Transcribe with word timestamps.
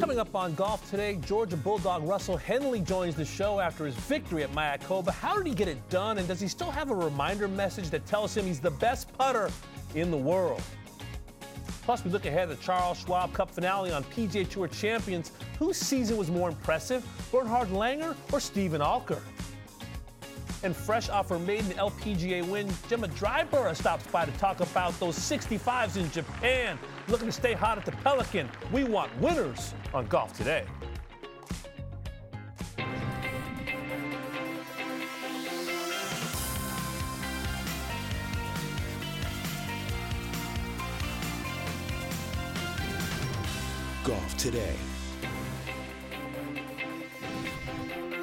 Coming 0.00 0.18
up 0.18 0.34
on 0.34 0.54
golf 0.54 0.88
today, 0.88 1.16
Georgia 1.26 1.58
Bulldog 1.58 2.04
Russell 2.04 2.38
Henley 2.38 2.80
joins 2.80 3.14
the 3.14 3.24
show 3.24 3.60
after 3.60 3.84
his 3.84 3.94
victory 3.94 4.42
at 4.42 4.50
Mayakoba. 4.52 5.10
How 5.10 5.36
did 5.36 5.46
he 5.46 5.54
get 5.54 5.68
it 5.68 5.90
done, 5.90 6.16
and 6.16 6.26
does 6.26 6.40
he 6.40 6.48
still 6.48 6.70
have 6.70 6.90
a 6.90 6.94
reminder 6.94 7.46
message 7.46 7.90
that 7.90 8.06
tells 8.06 8.34
him 8.34 8.46
he's 8.46 8.60
the 8.60 8.70
best 8.70 9.12
putter 9.18 9.50
in 9.94 10.10
the 10.10 10.16
world? 10.16 10.62
Plus, 11.82 12.02
we 12.02 12.10
look 12.10 12.24
ahead 12.24 12.50
at 12.50 12.58
the 12.58 12.64
Charles 12.64 12.98
Schwab 13.00 13.34
Cup 13.34 13.50
finale 13.50 13.92
on 13.92 14.02
PGA 14.04 14.48
Tour 14.48 14.68
champions. 14.68 15.32
Whose 15.58 15.76
season 15.76 16.16
was 16.16 16.30
more 16.30 16.48
impressive, 16.48 17.06
Bernhard 17.30 17.68
Langer 17.68 18.16
or 18.32 18.40
Steven 18.40 18.80
Alker? 18.80 19.20
And 20.62 20.74
fresh 20.74 21.10
off 21.10 21.28
her 21.28 21.38
maiden 21.38 21.72
LPGA 21.72 22.48
win, 22.48 22.68
Gemma 22.88 23.08
Dryburgh 23.08 23.76
stops 23.76 24.06
by 24.06 24.24
to 24.24 24.32
talk 24.32 24.60
about 24.60 24.98
those 24.98 25.18
65s 25.18 25.98
in 25.98 26.10
Japan. 26.10 26.78
Looking 27.10 27.26
to 27.26 27.32
stay 27.32 27.54
hot 27.54 27.76
at 27.76 27.84
the 27.84 27.90
Pelican. 27.90 28.48
We 28.70 28.84
want 28.84 29.10
winners 29.20 29.74
on 29.92 30.06
Golf 30.06 30.32
Today. 30.32 30.64
Golf 44.04 44.36
Today. 44.36 44.76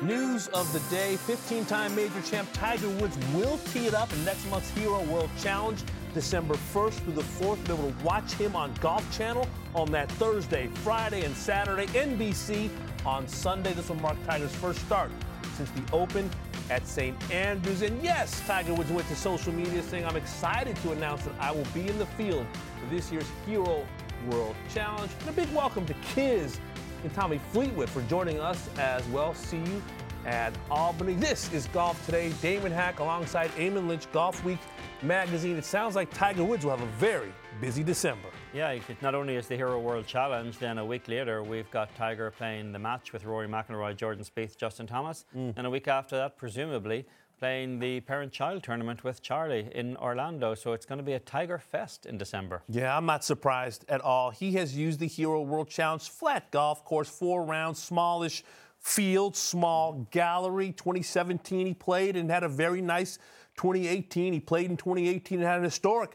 News 0.02 0.48
of 0.50 0.72
the 0.72 0.80
day 0.96 1.18
15 1.18 1.66
time 1.66 1.94
major 1.94 2.22
champ 2.22 2.48
Tiger 2.54 2.88
Woods 2.88 3.18
will 3.34 3.58
tee 3.74 3.88
it 3.88 3.94
up 3.94 4.14
in 4.14 4.24
next 4.24 4.50
month's 4.50 4.70
Hero 4.70 5.02
World 5.04 5.30
Challenge, 5.42 5.84
December 6.18 6.56
1st 6.74 6.94
through 6.94 7.14
the 7.14 7.22
4th. 7.22 7.64
Be 7.68 7.74
able 7.74 7.92
to 7.92 8.04
watch 8.04 8.34
him 8.34 8.56
on 8.56 8.74
Golf 8.82 9.06
Channel 9.16 9.48
on 9.76 9.92
that 9.92 10.12
Thursday, 10.14 10.66
Friday, 10.84 11.24
and 11.24 11.36
Saturday. 11.36 11.86
NBC 11.88 12.72
on 13.06 13.28
Sunday. 13.28 13.72
This 13.74 13.90
will 13.90 13.98
mark 13.98 14.18
Tiger's 14.26 14.56
first 14.56 14.80
start 14.80 15.12
since 15.56 15.70
the 15.70 15.84
Open 15.94 16.28
at 16.72 16.88
St. 16.88 17.16
Andrews. 17.32 17.84
And 17.84 18.02
yes, 18.02 18.42
Tiger 18.48 18.74
Woods 18.74 18.90
went 18.90 19.08
to 19.10 19.16
social 19.16 19.54
media 19.54 19.84
saying, 19.84 20.06
I'm 20.06 20.16
excited 20.16 20.76
to 20.78 20.92
announce 20.92 21.24
that 21.26 21.36
I 21.40 21.52
will 21.52 21.68
be 21.72 21.88
in 21.88 22.00
the 22.00 22.08
field 22.08 22.48
for 22.82 22.96
this 22.96 23.12
year's 23.12 23.30
Hero 23.46 23.86
World 24.28 24.56
Challenge. 24.74 25.12
And 25.20 25.30
a 25.30 25.34
big 25.34 25.54
welcome 25.54 25.86
to 25.86 25.94
Kiz 26.16 26.60
and 27.04 27.14
Tommy 27.14 27.40
Fleetwood 27.52 27.92
for 27.92 28.02
joining 28.04 28.40
us 28.40 28.72
as 28.80 29.06
well. 29.10 29.36
See 29.36 29.58
you 29.58 29.84
at 30.28 30.54
Albany. 30.70 31.14
This 31.14 31.52
is 31.54 31.68
Golf 31.68 32.04
Today. 32.06 32.32
Damon 32.42 32.72
Hack 32.72 33.00
alongside 33.00 33.50
Eamon 33.52 33.88
Lynch, 33.88 34.12
Golf 34.12 34.44
Week 34.44 34.60
magazine. 35.02 35.56
It 35.56 35.64
sounds 35.66 35.96
like 35.96 36.14
Tiger 36.14 36.44
Woods 36.44 36.66
will 36.66 36.76
have 36.76 36.82
a 36.86 36.92
very 36.98 37.32
busy 37.62 37.82
December. 37.82 38.28
Yeah, 38.54 38.78
not 39.02 39.16
only 39.16 39.36
is 39.38 39.48
the 39.48 39.56
Hero 39.56 39.80
World 39.80 40.06
Challenge, 40.06 40.58
then 40.60 40.80
a 40.80 40.86
week 40.86 41.08
later 41.08 41.44
we've 41.44 41.72
got 41.72 41.96
Tiger 41.96 42.30
playing 42.30 42.74
the 42.74 42.80
match 42.80 43.14
with 43.14 43.24
Rory 43.24 43.48
McIlroy, 43.48 43.96
Jordan 43.96 44.26
Spieth, 44.26 44.58
Justin 44.58 44.86
Thomas, 44.86 45.26
Mm. 45.36 45.54
and 45.58 45.66
a 45.66 45.70
week 45.70 45.88
after 45.88 46.18
that, 46.18 46.38
presumably 46.38 47.06
playing 47.40 47.80
the 47.80 48.00
parent-child 48.02 48.64
tournament 48.64 49.04
with 49.04 49.22
Charlie 49.22 49.70
in 49.76 49.96
Orlando. 49.98 50.56
So 50.56 50.74
it's 50.74 50.86
going 50.88 50.98
to 50.98 51.04
be 51.04 51.14
a 51.14 51.20
Tiger 51.20 51.60
Fest 51.60 52.06
in 52.08 52.18
December. 52.18 52.64
Yeah, 52.68 52.98
I'm 52.98 53.06
not 53.06 53.24
surprised 53.24 53.86
at 53.88 54.02
all. 54.02 54.32
He 54.32 54.54
has 54.54 54.76
used 54.76 55.00
the 55.00 55.08
Hero 55.08 55.42
World 55.42 55.70
Challenge 55.70 56.02
flat 56.10 56.52
golf 56.52 56.84
course, 56.84 57.08
four 57.10 57.44
rounds, 57.44 57.82
smallish 57.82 58.44
field, 58.88 59.36
small 59.36 60.08
gallery. 60.12 60.72
2017 60.72 61.68
he 61.68 61.74
played 61.74 62.16
and 62.16 62.32
had 62.32 62.44
a 62.44 62.50
very 62.50 62.82
nice 62.82 63.18
2018. 63.58 64.32
He 64.32 64.40
played 64.40 64.72
in 64.72 64.78
2018 64.78 65.40
and 65.40 65.48
had 65.48 65.58
an 65.58 65.66
historic 65.66 66.12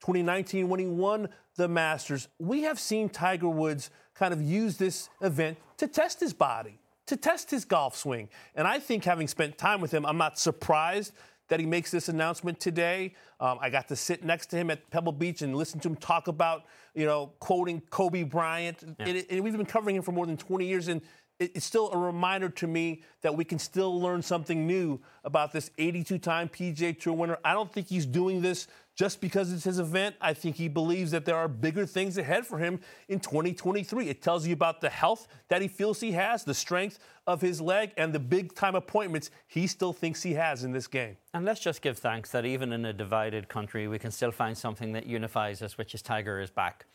2019 0.00 0.68
when 0.68 0.80
he 0.80 0.86
won 0.86 1.28
the 1.54 1.68
Masters. 1.68 2.28
We 2.38 2.62
have 2.62 2.80
seen 2.80 3.08
Tiger 3.08 3.48
Woods 3.48 3.90
kind 4.14 4.34
of 4.34 4.42
use 4.42 4.76
this 4.76 5.08
event 5.20 5.56
to 5.76 5.86
test 5.86 6.18
his 6.18 6.32
body, 6.32 6.80
to 7.06 7.16
test 7.16 7.50
his 7.50 7.64
golf 7.64 7.96
swing. 7.96 8.28
And 8.56 8.66
I 8.66 8.80
think 8.80 9.04
having 9.04 9.28
spent 9.28 9.56
time 9.56 9.80
with 9.80 9.92
him, 9.92 10.04
I'm 10.04 10.18
not 10.18 10.38
surprised 10.38 11.12
that 11.48 11.60
he 11.60 11.66
makes 11.66 11.92
this 11.92 12.08
announcement 12.08 12.58
today. 12.58 13.14
Um, 13.38 13.58
I 13.60 13.70
got 13.70 13.86
to 13.88 13.96
sit 13.96 14.24
next 14.24 14.46
to 14.46 14.56
him 14.56 14.70
at 14.70 14.90
Pebble 14.90 15.12
Beach 15.12 15.42
and 15.42 15.54
listen 15.54 15.78
to 15.80 15.88
him 15.88 15.96
talk 15.96 16.26
about, 16.26 16.64
you 16.92 17.06
know, 17.06 17.32
quoting 17.38 17.82
Kobe 17.90 18.24
Bryant. 18.24 18.82
And, 18.98 19.24
and 19.30 19.44
we've 19.44 19.56
been 19.56 19.64
covering 19.64 19.94
him 19.94 20.02
for 20.02 20.10
more 20.10 20.26
than 20.26 20.36
20 20.36 20.66
years. 20.66 20.88
And 20.88 21.00
it's 21.38 21.66
still 21.66 21.90
a 21.92 21.98
reminder 21.98 22.48
to 22.48 22.66
me 22.66 23.02
that 23.20 23.36
we 23.36 23.44
can 23.44 23.58
still 23.58 24.00
learn 24.00 24.22
something 24.22 24.66
new 24.66 24.98
about 25.24 25.52
this 25.52 25.70
82 25.76 26.18
time 26.18 26.48
PGA 26.48 26.98
Tour 26.98 27.12
winner. 27.12 27.38
I 27.44 27.52
don't 27.52 27.70
think 27.70 27.88
he's 27.88 28.06
doing 28.06 28.40
this 28.40 28.68
just 28.94 29.20
because 29.20 29.52
it's 29.52 29.64
his 29.64 29.78
event. 29.78 30.16
I 30.22 30.32
think 30.32 30.56
he 30.56 30.68
believes 30.68 31.10
that 31.10 31.26
there 31.26 31.36
are 31.36 31.48
bigger 31.48 31.84
things 31.84 32.16
ahead 32.16 32.46
for 32.46 32.58
him 32.58 32.80
in 33.08 33.20
2023. 33.20 34.08
It 34.08 34.22
tells 34.22 34.46
you 34.46 34.54
about 34.54 34.80
the 34.80 34.88
health 34.88 35.28
that 35.48 35.60
he 35.60 35.68
feels 35.68 36.00
he 36.00 36.12
has, 36.12 36.44
the 36.44 36.54
strength 36.54 36.98
of 37.26 37.42
his 37.42 37.60
leg, 37.60 37.92
and 37.98 38.14
the 38.14 38.18
big 38.18 38.54
time 38.54 38.74
appointments 38.74 39.30
he 39.46 39.66
still 39.66 39.92
thinks 39.92 40.22
he 40.22 40.32
has 40.32 40.64
in 40.64 40.72
this 40.72 40.86
game. 40.86 41.18
And 41.34 41.44
let's 41.44 41.60
just 41.60 41.82
give 41.82 41.98
thanks 41.98 42.30
that 42.30 42.46
even 42.46 42.72
in 42.72 42.86
a 42.86 42.92
divided 42.94 43.50
country, 43.50 43.86
we 43.86 43.98
can 43.98 44.10
still 44.10 44.32
find 44.32 44.56
something 44.56 44.92
that 44.92 45.04
unifies 45.04 45.60
us, 45.60 45.76
which 45.76 45.94
is 45.94 46.00
Tiger 46.00 46.40
is 46.40 46.50
back. 46.50 46.86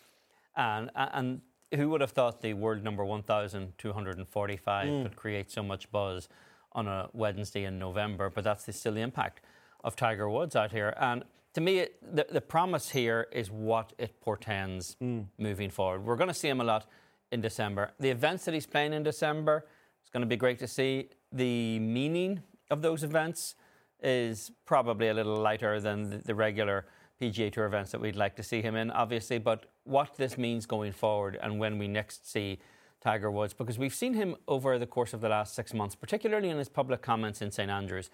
And, 0.55 0.89
and 0.95 1.41
who 1.73 1.89
would 1.89 2.01
have 2.01 2.11
thought 2.11 2.41
the 2.41 2.53
world 2.53 2.83
number 2.83 3.03
1,245 3.05 4.87
Mm. 4.87 5.03
could 5.03 5.15
create 5.15 5.51
so 5.51 5.63
much 5.63 5.91
buzz 5.91 6.27
on 6.73 6.87
a 6.87 7.09
Wednesday 7.13 7.63
in 7.65 7.79
November? 7.79 8.29
But 8.29 8.43
that's 8.43 8.65
the, 8.65 8.73
still 8.73 8.93
the 8.93 9.01
impact 9.01 9.41
of 9.83 9.95
Tiger 9.95 10.29
Woods 10.29 10.55
out 10.55 10.71
here. 10.71 10.93
And 10.99 11.23
to 11.53 11.61
me, 11.61 11.79
it, 11.79 12.15
the, 12.15 12.25
the 12.29 12.41
promise 12.41 12.89
here 12.89 13.27
is 13.31 13.49
what 13.51 13.93
it 13.97 14.19
portends 14.21 14.95
moving 15.37 15.69
forward. 15.69 16.05
We're 16.05 16.15
going 16.15 16.29
to 16.29 16.33
see 16.33 16.47
him 16.49 16.61
a 16.61 16.63
lot 16.63 16.85
in 17.31 17.41
December. 17.41 17.91
The 17.99 18.09
events 18.09 18.45
that 18.45 18.53
he's 18.53 18.65
playing 18.67 18.93
in 18.93 19.03
December, 19.03 19.65
it's 20.01 20.09
going 20.09 20.21
to 20.21 20.27
be 20.27 20.37
great 20.37 20.59
to 20.59 20.67
see. 20.67 21.09
The 21.31 21.79
meaning 21.79 22.41
of 22.69 22.81
those 22.81 23.03
events 23.03 23.55
is 24.03 24.51
probably 24.65 25.09
a 25.09 25.13
little 25.13 25.35
lighter 25.35 25.79
than 25.79 26.09
the, 26.09 26.17
the 26.17 26.35
regular 26.35 26.85
PGA 27.21 27.51
Tour 27.51 27.65
events 27.65 27.91
that 27.91 28.01
we'd 28.01 28.15
like 28.15 28.35
to 28.37 28.43
see 28.43 28.61
him 28.61 28.75
in, 28.75 28.89
obviously. 28.91 29.37
But 29.37 29.65
what 29.83 30.15
this 30.17 30.37
means 30.37 30.65
going 30.65 30.91
forward 30.91 31.37
and 31.41 31.59
when 31.59 31.77
we 31.77 31.87
next 31.87 32.29
see 32.29 32.59
Tiger 33.01 33.31
Woods, 33.31 33.53
because 33.53 33.79
we've 33.79 33.95
seen 33.95 34.13
him 34.13 34.35
over 34.47 34.77
the 34.77 34.85
course 34.85 35.13
of 35.13 35.21
the 35.21 35.29
last 35.29 35.55
six 35.55 35.73
months, 35.73 35.95
particularly 35.95 36.49
in 36.49 36.57
his 36.57 36.69
public 36.69 37.01
comments 37.01 37.41
in 37.41 37.51
St 37.51 37.69
Andrews, 37.69 38.11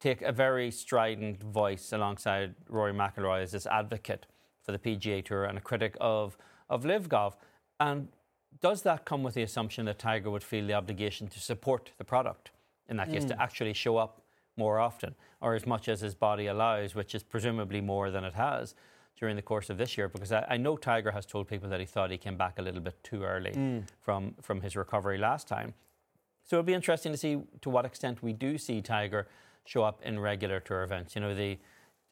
take 0.00 0.22
a 0.22 0.32
very 0.32 0.70
strident 0.70 1.42
voice 1.42 1.92
alongside 1.92 2.54
Rory 2.68 2.94
McIlroy 2.94 3.42
as 3.42 3.52
this 3.52 3.66
advocate 3.66 4.26
for 4.62 4.72
the 4.72 4.78
PGA 4.78 5.24
Tour 5.24 5.44
and 5.44 5.58
a 5.58 5.60
critic 5.60 5.96
of, 6.00 6.38
of 6.70 6.84
LIV 6.84 7.08
Golf. 7.10 7.36
And 7.78 8.08
does 8.60 8.82
that 8.82 9.04
come 9.04 9.22
with 9.22 9.34
the 9.34 9.42
assumption 9.42 9.84
that 9.84 9.98
Tiger 9.98 10.30
would 10.30 10.42
feel 10.42 10.66
the 10.66 10.74
obligation 10.74 11.28
to 11.28 11.40
support 11.40 11.90
the 11.98 12.04
product 12.04 12.50
in 12.88 12.96
that 12.96 13.10
case, 13.10 13.24
to 13.24 13.34
mm. 13.34 13.40
actually 13.40 13.72
show 13.72 13.96
up 13.96 14.22
more 14.56 14.78
often 14.78 15.14
or 15.40 15.54
as 15.54 15.66
much 15.66 15.88
as 15.88 16.00
his 16.00 16.14
body 16.14 16.46
allows, 16.46 16.94
which 16.94 17.14
is 17.14 17.22
presumably 17.22 17.80
more 17.80 18.10
than 18.10 18.24
it 18.24 18.34
has 18.34 18.74
during 19.22 19.36
the 19.36 19.42
course 19.52 19.70
of 19.70 19.78
this 19.78 19.96
year? 19.96 20.08
Because 20.08 20.32
I, 20.32 20.44
I 20.50 20.56
know 20.56 20.76
Tiger 20.76 21.12
has 21.12 21.24
told 21.24 21.46
people 21.46 21.68
that 21.70 21.78
he 21.78 21.86
thought 21.86 22.10
he 22.10 22.18
came 22.18 22.36
back 22.36 22.58
a 22.58 22.62
little 22.62 22.80
bit 22.80 22.96
too 23.04 23.22
early 23.22 23.52
from, 24.00 24.34
from 24.42 24.60
his 24.60 24.74
recovery 24.74 25.16
last 25.16 25.46
time. 25.46 25.74
So 26.44 26.56
it'll 26.56 26.66
be 26.66 26.74
interesting 26.74 27.12
to 27.12 27.18
see 27.18 27.38
to 27.60 27.70
what 27.70 27.84
extent 27.84 28.20
we 28.20 28.32
do 28.32 28.58
see 28.58 28.82
Tiger 28.82 29.28
show 29.64 29.84
up 29.84 30.02
in 30.02 30.18
regular 30.18 30.58
tour 30.58 30.82
events. 30.82 31.14
You 31.14 31.20
know, 31.20 31.34
the 31.36 31.56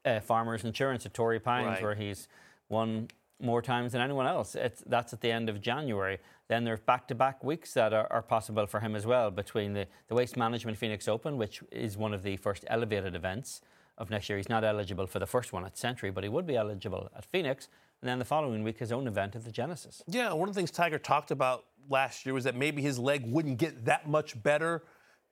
uh, 0.05 0.21
Farmers 0.21 0.63
Insurance 0.65 1.05
at 1.05 1.13
Torrey 1.13 1.41
Pines, 1.41 1.67
Right. 1.67 1.83
where 1.83 1.97
he's 1.97 2.29
won 2.69 3.09
more 3.41 3.61
times 3.61 3.91
than 3.93 4.01
anyone 4.01 4.29
else. 4.29 4.55
It's, 4.55 4.85
that's 4.87 5.13
at 5.13 5.21
the 5.21 5.33
end 5.33 5.49
of 5.49 5.61
January. 5.61 6.19
Then 6.47 6.63
there's 6.63 6.79
back-to-back 6.79 7.43
weeks 7.43 7.75
that 7.75 7.93
are, 7.93 8.07
are 8.13 8.23
possible 8.23 8.67
for 8.69 8.79
him 8.79 8.95
as 8.95 9.05
well 9.05 9.33
between 9.33 9.73
the, 9.73 9.89
the 10.07 10.15
Waste 10.15 10.37
Management 10.37 10.79
Phoenix 10.79 11.09
Open, 11.09 11.37
which 11.39 11.61
is 11.73 11.97
one 11.97 12.15
of 12.15 12.23
the 12.23 12.37
first 12.37 12.65
elevated 12.69 13.17
events 13.17 13.63
of 14.01 14.11
next 14.11 14.29
year. 14.29 14.39
He's 14.39 14.49
not 14.49 14.65
eligible 14.65 15.07
for 15.07 15.21
the 15.21 15.27
first 15.27 15.53
one 15.53 15.65
at 15.65 15.77
Sentry, 15.77 16.11
but 16.11 16.25
he 16.25 16.31
would 16.31 16.47
be 16.47 16.57
eligible 16.57 17.11
at 17.15 17.25
Phoenix. 17.25 17.69
And 18.01 18.09
then 18.09 18.19
the 18.19 18.25
following 18.25 18.65
week, 18.65 18.79
his 18.79 18.91
own 18.91 19.07
event 19.07 19.37
at 19.37 19.45
the 19.45 19.53
Genesis. 19.53 20.03
Yeah, 20.09 20.33
one 20.33 20.49
of 20.49 20.55
the 20.55 20.59
things 20.59 20.71
Tiger 20.71 20.99
talked 20.99 21.31
about 21.31 21.67
last 21.89 22.25
year 22.25 22.35
was 22.35 22.45
that 22.45 22.57
maybe 22.57 22.81
his 22.81 22.99
leg 22.99 23.31
wouldn't 23.31 23.59
get 23.59 23.85
that 23.85 24.09
much 24.09 24.43
better 24.43 24.83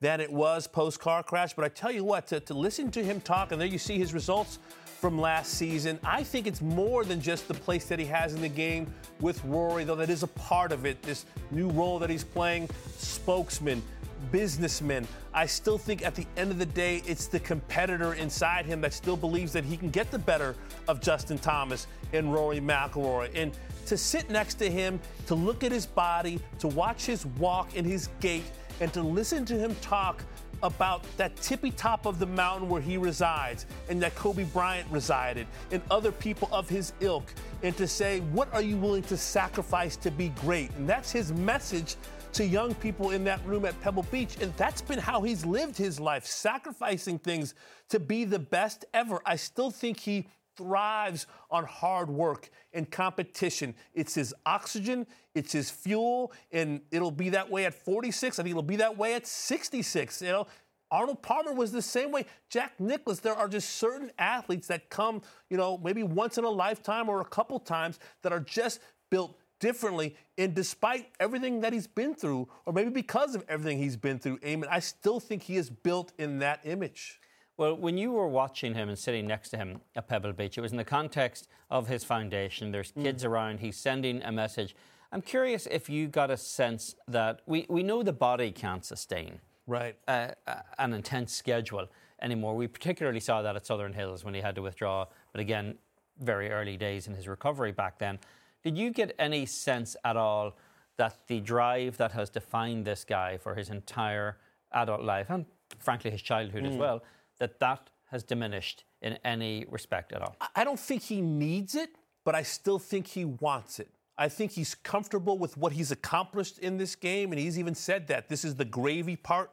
than 0.00 0.20
it 0.20 0.30
was 0.30 0.68
post 0.68 1.00
car 1.00 1.22
crash. 1.22 1.54
But 1.54 1.64
I 1.64 1.68
tell 1.68 1.90
you 1.90 2.04
what, 2.04 2.26
to, 2.28 2.40
to 2.40 2.54
listen 2.54 2.90
to 2.92 3.02
him 3.02 3.20
talk, 3.22 3.52
and 3.52 3.60
there 3.60 3.66
you 3.66 3.78
see 3.78 3.98
his 3.98 4.12
results 4.12 4.58
from 5.00 5.18
last 5.18 5.54
season, 5.54 5.98
I 6.04 6.22
think 6.22 6.46
it's 6.46 6.60
more 6.60 7.04
than 7.04 7.20
just 7.20 7.48
the 7.48 7.54
place 7.54 7.86
that 7.86 7.98
he 7.98 8.04
has 8.06 8.34
in 8.34 8.42
the 8.42 8.48
game 8.48 8.92
with 9.20 9.42
Rory, 9.44 9.84
though 9.84 9.94
that 9.94 10.10
is 10.10 10.24
a 10.24 10.28
part 10.28 10.72
of 10.72 10.84
it. 10.84 11.00
This 11.02 11.24
new 11.50 11.70
role 11.70 11.98
that 12.00 12.10
he's 12.10 12.24
playing, 12.24 12.68
spokesman, 12.96 13.82
businessman. 14.30 15.06
I 15.32 15.46
still 15.46 15.78
think 15.78 16.04
at 16.04 16.14
the 16.14 16.26
end 16.36 16.50
of 16.50 16.58
the 16.58 16.66
day, 16.66 17.02
it's 17.06 17.26
the 17.26 17.40
competitor 17.40 18.14
inside 18.14 18.66
him 18.66 18.80
that 18.82 18.92
still 18.92 19.16
believes 19.16 19.52
that 19.52 19.64
he 19.64 19.76
can 19.76 19.90
get 19.90 20.10
the 20.10 20.18
better 20.18 20.54
of 20.86 21.00
Justin 21.00 21.38
Thomas 21.38 21.86
and 22.12 22.32
Rory 22.32 22.60
McIlroy. 22.60 23.30
And 23.34 23.52
to 23.86 23.96
sit 23.96 24.30
next 24.30 24.54
to 24.54 24.70
him, 24.70 25.00
to 25.26 25.34
look 25.34 25.64
at 25.64 25.72
his 25.72 25.86
body, 25.86 26.40
to 26.58 26.68
watch 26.68 27.06
his 27.06 27.24
walk 27.24 27.70
and 27.76 27.86
his 27.86 28.08
gait, 28.20 28.44
and 28.80 28.92
to 28.92 29.02
listen 29.02 29.44
to 29.46 29.54
him 29.54 29.74
talk 29.76 30.22
about 30.62 31.04
that 31.16 31.36
tippy 31.36 31.70
top 31.70 32.06
of 32.06 32.18
the 32.18 32.26
mountain 32.26 32.68
where 32.68 32.80
he 32.80 32.96
resides 32.96 33.66
and 33.88 34.02
that 34.02 34.14
Kobe 34.14 34.44
Bryant 34.44 34.90
resided 34.90 35.46
and 35.70 35.80
other 35.90 36.10
people 36.10 36.48
of 36.50 36.68
his 36.68 36.92
ilk 37.00 37.32
and 37.62 37.76
to 37.76 37.86
say, 37.86 38.20
what 38.32 38.52
are 38.52 38.62
you 38.62 38.76
willing 38.76 39.02
to 39.04 39.16
sacrifice 39.16 39.96
to 39.96 40.10
be 40.10 40.30
great? 40.40 40.70
And 40.76 40.88
that's 40.88 41.12
his 41.12 41.32
message 41.32 41.96
to 42.32 42.44
young 42.44 42.74
people 42.74 43.10
in 43.10 43.24
that 43.24 43.44
room 43.44 43.64
at 43.64 43.80
Pebble 43.80 44.04
Beach. 44.10 44.36
And 44.40 44.54
that's 44.56 44.82
been 44.82 44.98
how 44.98 45.22
he's 45.22 45.44
lived 45.44 45.76
his 45.76 45.98
life, 45.98 46.24
sacrificing 46.26 47.18
things 47.18 47.54
to 47.88 47.98
be 48.00 48.24
the 48.24 48.38
best 48.38 48.84
ever. 48.94 49.20
I 49.24 49.36
still 49.36 49.70
think 49.70 50.00
he 50.00 50.26
thrives 50.56 51.26
on 51.50 51.64
hard 51.64 52.10
work 52.10 52.50
and 52.72 52.90
competition. 52.90 53.74
It's 53.94 54.14
his 54.14 54.34
oxygen, 54.44 55.06
it's 55.34 55.52
his 55.52 55.70
fuel, 55.70 56.32
and 56.50 56.80
it'll 56.90 57.12
be 57.12 57.30
that 57.30 57.48
way 57.48 57.64
at 57.64 57.74
46. 57.74 58.38
I 58.38 58.42
think 58.42 58.50
it'll 58.50 58.62
be 58.62 58.76
that 58.76 58.98
way 58.98 59.14
at 59.14 59.26
66. 59.26 60.20
You 60.22 60.28
know, 60.28 60.46
Arnold 60.90 61.22
Palmer 61.22 61.52
was 61.52 61.70
the 61.70 61.82
same 61.82 62.10
way. 62.10 62.26
Jack 62.50 62.78
Nicklaus, 62.80 63.20
there 63.20 63.34
are 63.34 63.48
just 63.48 63.76
certain 63.76 64.10
athletes 64.18 64.66
that 64.68 64.90
come, 64.90 65.22
you 65.48 65.56
know, 65.56 65.78
maybe 65.78 66.02
once 66.02 66.38
in 66.38 66.44
a 66.44 66.50
lifetime 66.50 67.08
or 67.08 67.20
a 67.20 67.26
couple 67.26 67.58
times 67.60 67.98
that 68.22 68.32
are 68.32 68.40
just 68.40 68.80
built 69.10 69.38
differently. 69.58 70.16
And 70.36 70.54
despite 70.54 71.10
everything 71.20 71.60
that 71.60 71.72
he's 71.72 71.86
been 71.86 72.14
through, 72.14 72.48
or 72.66 72.72
maybe 72.72 72.90
because 72.90 73.34
of 73.34 73.44
everything 73.48 73.78
he's 73.78 73.96
been 73.96 74.18
through, 74.18 74.38
Eamon, 74.38 74.68
I 74.70 74.80
still 74.80 75.20
think 75.20 75.42
he 75.42 75.56
is 75.56 75.70
built 75.70 76.12
in 76.18 76.38
that 76.38 76.60
image. 76.64 77.20
Well, 77.56 77.76
when 77.76 77.98
you 77.98 78.12
were 78.12 78.28
watching 78.28 78.74
him 78.74 78.88
and 78.88 78.98
sitting 78.98 79.26
next 79.26 79.50
to 79.50 79.56
him 79.56 79.80
at 79.96 80.06
Pebble 80.08 80.32
Beach, 80.32 80.56
it 80.56 80.60
was 80.60 80.70
in 80.70 80.78
the 80.78 80.84
context 80.84 81.48
of 81.70 81.88
his 81.88 82.04
foundation. 82.04 82.70
There's 82.70 82.92
mm. 82.92 83.02
kids 83.02 83.24
around, 83.24 83.60
he's 83.60 83.76
sending 83.76 84.22
a 84.22 84.30
message. 84.30 84.76
I'm 85.10 85.22
curious 85.22 85.66
if 85.66 85.88
you 85.88 86.06
got 86.06 86.30
a 86.30 86.36
sense 86.36 86.94
that 87.08 87.40
we, 87.46 87.66
we 87.68 87.82
know 87.82 88.02
the 88.02 88.12
body 88.12 88.52
can't 88.52 88.84
sustain 88.84 89.40
right. 89.68 89.96
Uh, 90.08 90.28
uh, 90.46 90.56
an 90.78 90.92
intense 90.92 91.32
schedule 91.32 91.86
anymore. 92.20 92.56
We 92.56 92.66
particularly 92.66 93.20
saw 93.20 93.42
that 93.42 93.54
at 93.54 93.66
Southern 93.66 93.92
Hills 93.92 94.24
when 94.24 94.34
he 94.34 94.40
had 94.40 94.56
to 94.56 94.62
withdraw, 94.62 95.06
but 95.32 95.40
again, 95.40 95.76
very 96.20 96.50
early 96.50 96.76
days 96.76 97.06
in 97.06 97.14
his 97.14 97.28
recovery 97.28 97.70
back 97.70 97.98
then. 97.98 98.18
Did 98.64 98.76
you 98.76 98.90
get 98.90 99.14
any 99.18 99.46
sense 99.46 99.96
at 100.04 100.16
all 100.16 100.56
that 100.96 101.16
the 101.28 101.40
drive 101.40 101.96
that 101.96 102.12
has 102.12 102.28
defined 102.28 102.84
this 102.84 103.04
guy 103.04 103.38
for 103.38 103.54
his 103.54 103.70
entire 103.70 104.38
adult 104.72 105.02
life 105.02 105.30
and 105.30 105.46
frankly 105.78 106.10
his 106.10 106.22
childhood 106.22 106.64
mm. 106.64 106.70
as 106.70 106.76
well 106.76 107.02
that 107.38 107.60
that 107.60 107.90
has 108.10 108.22
diminished 108.22 108.84
in 109.02 109.18
any 109.24 109.64
respect 109.70 110.12
at 110.12 110.22
all? 110.22 110.36
I 110.56 110.64
don't 110.64 110.80
think 110.80 111.02
he 111.02 111.20
needs 111.20 111.74
it, 111.74 111.90
but 112.24 112.34
I 112.34 112.42
still 112.42 112.78
think 112.78 113.06
he 113.06 113.24
wants 113.24 113.78
it. 113.78 113.88
I 114.18 114.28
think 114.28 114.52
he's 114.52 114.74
comfortable 114.74 115.38
with 115.38 115.56
what 115.56 115.72
he's 115.72 115.92
accomplished 115.92 116.58
in 116.58 116.76
this 116.76 116.96
game, 116.96 117.30
and 117.30 117.40
he's 117.40 117.58
even 117.58 117.74
said 117.76 118.08
that 118.08 118.28
this 118.28 118.44
is 118.44 118.56
the 118.56 118.64
gravy 118.64 119.14
part 119.14 119.52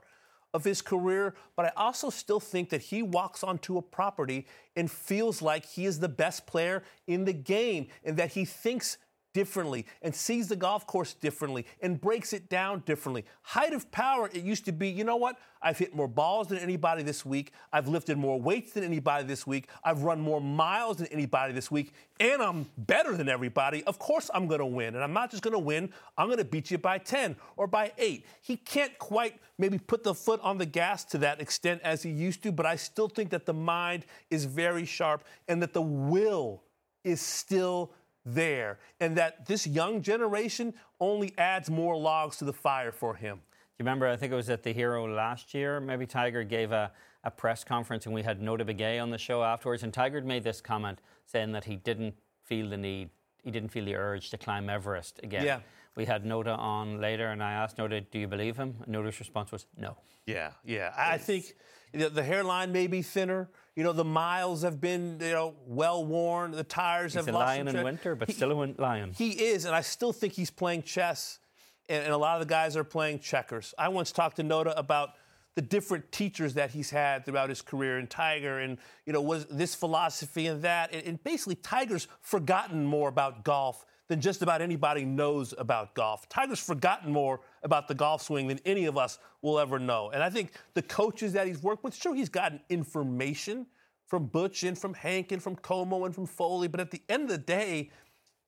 of 0.56 0.64
his 0.64 0.82
career. 0.82 1.36
But 1.58 1.66
I 1.66 1.72
also 1.76 2.10
still 2.10 2.40
think 2.40 2.70
that 2.70 2.82
he 2.82 3.04
walks 3.04 3.44
onto 3.44 3.78
a 3.78 3.82
property 3.82 4.48
and 4.76 4.90
feels 4.90 5.42
like 5.42 5.66
he 5.66 5.86
is 5.86 6.00
the 6.00 6.10
best 6.10 6.48
player 6.48 6.82
in 7.08 7.26
the 7.26 7.34
game 7.34 7.88
and 8.06 8.16
that 8.18 8.32
he 8.32 8.46
thinks 8.46 8.98
differently 9.36 9.86
and 10.02 10.16
sees 10.16 10.48
the 10.48 10.56
golf 10.56 10.88
course 10.88 11.14
differently 11.14 11.66
and 11.82 12.00
breaks 12.00 12.32
it 12.32 12.48
down 12.48 12.80
differently. 12.86 13.26
Height 13.42 13.74
of 13.74 13.92
power, 13.92 14.30
it 14.34 14.44
used 14.44 14.64
to 14.64 14.72
be, 14.72 14.88
you 14.88 15.04
know 15.04 15.18
what? 15.18 15.38
I've 15.62 15.78
hit 15.78 15.94
more 15.94 16.08
balls 16.08 16.48
than 16.48 16.58
anybody 16.60 17.04
this 17.04 17.26
week. 17.26 17.52
I've 17.74 17.90
lifted 17.90 18.18
more 18.18 18.40
weights 18.40 18.72
than 18.72 18.86
anybody 18.86 19.26
this 19.26 19.46
week. 19.46 19.68
I've 19.84 20.04
run 20.04 20.22
more 20.22 20.40
miles 20.40 20.98
than 20.98 21.08
anybody 21.08 21.52
this 21.52 21.70
week. 21.70 21.92
And 22.22 22.42
I'm 22.42 22.66
better 22.78 23.18
than 23.18 23.28
everybody. 23.28 23.84
Of 23.84 24.00
course, 24.00 24.32
I'm 24.34 24.48
going 24.48 24.62
to 24.62 24.66
win. 24.66 24.96
And 24.96 25.04
I'm 25.04 25.12
not 25.12 25.32
just 25.32 25.44
going 25.44 25.52
to 25.52 25.60
win, 25.60 25.92
I'm 26.18 26.28
going 26.28 26.38
to 26.38 26.46
beat 26.46 26.72
you 26.72 26.78
by 26.78 26.98
10 26.98 27.36
or 27.58 27.68
by 27.68 27.92
8. 27.98 28.26
He 28.42 28.56
can't 28.56 28.98
quite 29.00 29.38
maybe 29.58 29.78
put 29.78 30.06
the 30.06 30.16
foot 30.16 30.40
on 30.44 30.58
the 30.58 30.66
gas 30.66 31.04
to 31.06 31.18
that 31.18 31.42
extent 31.42 31.82
as 31.84 32.04
he 32.04 32.10
used 32.10 32.42
to, 32.44 32.54
but 32.54 32.66
I 32.66 32.78
still 32.78 33.10
think 33.10 33.32
that 33.32 33.46
the 33.46 33.54
mind 33.54 34.06
is 34.30 34.46
very 34.46 34.86
sharp 34.86 35.26
and 35.50 35.62
that 35.62 35.74
the 35.74 35.82
will 35.82 36.64
is 37.04 37.20
still 37.20 37.92
there, 38.26 38.80
and 39.00 39.16
that 39.18 39.46
this 39.46 39.68
young 39.68 40.02
generation 40.02 40.74
only 41.00 41.34
adds 41.38 41.70
more 41.70 41.96
logs 41.98 42.38
to 42.38 42.46
the 42.46 42.54
fire 42.54 42.92
for 42.92 43.16
him. 43.16 43.38
Do 43.38 43.84
you 43.84 43.86
remember? 43.86 44.08
I 44.08 44.16
think 44.16 44.32
it 44.32 44.36
was 44.36 44.50
at 44.50 44.64
the 44.64 44.74
Hero 44.74 45.06
last 45.08 45.54
year. 45.54 45.80
Maybe 45.80 46.06
Tiger 46.06 46.44
gave 46.44 46.72
a, 46.72 46.92
a 47.24 47.32
press 47.32 47.64
conference, 47.64 48.06
and 48.06 48.16
we 48.16 48.24
had 48.24 48.42
Notah 48.42 48.66
Begay 48.66 49.02
on 49.02 49.10
the 49.10 49.18
show 49.18 49.44
afterwards. 49.44 49.84
And 49.84 49.94
Tiger 49.94 50.22
made 50.22 50.44
this 50.44 50.62
comment 50.62 51.02
saying 51.26 51.52
that 51.52 51.66
he 51.66 51.76
didn't 51.76 52.16
feel 52.42 52.70
the 52.70 52.78
need, 52.78 53.10
he 53.44 53.52
didn't 53.52 53.70
feel 53.70 53.86
the 53.86 53.96
urge 53.96 54.30
to 54.30 54.38
climb 54.38 54.70
Everest 54.70 55.20
again. 55.24 55.46
Yeah. 55.46 55.60
We 55.96 56.06
had 56.06 56.26
Notah 56.26 56.58
on 56.58 57.00
later, 57.00 57.28
and 57.28 57.42
I 57.42 57.54
asked 57.54 57.78
Notah, 57.78 58.06
"Do 58.12 58.20
you 58.20 58.28
believe 58.28 58.58
him?" 58.58 58.76
And 58.86 58.96
Notah's 58.96 59.20
response 59.20 59.52
was, 59.52 59.66
"No." 59.78 59.98
Yeah, 60.26 60.52
yeah. 60.66 60.94
I 60.98 61.18
think 61.18 61.56
the 61.94 62.24
hairline 62.24 62.72
may 62.72 62.88
be 62.88 63.02
thinner. 63.02 63.50
You 63.76 63.84
know, 63.84 63.94
the 63.94 64.06
miles 64.06 64.62
have 64.64 64.82
been, 64.82 65.18
you 65.22 65.32
know, 65.32 65.56
well 65.66 66.06
worn. 66.06 66.52
The 66.52 66.64
tires 66.64 67.14
he's 67.14 67.26
have 67.26 67.34
lost. 67.34 67.52
He's 67.52 67.62
a 67.62 67.66
lion 67.66 67.76
in 67.76 67.84
winter, 67.84 68.16
but 68.16 68.30
he, 68.30 68.34
still 68.34 68.52
a 68.52 68.82
lion. 68.82 69.14
He 69.16 69.32
is, 69.32 69.66
and 69.66 69.76
I 69.76 69.82
still 69.82 70.14
think 70.14 70.34
he's 70.34 70.52
playing 70.52 70.84
chess. 70.84 71.40
And, 71.88 72.04
and, 72.04 72.14
a 72.14 72.18
lot 72.18 72.42
of 72.42 72.48
the 72.48 72.52
guys 72.52 72.76
are 72.76 72.84
playing 72.84 73.20
checkers. 73.20 73.76
I 73.78 73.90
once 73.90 74.12
talked 74.12 74.38
to 74.38 74.44
Notah 74.44 74.74
about 74.76 75.12
the 75.54 75.62
different 75.62 76.12
teachers 76.12 76.56
that 76.56 76.72
he's 76.72 76.90
had 76.90 77.26
throughout 77.26 77.50
his 77.50 77.62
career 77.62 78.00
in 78.00 78.08
Tiger, 78.08 78.60
and 78.60 78.78
you 79.06 79.14
know, 79.14 79.22
was 79.22 79.46
this 79.46 79.76
philosophy 79.76 80.48
and 80.48 80.62
that, 80.64 80.94
and, 80.94 81.06
and 81.06 81.24
basically 81.24 81.56
Tiger's 81.56 82.08
forgotten 82.22 82.86
more 82.86 83.08
about 83.08 83.44
golf 83.44 83.86
than 84.08 84.22
just 84.22 84.42
about 84.42 84.62
anybody 84.62 85.04
knows 85.04 85.54
about 85.58 85.96
golf. 85.96 86.30
Tiger's 86.30 86.60
forgotten 86.60 87.12
more 87.12 87.42
about 87.64 87.88
the 87.88 87.96
golf 87.96 88.22
swing 88.22 88.48
than 88.48 88.60
any 88.66 88.86
of 88.86 88.98
us 88.98 89.20
will 89.42 89.60
ever 89.60 89.80
know. 89.80 90.12
And 90.12 90.22
I 90.22 90.30
think 90.30 90.52
the 90.74 90.82
coaches 90.82 91.34
that 91.34 91.48
he's 91.48 91.62
worked 91.64 91.84
with, 91.84 91.96
sure, 91.96 92.14
he's 92.14 92.30
gotten 92.30 92.60
information 92.70 93.66
from 94.06 94.28
Butch 94.28 94.64
and 94.64 94.78
from 94.78 94.94
Hank 94.94 95.32
and 95.32 95.42
from 95.42 95.56
Como 95.56 96.06
and 96.06 96.14
from 96.14 96.28
Foley, 96.28 96.68
but 96.68 96.80
at 96.80 96.92
the 96.92 97.02
end 97.10 97.24
of 97.24 97.30
the 97.30 97.38
day, 97.40 97.90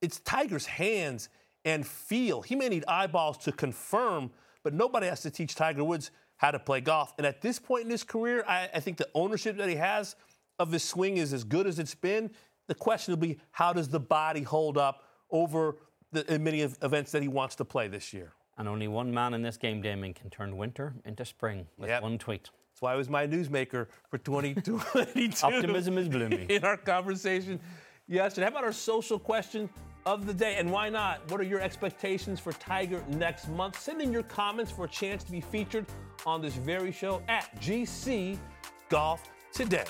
it's 0.01 0.19
Tiger's 0.19 0.67
hands 0.67 1.29
and 1.65 1.85
feel. 1.85 2.41
He 2.41 2.55
may 2.55 2.69
need 2.69 2.85
eyeballs 2.87 3.39
to 3.39 3.51
confirm, 3.51 4.29
but 4.63 4.73
nobody 4.73 5.07
has 5.07 5.21
to 5.21 5.31
teach 5.31 5.55
Tiger 5.55 5.83
Woods 5.83 6.11
how 6.37 6.51
to 6.51 6.59
play 6.59 6.81
golf. 6.81 7.13
And 7.17 7.25
at 7.25 7.41
this 7.41 7.57
point 7.57 7.85
in 7.85 7.89
his 7.89 8.03
career, 8.03 8.43
I, 8.47 8.69
I 8.75 8.79
think 8.79 8.97
the 8.97 9.09
ownership 9.15 9.57
that 9.57 9.67
he 9.67 9.75
has 9.75 10.15
of 10.59 10.71
his 10.71 10.83
swing 10.83 11.17
is 11.17 11.33
as 11.33 11.43
good 11.43 11.65
as 11.65 11.79
it's 11.79 11.95
been. 11.95 12.29
The 12.67 12.75
question 12.75 13.13
will 13.13 13.19
be 13.19 13.39
how 13.51 13.73
does 13.73 13.89
the 13.89 13.99
body 13.99 14.43
hold 14.43 14.77
up 14.77 15.06
over 15.31 15.77
the 16.11 16.39
many 16.39 16.61
events 16.61 17.11
that 17.11 17.21
he 17.21 17.27
wants 17.27 17.55
to 17.55 17.65
play 17.65 17.87
this 17.87 18.13
year. 18.13 18.33
And 18.57 18.67
only 18.67 18.87
one 18.87 19.13
man 19.13 19.33
in 19.33 19.43
this 19.43 19.57
game, 19.57 19.81
Damon, 19.81 20.13
can 20.13 20.29
turn 20.29 20.57
winter 20.57 20.95
into 21.05 21.25
spring 21.25 21.67
with 21.77 21.89
yep. 21.89 22.01
one 22.01 22.17
tweet. 22.17 22.49
That's 22.71 22.81
why 22.81 22.93
I 22.93 22.95
was 22.95 23.09
my 23.09 23.27
newsmaker 23.27 23.87
for 24.09 24.17
2022. 24.17 25.43
Optimism 25.43 25.97
is 25.97 26.09
blooming. 26.09 26.47
In 26.49 26.63
our 26.63 26.77
conversation 26.77 27.59
yesterday. 28.07 28.45
How 28.45 28.51
about 28.51 28.63
our 28.63 28.71
social 28.71 29.19
question 29.19 29.69
of 30.05 30.25
the 30.25 30.33
day? 30.33 30.55
And 30.57 30.71
why 30.71 30.89
not? 30.89 31.29
What 31.29 31.39
are 31.39 31.43
your 31.43 31.59
expectations 31.59 32.39
for 32.39 32.53
Tiger 32.53 33.03
next 33.09 33.47
month? 33.49 33.79
Send 33.79 34.01
in 34.01 34.13
your 34.13 34.23
comments 34.23 34.71
for 34.71 34.85
a 34.85 34.89
chance 34.89 35.23
to 35.23 35.31
be 35.31 35.41
featured 35.41 35.85
on 36.25 36.41
this 36.41 36.55
very 36.55 36.91
show 36.91 37.21
at 37.27 37.59
GC 37.59 38.37
Golf 38.89 39.23
Today. 39.51 39.85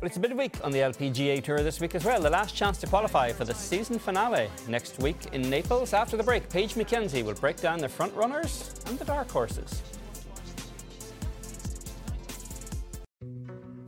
But 0.00 0.06
it's 0.06 0.16
a 0.16 0.20
bit 0.20 0.34
week 0.34 0.56
on 0.64 0.72
the 0.72 0.78
LPGA 0.78 1.44
Tour 1.44 1.62
this 1.62 1.78
week 1.78 1.94
as 1.94 2.06
well. 2.06 2.22
The 2.22 2.30
last 2.30 2.56
chance 2.56 2.78
to 2.78 2.86
qualify 2.86 3.32
for 3.32 3.44
the 3.44 3.52
season 3.52 3.98
finale 3.98 4.48
next 4.66 4.98
week 4.98 5.18
in 5.32 5.42
Naples. 5.50 5.92
After 5.92 6.16
the 6.16 6.22
break, 6.22 6.48
Paige 6.48 6.74
Mackenzie 6.74 7.22
will 7.22 7.34
break 7.34 7.58
down 7.58 7.80
the 7.80 7.88
front 7.88 8.14
runners 8.14 8.74
and 8.86 8.98
the 8.98 9.04
dark 9.04 9.30
horses. 9.30 9.82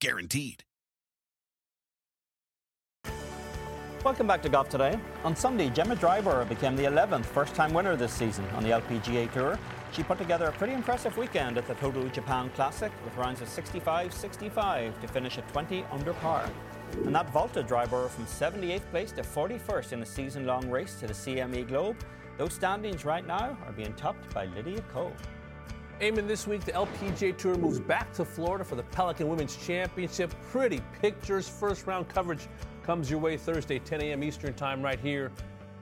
Guaranteed. 0.00 0.64
Welcome 4.04 4.26
back 4.26 4.42
to 4.42 4.50
Golf 4.50 4.68
Today. 4.68 4.98
On 5.24 5.34
Sunday, 5.34 5.70
Gemma 5.70 5.96
Dryburgh 5.96 6.46
became 6.46 6.76
the 6.76 6.84
11th 6.84 7.24
first 7.24 7.54
time 7.54 7.72
winner 7.72 7.96
this 7.96 8.12
season 8.12 8.44
on 8.50 8.62
the 8.62 8.68
LPGA 8.68 9.32
Tour. 9.32 9.58
She 9.92 10.02
put 10.02 10.18
together 10.18 10.44
a 10.44 10.52
pretty 10.52 10.74
impressive 10.74 11.16
weekend 11.16 11.56
at 11.56 11.66
the 11.66 11.74
TOTO 11.76 12.10
Japan 12.10 12.50
Classic 12.50 12.92
with 13.02 13.16
rounds 13.16 13.40
of 13.40 13.48
65 13.48 14.12
65 14.12 15.00
to 15.00 15.08
finish 15.08 15.38
at 15.38 15.48
20 15.48 15.84
under 15.90 16.12
par. 16.14 16.50
And 17.06 17.14
that 17.14 17.30
vaulted 17.30 17.66
Dryburgh 17.66 18.10
from 18.10 18.26
78th 18.26 18.90
place 18.90 19.10
to 19.12 19.22
41st 19.22 19.92
in 19.94 20.02
a 20.02 20.06
season 20.06 20.44
long 20.44 20.68
race 20.68 20.96
to 21.00 21.06
the 21.06 21.14
CME 21.14 21.68
Globe. 21.68 21.96
Those 22.36 22.52
standings 22.52 23.06
right 23.06 23.26
now 23.26 23.56
are 23.64 23.72
being 23.72 23.94
topped 23.94 24.34
by 24.34 24.46
Lydia 24.46 24.82
Ko. 24.92 25.12
Eamon, 26.00 26.26
this 26.26 26.46
week 26.46 26.64
the 26.64 26.72
LPGA 26.72 27.36
Tour 27.36 27.56
moves 27.56 27.78
back 27.78 28.12
to 28.14 28.24
Florida 28.24 28.64
for 28.64 28.74
the 28.74 28.82
Pelican 28.82 29.28
Women's 29.28 29.56
Championship. 29.56 30.34
Pretty 30.50 30.80
pictures, 31.00 31.48
first 31.48 31.86
round 31.86 32.08
coverage 32.08 32.48
comes 32.82 33.08
your 33.08 33.20
way 33.20 33.36
Thursday, 33.36 33.78
10 33.78 34.02
a.m. 34.02 34.24
Eastern 34.24 34.54
Time, 34.54 34.82
right 34.82 34.98
here 34.98 35.30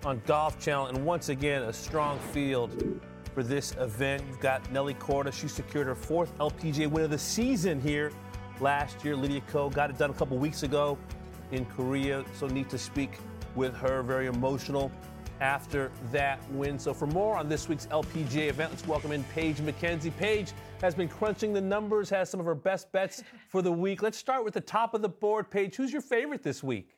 on 0.04 0.20
Golf 0.26 0.60
Channel. 0.60 0.86
And 0.86 1.04
once 1.04 1.30
again, 1.30 1.62
a 1.62 1.72
strong 1.72 2.18
field 2.32 3.00
for 3.34 3.42
this 3.42 3.74
event. 3.78 4.22
You've 4.28 4.40
got 4.40 4.70
Nelly 4.70 4.94
Korda. 4.94 5.32
She 5.32 5.48
secured 5.48 5.86
her 5.86 5.94
fourth 5.94 6.36
LPGA 6.38 6.88
win 6.88 7.04
of 7.04 7.10
the 7.10 7.18
season 7.18 7.80
here 7.80 8.12
last 8.60 9.04
year. 9.04 9.16
Lydia 9.16 9.40
Ko 9.48 9.70
got 9.70 9.88
it 9.88 9.96
done 9.96 10.10
a 10.10 10.14
couple 10.14 10.36
weeks 10.36 10.62
ago 10.62 10.98
in 11.52 11.64
Korea. 11.64 12.22
So 12.34 12.46
neat 12.46 12.68
to 12.68 12.78
speak 12.78 13.12
with 13.54 13.74
her. 13.76 14.02
Very 14.02 14.26
emotional 14.26 14.92
after 15.42 15.90
that 16.12 16.40
win. 16.52 16.78
So 16.78 16.94
for 16.94 17.06
more 17.08 17.36
on 17.36 17.48
this 17.48 17.68
week's 17.68 17.86
LPGA 17.86 18.48
event, 18.48 18.70
let's 18.70 18.86
welcome 18.86 19.10
in 19.10 19.24
Paige 19.24 19.60
Mackenzie. 19.60 20.12
Paige 20.12 20.52
has 20.80 20.94
been 20.94 21.08
crunching 21.08 21.52
the 21.52 21.60
numbers, 21.60 22.08
has 22.10 22.30
some 22.30 22.38
of 22.38 22.46
her 22.46 22.54
best 22.54 22.90
bets 22.92 23.24
for 23.48 23.60
the 23.60 23.72
week. 23.72 24.02
Let's 24.02 24.16
start 24.16 24.44
with 24.44 24.54
the 24.54 24.60
top 24.60 24.94
of 24.94 25.02
the 25.02 25.08
board. 25.08 25.50
Paige, 25.50 25.74
who's 25.74 25.92
your 25.92 26.00
favorite 26.00 26.44
this 26.44 26.62
week? 26.62 26.96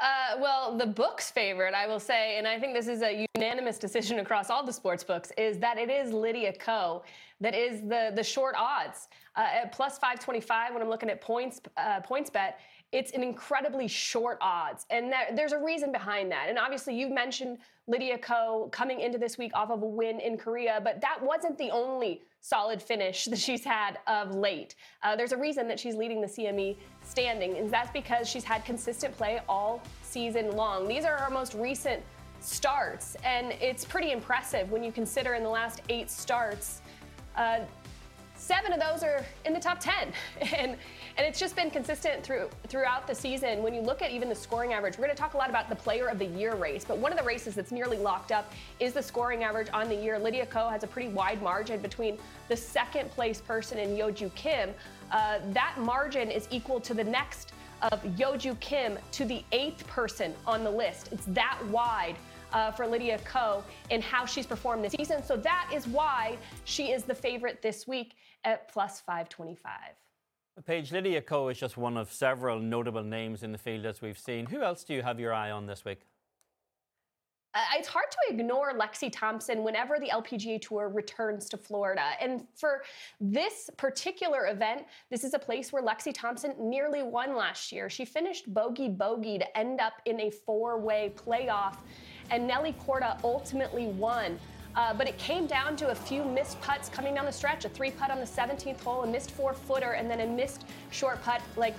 Uh, 0.00 0.38
well, 0.40 0.76
the 0.76 0.86
book's 0.86 1.30
favorite, 1.30 1.72
I 1.72 1.86
will 1.86 2.00
say, 2.00 2.36
and 2.36 2.48
I 2.48 2.58
think 2.58 2.74
this 2.74 2.88
is 2.88 3.02
a 3.02 3.26
unanimous 3.36 3.78
decision 3.78 4.18
across 4.18 4.50
all 4.50 4.64
the 4.64 4.72
sports 4.72 5.04
books, 5.04 5.30
is 5.38 5.58
that 5.58 5.78
it 5.78 5.88
is 5.88 6.12
Lydia 6.12 6.52
Ko 6.52 7.04
that 7.44 7.54
is 7.54 7.82
the 7.82 8.12
the 8.14 8.22
short 8.22 8.54
odds 8.58 9.08
uh, 9.36 9.62
at 9.62 9.72
plus 9.72 9.98
525 9.98 10.72
when 10.72 10.82
I'm 10.82 10.88
looking 10.88 11.10
at 11.10 11.20
points 11.20 11.60
uh, 11.76 12.00
PointsBet. 12.00 12.54
It's 12.92 13.10
an 13.12 13.24
incredibly 13.24 13.88
short 13.88 14.38
odds, 14.40 14.86
and 14.88 15.10
that, 15.10 15.34
there's 15.34 15.52
a 15.52 15.58
reason 15.58 15.90
behind 15.90 16.30
that. 16.30 16.46
And 16.48 16.58
obviously, 16.58 16.94
you 16.94 17.08
mentioned 17.08 17.58
Lydia 17.88 18.18
Ko 18.18 18.68
coming 18.70 19.00
into 19.00 19.18
this 19.18 19.36
week 19.36 19.50
off 19.52 19.70
of 19.70 19.82
a 19.82 19.86
win 19.86 20.20
in 20.20 20.38
Korea, 20.38 20.80
but 20.82 21.00
that 21.00 21.18
wasn't 21.20 21.58
the 21.58 21.70
only 21.70 22.22
solid 22.40 22.80
finish 22.80 23.24
that 23.30 23.38
she's 23.38 23.64
had 23.64 23.98
of 24.06 24.34
late. 24.34 24.76
Uh, 25.02 25.16
there's 25.16 25.32
a 25.32 25.36
reason 25.36 25.66
that 25.68 25.80
she's 25.80 25.96
leading 25.96 26.20
the 26.20 26.26
CME 26.26 26.76
standing, 27.02 27.56
and 27.56 27.68
that's 27.68 27.90
because 27.90 28.28
she's 28.28 28.44
had 28.44 28.64
consistent 28.64 29.16
play 29.16 29.40
all 29.48 29.82
season 30.02 30.52
long. 30.52 30.86
These 30.86 31.04
are 31.04 31.16
her 31.16 31.30
most 31.30 31.54
recent 31.54 32.00
starts, 32.40 33.16
and 33.24 33.52
it's 33.60 33.84
pretty 33.84 34.12
impressive 34.12 34.70
when 34.70 34.84
you 34.84 34.92
consider 34.92 35.34
in 35.34 35.42
the 35.42 35.48
last 35.48 35.82
eight 35.88 36.10
starts. 36.10 36.82
Uh, 37.36 37.60
seven 38.36 38.72
of 38.72 38.80
those 38.80 39.02
are 39.02 39.24
in 39.44 39.52
the 39.52 39.60
top 39.60 39.78
10 39.80 40.12
and 40.56 40.76
and 41.16 41.24
it's 41.24 41.38
just 41.38 41.54
been 41.54 41.70
consistent 41.70 42.24
through 42.24 42.50
throughout 42.66 43.06
the 43.06 43.14
season. 43.14 43.62
When 43.62 43.72
you 43.72 43.80
look 43.80 44.02
at 44.02 44.10
even 44.10 44.28
the 44.28 44.34
scoring 44.34 44.72
average 44.72 44.98
we're 44.98 45.04
going 45.04 45.16
to 45.16 45.20
talk 45.20 45.34
a 45.34 45.36
lot 45.36 45.48
about 45.48 45.68
the 45.68 45.76
player 45.76 46.08
of 46.08 46.18
the 46.18 46.26
year 46.26 46.54
race 46.54 46.84
but 46.84 46.98
one 46.98 47.12
of 47.12 47.18
the 47.18 47.24
races 47.24 47.54
that's 47.54 47.72
nearly 47.72 47.96
locked 47.96 48.32
up 48.32 48.52
is 48.80 48.92
the 48.92 49.02
scoring 49.02 49.44
average 49.44 49.68
on 49.72 49.88
the 49.88 49.94
year. 49.94 50.18
Lydia 50.18 50.46
ko 50.46 50.68
has 50.68 50.82
a 50.82 50.86
pretty 50.86 51.08
wide 51.08 51.40
margin 51.42 51.80
between 51.80 52.18
the 52.48 52.56
second 52.56 53.10
place 53.10 53.40
person 53.40 53.78
and 53.78 53.96
Hyo 53.96 54.12
Joo 54.12 54.30
Kim. 54.34 54.70
Uh, 55.12 55.38
that 55.52 55.76
margin 55.78 56.30
is 56.30 56.48
equal 56.50 56.80
to 56.80 56.94
the 56.94 57.04
next 57.04 57.52
of 57.82 58.02
Hyo 58.02 58.36
Joo 58.36 58.56
Kim 58.56 58.98
to 59.12 59.24
the 59.24 59.44
eighth 59.52 59.86
person 59.86 60.34
on 60.46 60.64
the 60.64 60.70
list. 60.70 61.10
It's 61.12 61.26
that 61.26 61.58
wide 61.70 62.16
uh, 62.54 62.70
for 62.70 62.86
Lydia 62.86 63.18
Ko 63.24 63.62
in 63.90 64.00
how 64.00 64.24
she's 64.24 64.46
performed 64.46 64.84
this 64.84 64.92
season. 64.92 65.22
So 65.22 65.36
that 65.36 65.70
is 65.74 65.86
why 65.86 66.38
she 66.64 66.92
is 66.92 67.02
the 67.02 67.14
favorite 67.14 67.60
this 67.60 67.86
week 67.86 68.14
at 68.44 68.68
plus 68.72 69.00
525. 69.00 69.72
Paige, 70.64 70.92
Lydia 70.92 71.20
Ko 71.20 71.48
is 71.48 71.58
just 71.58 71.76
one 71.76 71.96
of 71.96 72.12
several 72.12 72.60
notable 72.60 73.02
names 73.02 73.42
in 73.42 73.50
the 73.50 73.58
field 73.58 73.84
as 73.84 74.00
we've 74.00 74.18
seen. 74.18 74.46
Who 74.46 74.62
else 74.62 74.84
do 74.84 74.94
you 74.94 75.02
have 75.02 75.18
your 75.18 75.34
eye 75.34 75.50
on 75.50 75.66
this 75.66 75.84
week? 75.84 76.02
Uh, 77.54 77.60
it's 77.76 77.86
hard 77.86 78.06
to 78.10 78.34
ignore 78.34 78.76
Lexi 78.76 79.08
Thompson 79.12 79.62
whenever 79.62 80.00
the 80.00 80.08
LPGA 80.08 80.60
Tour 80.60 80.88
returns 80.88 81.48
to 81.50 81.56
Florida. 81.56 82.02
And 82.20 82.46
for 82.56 82.82
this 83.20 83.70
particular 83.76 84.48
event, 84.48 84.86
this 85.08 85.22
is 85.22 85.34
a 85.34 85.38
place 85.38 85.72
where 85.72 85.82
Lexi 85.82 86.12
Thompson 86.12 86.54
nearly 86.58 87.04
won 87.04 87.36
last 87.36 87.70
year. 87.70 87.88
She 87.88 88.04
finished 88.04 88.52
bogey 88.52 88.88
bogey 88.88 89.38
to 89.38 89.56
end 89.56 89.80
up 89.80 89.94
in 90.04 90.20
a 90.20 90.30
four 90.30 90.80
way 90.80 91.12
playoff 91.14 91.76
and 92.30 92.46
Nelly 92.46 92.74
Korda 92.86 93.18
ultimately 93.24 93.86
won. 93.86 94.38
Uh, 94.76 94.92
but 94.92 95.06
it 95.06 95.16
came 95.18 95.46
down 95.46 95.76
to 95.76 95.90
a 95.90 95.94
few 95.94 96.24
missed 96.24 96.60
putts 96.60 96.88
coming 96.88 97.14
down 97.14 97.24
the 97.26 97.32
stretch 97.32 97.64
a 97.64 97.68
three 97.68 97.92
putt 97.92 98.10
on 98.10 98.18
the 98.18 98.26
17th 98.26 98.80
hole, 98.80 99.02
a 99.02 99.06
missed 99.06 99.30
four 99.30 99.54
footer, 99.54 99.92
and 99.92 100.10
then 100.10 100.20
a 100.20 100.26
missed 100.26 100.64
short 100.90 101.22
putt 101.22 101.40
like 101.56 101.76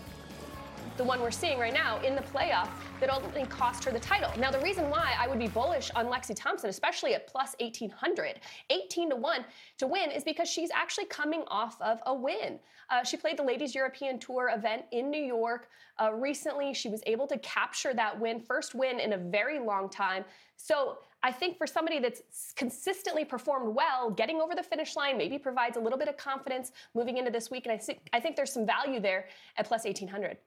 the 0.98 1.04
one 1.04 1.22
we're 1.22 1.32
seeing 1.32 1.60
right 1.60 1.74
now 1.74 2.00
in 2.02 2.16
the 2.16 2.22
playoff 2.22 2.70
that 3.02 3.10
ultimately 3.10 3.46
cost 3.48 3.84
her 3.84 3.92
the 3.92 4.00
title. 4.00 4.32
Now, 4.40 4.50
the 4.50 4.60
reason 4.60 4.90
why 4.90 5.14
I 5.20 5.28
would 5.28 5.40
be 5.40 5.48
bullish 5.48 5.92
on 5.92 6.06
Lexi 6.06 6.34
Thompson, 6.36 6.70
especially 6.70 7.14
at 7.14 7.28
plus 7.28 7.54
1800, 7.60 8.40
18 8.70 9.10
to 9.10 9.16
1 9.16 9.46
to 9.80 9.88
win, 9.88 10.10
is 10.10 10.24
because 10.24 10.50
she's 10.50 10.70
actually 10.72 11.06
coming 11.06 11.44
off 11.48 11.82
of 11.82 12.00
a 12.06 12.14
win. 12.14 12.60
Uh, 12.90 13.04
she 13.04 13.18
played 13.18 13.38
the 13.38 13.44
Ladies 13.44 13.75
European 13.75 14.20
Tour 14.20 14.52
event 14.56 14.84
in 14.92 15.10
New 15.10 15.22
York 15.22 15.68
uh, 16.02 16.14
recently. 16.14 16.74
She 16.74 16.88
was 16.88 17.02
able 17.06 17.28
to 17.28 17.38
capture 17.40 17.94
that 17.94 18.18
win, 18.18 18.40
first 18.40 18.74
win 18.74 19.00
in 19.00 19.14
a 19.14 19.18
very 19.18 19.60
long 19.60 19.90
time. 19.90 20.24
So 20.56 21.00
I 21.24 21.32
think 21.32 21.58
for 21.58 21.68
somebody 21.68 22.00
that's 22.00 22.54
consistently 22.56 23.25
performed 23.25 23.75
well, 23.75 24.12
getting 24.12 24.40
over 24.40 24.56
the 24.56 24.64
finish 24.64 24.96
line 24.96 25.18
maybe 25.18 25.38
provides 25.38 25.75
a 25.75 25.80
little 25.80 26.00
bit 26.00 26.08
of 26.08 26.16
confidence 26.16 26.72
moving 26.94 27.18
into 27.18 27.32
this 27.32 27.52
week. 27.52 27.66
And 27.66 27.74
I, 27.74 27.78
think 27.78 28.00
I 28.14 28.20
think 28.22 28.38
there's 28.38 28.54
some 28.54 28.66
value 28.66 29.02
there 29.02 29.28
at 29.58 29.68
plus 29.68 29.84
1800. 29.84 30.38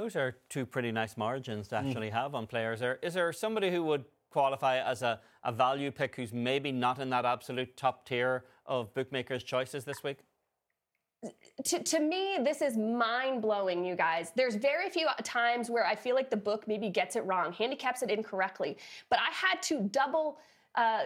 Those 0.00 0.16
are 0.16 0.38
two 0.48 0.64
pretty 0.64 0.92
nice 0.92 1.18
margins 1.18 1.68
to 1.68 1.76
actually 1.76 2.08
mm. 2.08 2.12
have 2.14 2.34
on 2.34 2.46
players. 2.46 2.80
There 2.80 2.98
is 3.02 3.12
there 3.12 3.30
somebody 3.34 3.70
who 3.70 3.84
would 3.84 4.06
qualify 4.30 4.78
as 4.78 5.02
a, 5.02 5.20
a 5.44 5.52
value 5.52 5.90
pick 5.90 6.16
who's 6.16 6.32
maybe 6.32 6.72
not 6.72 6.98
in 7.00 7.10
that 7.10 7.26
absolute 7.26 7.76
top 7.76 8.06
tier 8.06 8.44
of 8.64 8.94
bookmakers' 8.94 9.44
choices 9.44 9.84
this 9.84 10.02
week? 10.02 10.20
To, 11.66 11.82
to 11.82 12.00
me, 12.00 12.38
this 12.42 12.62
is 12.62 12.78
mind 12.78 13.42
blowing, 13.42 13.84
you 13.84 13.94
guys. 13.94 14.32
There's 14.34 14.54
very 14.54 14.88
few 14.88 15.06
times 15.22 15.68
where 15.68 15.84
I 15.84 15.94
feel 15.94 16.14
like 16.14 16.30
the 16.30 16.36
book 16.38 16.66
maybe 16.66 16.88
gets 16.88 17.14
it 17.14 17.26
wrong, 17.26 17.52
handicaps 17.52 18.00
it 18.02 18.08
incorrectly. 18.08 18.78
But 19.10 19.18
I 19.18 19.30
had 19.30 19.60
to 19.64 19.82
double 19.82 20.38
uh, 20.76 21.04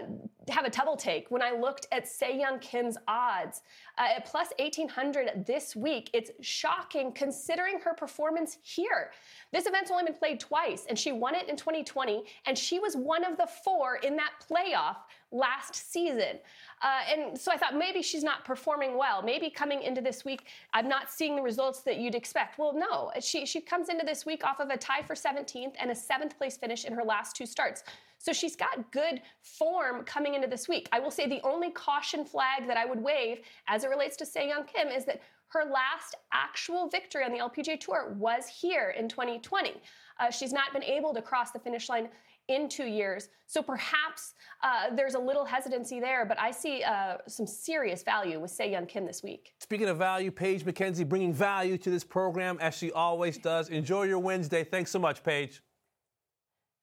have 0.50 0.64
a 0.64 0.70
double 0.70 0.96
take 0.96 1.30
when 1.30 1.42
I 1.42 1.52
looked 1.52 1.86
at 1.90 2.06
Young 2.20 2.58
Kim's 2.58 2.98
odds 3.08 3.62
uh, 3.96 4.08
at 4.16 4.26
plus 4.26 4.48
1800 4.58 5.46
this 5.46 5.74
week. 5.74 6.10
It's 6.12 6.30
shocking 6.40 7.12
considering 7.12 7.80
her 7.80 7.94
performance 7.94 8.58
here. 8.62 9.10
This 9.52 9.66
event's 9.66 9.90
only 9.90 10.04
been 10.04 10.14
played 10.14 10.40
twice, 10.40 10.84
and 10.88 10.98
she 10.98 11.12
won 11.12 11.34
it 11.34 11.48
in 11.48 11.56
2020, 11.56 12.24
and 12.46 12.58
she 12.58 12.78
was 12.78 12.96
one 12.96 13.24
of 13.24 13.38
the 13.38 13.48
four 13.64 13.96
in 13.96 14.16
that 14.16 14.32
playoff 14.50 14.96
last 15.32 15.74
season. 15.74 16.38
Uh, 16.82 17.00
and 17.10 17.38
so 17.38 17.50
I 17.50 17.56
thought 17.56 17.74
maybe 17.76 18.02
she's 18.02 18.22
not 18.22 18.44
performing 18.44 18.98
well. 18.98 19.22
Maybe 19.22 19.48
coming 19.48 19.82
into 19.82 20.00
this 20.00 20.24
week, 20.24 20.46
I'm 20.72 20.88
not 20.88 21.10
seeing 21.10 21.36
the 21.36 21.42
results 21.42 21.80
that 21.82 21.98
you'd 21.98 22.14
expect. 22.14 22.58
Well, 22.58 22.74
no, 22.74 23.10
she, 23.20 23.46
she 23.46 23.60
comes 23.60 23.88
into 23.88 24.04
this 24.04 24.26
week 24.26 24.44
off 24.44 24.60
of 24.60 24.68
a 24.68 24.76
tie 24.76 25.02
for 25.02 25.14
17th 25.14 25.72
and 25.80 25.90
a 25.90 25.94
seventh 25.94 26.36
place 26.36 26.56
finish 26.56 26.84
in 26.84 26.92
her 26.92 27.02
last 27.02 27.34
two 27.34 27.46
starts. 27.46 27.82
So 28.24 28.32
she's 28.32 28.56
got 28.56 28.90
good 28.90 29.20
form 29.42 30.02
coming 30.04 30.32
into 30.32 30.48
this 30.48 30.66
week. 30.66 30.88
I 30.92 30.98
will 30.98 31.10
say 31.10 31.28
the 31.28 31.42
only 31.42 31.70
caution 31.70 32.24
flag 32.24 32.66
that 32.66 32.78
I 32.78 32.86
would 32.86 32.98
wave 32.98 33.40
as 33.68 33.84
it 33.84 33.90
relates 33.90 34.16
to 34.16 34.24
Young 34.34 34.64
Kim 34.64 34.88
is 34.88 35.04
that 35.04 35.20
Her 35.48 35.64
last 35.70 36.16
actual 36.32 36.88
victory 36.88 37.22
on 37.22 37.32
the 37.32 37.38
LPGA 37.38 37.78
Tour 37.78 38.14
was 38.18 38.48
here 38.48 38.94
in 38.98 39.10
2020. 39.10 39.74
Uh, 40.18 40.30
she's 40.30 40.54
not 40.54 40.72
been 40.72 40.82
able 40.82 41.12
to 41.12 41.20
cross 41.20 41.50
the 41.50 41.58
finish 41.58 41.90
line 41.90 42.08
in 42.48 42.66
two 42.66 42.86
years. 42.86 43.28
So 43.46 43.62
perhaps 43.62 44.32
uh, 44.62 44.94
there's 44.96 45.14
a 45.14 45.18
little 45.18 45.44
hesitancy 45.44 46.00
there, 46.00 46.24
but 46.24 46.40
I 46.40 46.50
see 46.50 46.82
uh, 46.82 47.18
some 47.28 47.46
serious 47.46 48.02
value 48.02 48.40
with 48.40 48.50
Sei 48.50 48.70
Young 48.70 48.86
Kim 48.86 49.04
this 49.04 49.22
week. 49.22 49.52
Speaking 49.60 49.88
of 49.88 49.98
value, 49.98 50.30
Paige 50.30 50.64
Mackenzie 50.64 51.04
bringing 51.04 51.34
value 51.34 51.76
to 51.76 51.90
this 51.90 52.04
program 52.04 52.56
as 52.62 52.74
she 52.74 52.90
always 52.90 53.36
does. 53.36 53.68
Enjoy 53.68 54.04
your 54.04 54.18
Wednesday. 54.18 54.64
Thanks 54.64 54.90
so 54.90 54.98
much, 54.98 55.22
Paige. 55.22 55.62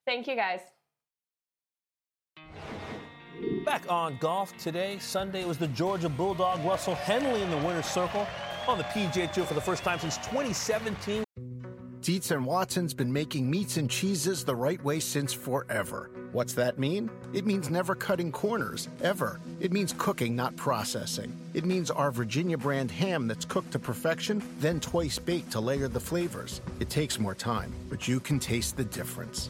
Thank 0.05 0.27
you, 0.27 0.36
guys. 0.36 0.62
Back 3.71 3.89
on 3.89 4.17
golf 4.17 4.51
today, 4.57 4.97
Sunday 4.99 5.45
was 5.45 5.57
the 5.57 5.69
Georgia 5.69 6.09
Bulldog 6.09 6.61
Russell 6.65 6.95
Henley 6.95 7.41
in 7.41 7.49
the 7.49 7.55
winner's 7.55 7.85
circle 7.85 8.27
on 8.67 8.77
the 8.77 8.83
PGA 8.83 9.31
Tour 9.31 9.45
for 9.45 9.53
the 9.53 9.61
first 9.61 9.81
time 9.81 9.97
since 9.97 10.17
2017. 10.17 11.23
Dietz 12.01 12.31
and 12.31 12.45
Watson's 12.45 12.93
been 12.93 13.13
making 13.13 13.49
meats 13.49 13.77
and 13.77 13.89
cheeses 13.89 14.43
the 14.43 14.53
right 14.53 14.83
way 14.83 14.99
since 14.99 15.31
forever. 15.31 16.11
What's 16.33 16.51
that 16.55 16.79
mean? 16.79 17.09
It 17.31 17.45
means 17.45 17.69
never 17.69 17.95
cutting 17.95 18.29
corners, 18.29 18.89
ever. 19.01 19.39
It 19.61 19.71
means 19.71 19.95
cooking, 19.97 20.35
not 20.35 20.53
processing. 20.57 21.33
It 21.53 21.63
means 21.63 21.89
our 21.89 22.11
Virginia 22.11 22.57
brand 22.57 22.91
ham 22.91 23.25
that's 23.25 23.45
cooked 23.45 23.71
to 23.71 23.79
perfection, 23.79 24.43
then 24.59 24.81
twice 24.81 25.17
baked 25.17 25.51
to 25.51 25.61
layer 25.61 25.87
the 25.87 25.97
flavors. 25.97 26.59
It 26.81 26.89
takes 26.89 27.19
more 27.19 27.35
time, 27.35 27.71
but 27.89 28.05
you 28.05 28.19
can 28.19 28.37
taste 28.37 28.75
the 28.75 28.83
difference. 28.83 29.49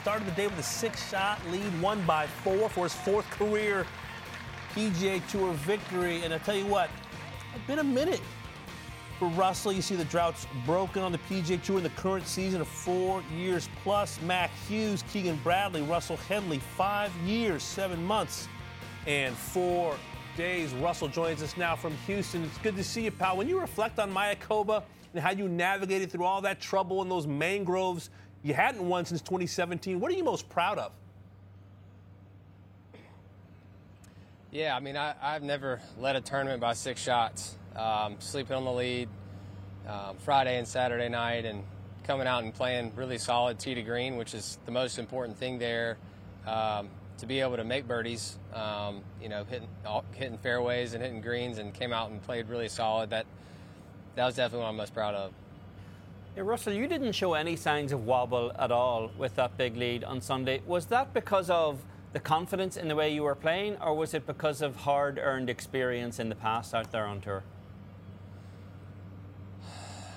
Started 0.00 0.26
the 0.26 0.32
day 0.32 0.46
with 0.46 0.58
a 0.58 0.62
six 0.62 1.10
shot 1.10 1.40
lead, 1.50 1.80
won 1.80 2.04
by 2.06 2.26
four 2.26 2.68
for 2.68 2.84
his 2.84 2.94
fourth 2.94 3.28
career 3.30 3.86
PGA 4.74 5.26
Tour 5.28 5.52
victory. 5.54 6.22
And 6.22 6.32
I 6.32 6.38
tell 6.38 6.56
you 6.56 6.66
what, 6.66 6.90
it's 7.54 7.66
been 7.66 7.80
a 7.80 7.84
minute 7.84 8.20
for 9.18 9.28
Russell. 9.30 9.72
You 9.72 9.82
see 9.82 9.96
the 9.96 10.04
drought's 10.04 10.46
broken 10.64 11.02
on 11.02 11.12
the 11.12 11.18
PGA 11.18 11.60
Tour 11.62 11.78
in 11.78 11.82
the 11.82 11.90
current 11.90 12.26
season 12.26 12.60
of 12.60 12.68
four 12.68 13.22
years 13.34 13.68
plus. 13.82 14.20
Mac 14.22 14.50
Hughes, 14.68 15.02
Keegan 15.12 15.40
Bradley, 15.42 15.82
Russell 15.82 16.18
Henley, 16.18 16.58
five 16.58 17.10
years, 17.24 17.62
seven 17.62 18.04
months, 18.04 18.48
and 19.06 19.34
four 19.34 19.96
days. 20.36 20.72
Russell 20.74 21.08
joins 21.08 21.42
us 21.42 21.56
now 21.56 21.74
from 21.74 21.96
Houston. 22.06 22.44
It's 22.44 22.58
good 22.58 22.76
to 22.76 22.84
see 22.84 23.04
you, 23.04 23.10
pal. 23.10 23.36
When 23.36 23.48
you 23.48 23.58
reflect 23.58 23.98
on 23.98 24.12
Mayakoba 24.12 24.82
and 25.14 25.22
how 25.22 25.30
you 25.30 25.48
navigated 25.48 26.12
through 26.12 26.24
all 26.24 26.42
that 26.42 26.60
trouble 26.60 27.00
in 27.02 27.08
those 27.08 27.26
mangroves, 27.26 28.10
you 28.46 28.54
hadn't 28.54 28.88
won 28.88 29.04
since 29.04 29.20
2017. 29.22 29.98
What 29.98 30.12
are 30.12 30.14
you 30.14 30.22
most 30.22 30.48
proud 30.48 30.78
of? 30.78 30.92
Yeah, 34.52 34.76
I 34.76 34.78
mean, 34.78 34.96
I, 34.96 35.14
have 35.20 35.42
never 35.42 35.80
led 35.98 36.14
a 36.14 36.20
tournament 36.20 36.60
by 36.60 36.74
six 36.74 37.02
shots. 37.02 37.56
Um, 37.74 38.16
sleeping 38.20 38.56
on 38.56 38.64
the 38.64 38.72
lead 38.72 39.08
um, 39.88 40.16
Friday 40.18 40.58
and 40.58 40.66
Saturday 40.66 41.08
night, 41.08 41.44
and 41.44 41.64
coming 42.04 42.28
out 42.28 42.44
and 42.44 42.54
playing 42.54 42.92
really 42.94 43.18
solid 43.18 43.58
tee 43.58 43.74
to 43.74 43.82
green, 43.82 44.16
which 44.16 44.32
is 44.32 44.58
the 44.64 44.70
most 44.70 45.00
important 45.00 45.36
thing 45.36 45.58
there. 45.58 45.98
Um, 46.46 46.88
to 47.18 47.26
be 47.26 47.40
able 47.40 47.56
to 47.56 47.64
make 47.64 47.88
birdies, 47.88 48.38
um, 48.54 49.02
you 49.20 49.28
know, 49.28 49.44
hitting 49.44 49.68
hitting 50.12 50.38
fairways 50.38 50.94
and 50.94 51.02
hitting 51.02 51.20
greens, 51.20 51.58
and 51.58 51.74
came 51.74 51.92
out 51.92 52.10
and 52.10 52.22
played 52.22 52.48
really 52.48 52.68
solid. 52.68 53.10
That 53.10 53.26
that 54.14 54.24
was 54.24 54.36
definitely 54.36 54.62
what 54.62 54.68
I'm 54.68 54.76
most 54.76 54.94
proud 54.94 55.16
of. 55.16 55.32
Yeah, 56.36 56.42
Russell, 56.42 56.74
you 56.74 56.86
didn't 56.86 57.12
show 57.12 57.32
any 57.32 57.56
signs 57.56 57.92
of 57.92 58.04
wobble 58.04 58.52
at 58.58 58.70
all 58.70 59.10
with 59.16 59.36
that 59.36 59.56
big 59.56 59.74
lead 59.74 60.04
on 60.04 60.20
Sunday. 60.20 60.60
Was 60.66 60.84
that 60.86 61.14
because 61.14 61.48
of 61.48 61.78
the 62.12 62.20
confidence 62.20 62.76
in 62.76 62.88
the 62.88 62.94
way 62.94 63.14
you 63.14 63.22
were 63.22 63.34
playing, 63.34 63.78
or 63.80 63.94
was 63.94 64.12
it 64.12 64.26
because 64.26 64.60
of 64.60 64.76
hard 64.76 65.18
earned 65.18 65.48
experience 65.48 66.18
in 66.18 66.28
the 66.28 66.34
past 66.34 66.74
out 66.74 66.92
there 66.92 67.06
on 67.06 67.22
tour? 67.22 67.42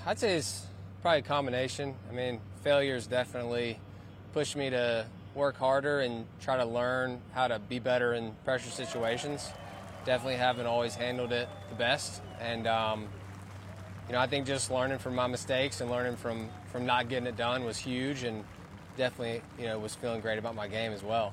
I'd 0.04 0.18
say 0.18 0.36
it's 0.36 0.66
probably 1.00 1.20
a 1.20 1.22
combination. 1.22 1.94
I 2.10 2.12
mean, 2.12 2.42
failures 2.62 3.06
definitely 3.06 3.80
pushed 4.34 4.56
me 4.56 4.68
to 4.68 5.06
work 5.34 5.56
harder 5.56 6.00
and 6.00 6.26
try 6.42 6.58
to 6.58 6.66
learn 6.66 7.22
how 7.32 7.48
to 7.48 7.58
be 7.58 7.78
better 7.78 8.12
in 8.12 8.34
pressure 8.44 8.70
situations. 8.70 9.48
Definitely 10.04 10.36
haven't 10.36 10.66
always 10.66 10.94
handled 10.94 11.32
it 11.32 11.48
the 11.70 11.76
best. 11.76 12.20
And, 12.38 12.66
um, 12.66 13.08
you 14.10 14.16
know, 14.16 14.22
I 14.22 14.26
think 14.26 14.44
just 14.44 14.72
learning 14.72 14.98
from 14.98 15.14
my 15.14 15.28
mistakes 15.28 15.80
and 15.80 15.88
learning 15.88 16.16
from, 16.16 16.48
from 16.72 16.84
not 16.84 17.08
getting 17.08 17.28
it 17.28 17.36
done 17.36 17.64
was 17.64 17.78
huge 17.78 18.24
and 18.24 18.42
definitely, 18.96 19.40
you 19.56 19.66
know, 19.66 19.78
was 19.78 19.94
feeling 19.94 20.20
great 20.20 20.36
about 20.36 20.56
my 20.56 20.66
game 20.66 20.90
as 20.90 21.04
well. 21.04 21.32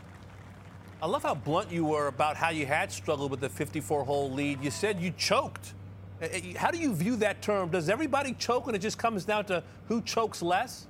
I 1.01 1.07
love 1.07 1.23
how 1.23 1.33
blunt 1.33 1.71
you 1.71 1.85
were 1.85 2.05
about 2.05 2.37
how 2.37 2.51
you 2.51 2.67
had 2.67 2.91
struggled 2.91 3.31
with 3.31 3.39
the 3.39 3.49
54 3.49 4.03
hole 4.03 4.29
lead. 4.29 4.63
You 4.63 4.69
said 4.69 4.99
you 4.99 5.09
choked. 5.17 5.73
Eh, 6.21 6.27
eh, 6.31 6.53
how 6.55 6.69
do 6.69 6.77
you 6.77 6.93
view 6.93 7.15
that 7.15 7.41
term? 7.41 7.69
Does 7.71 7.89
everybody 7.89 8.33
choke 8.33 8.67
and 8.67 8.75
it 8.75 8.79
just 8.79 8.99
comes 8.99 9.25
down 9.25 9.45
to 9.45 9.63
who 9.87 10.03
chokes 10.03 10.43
less? 10.43 10.85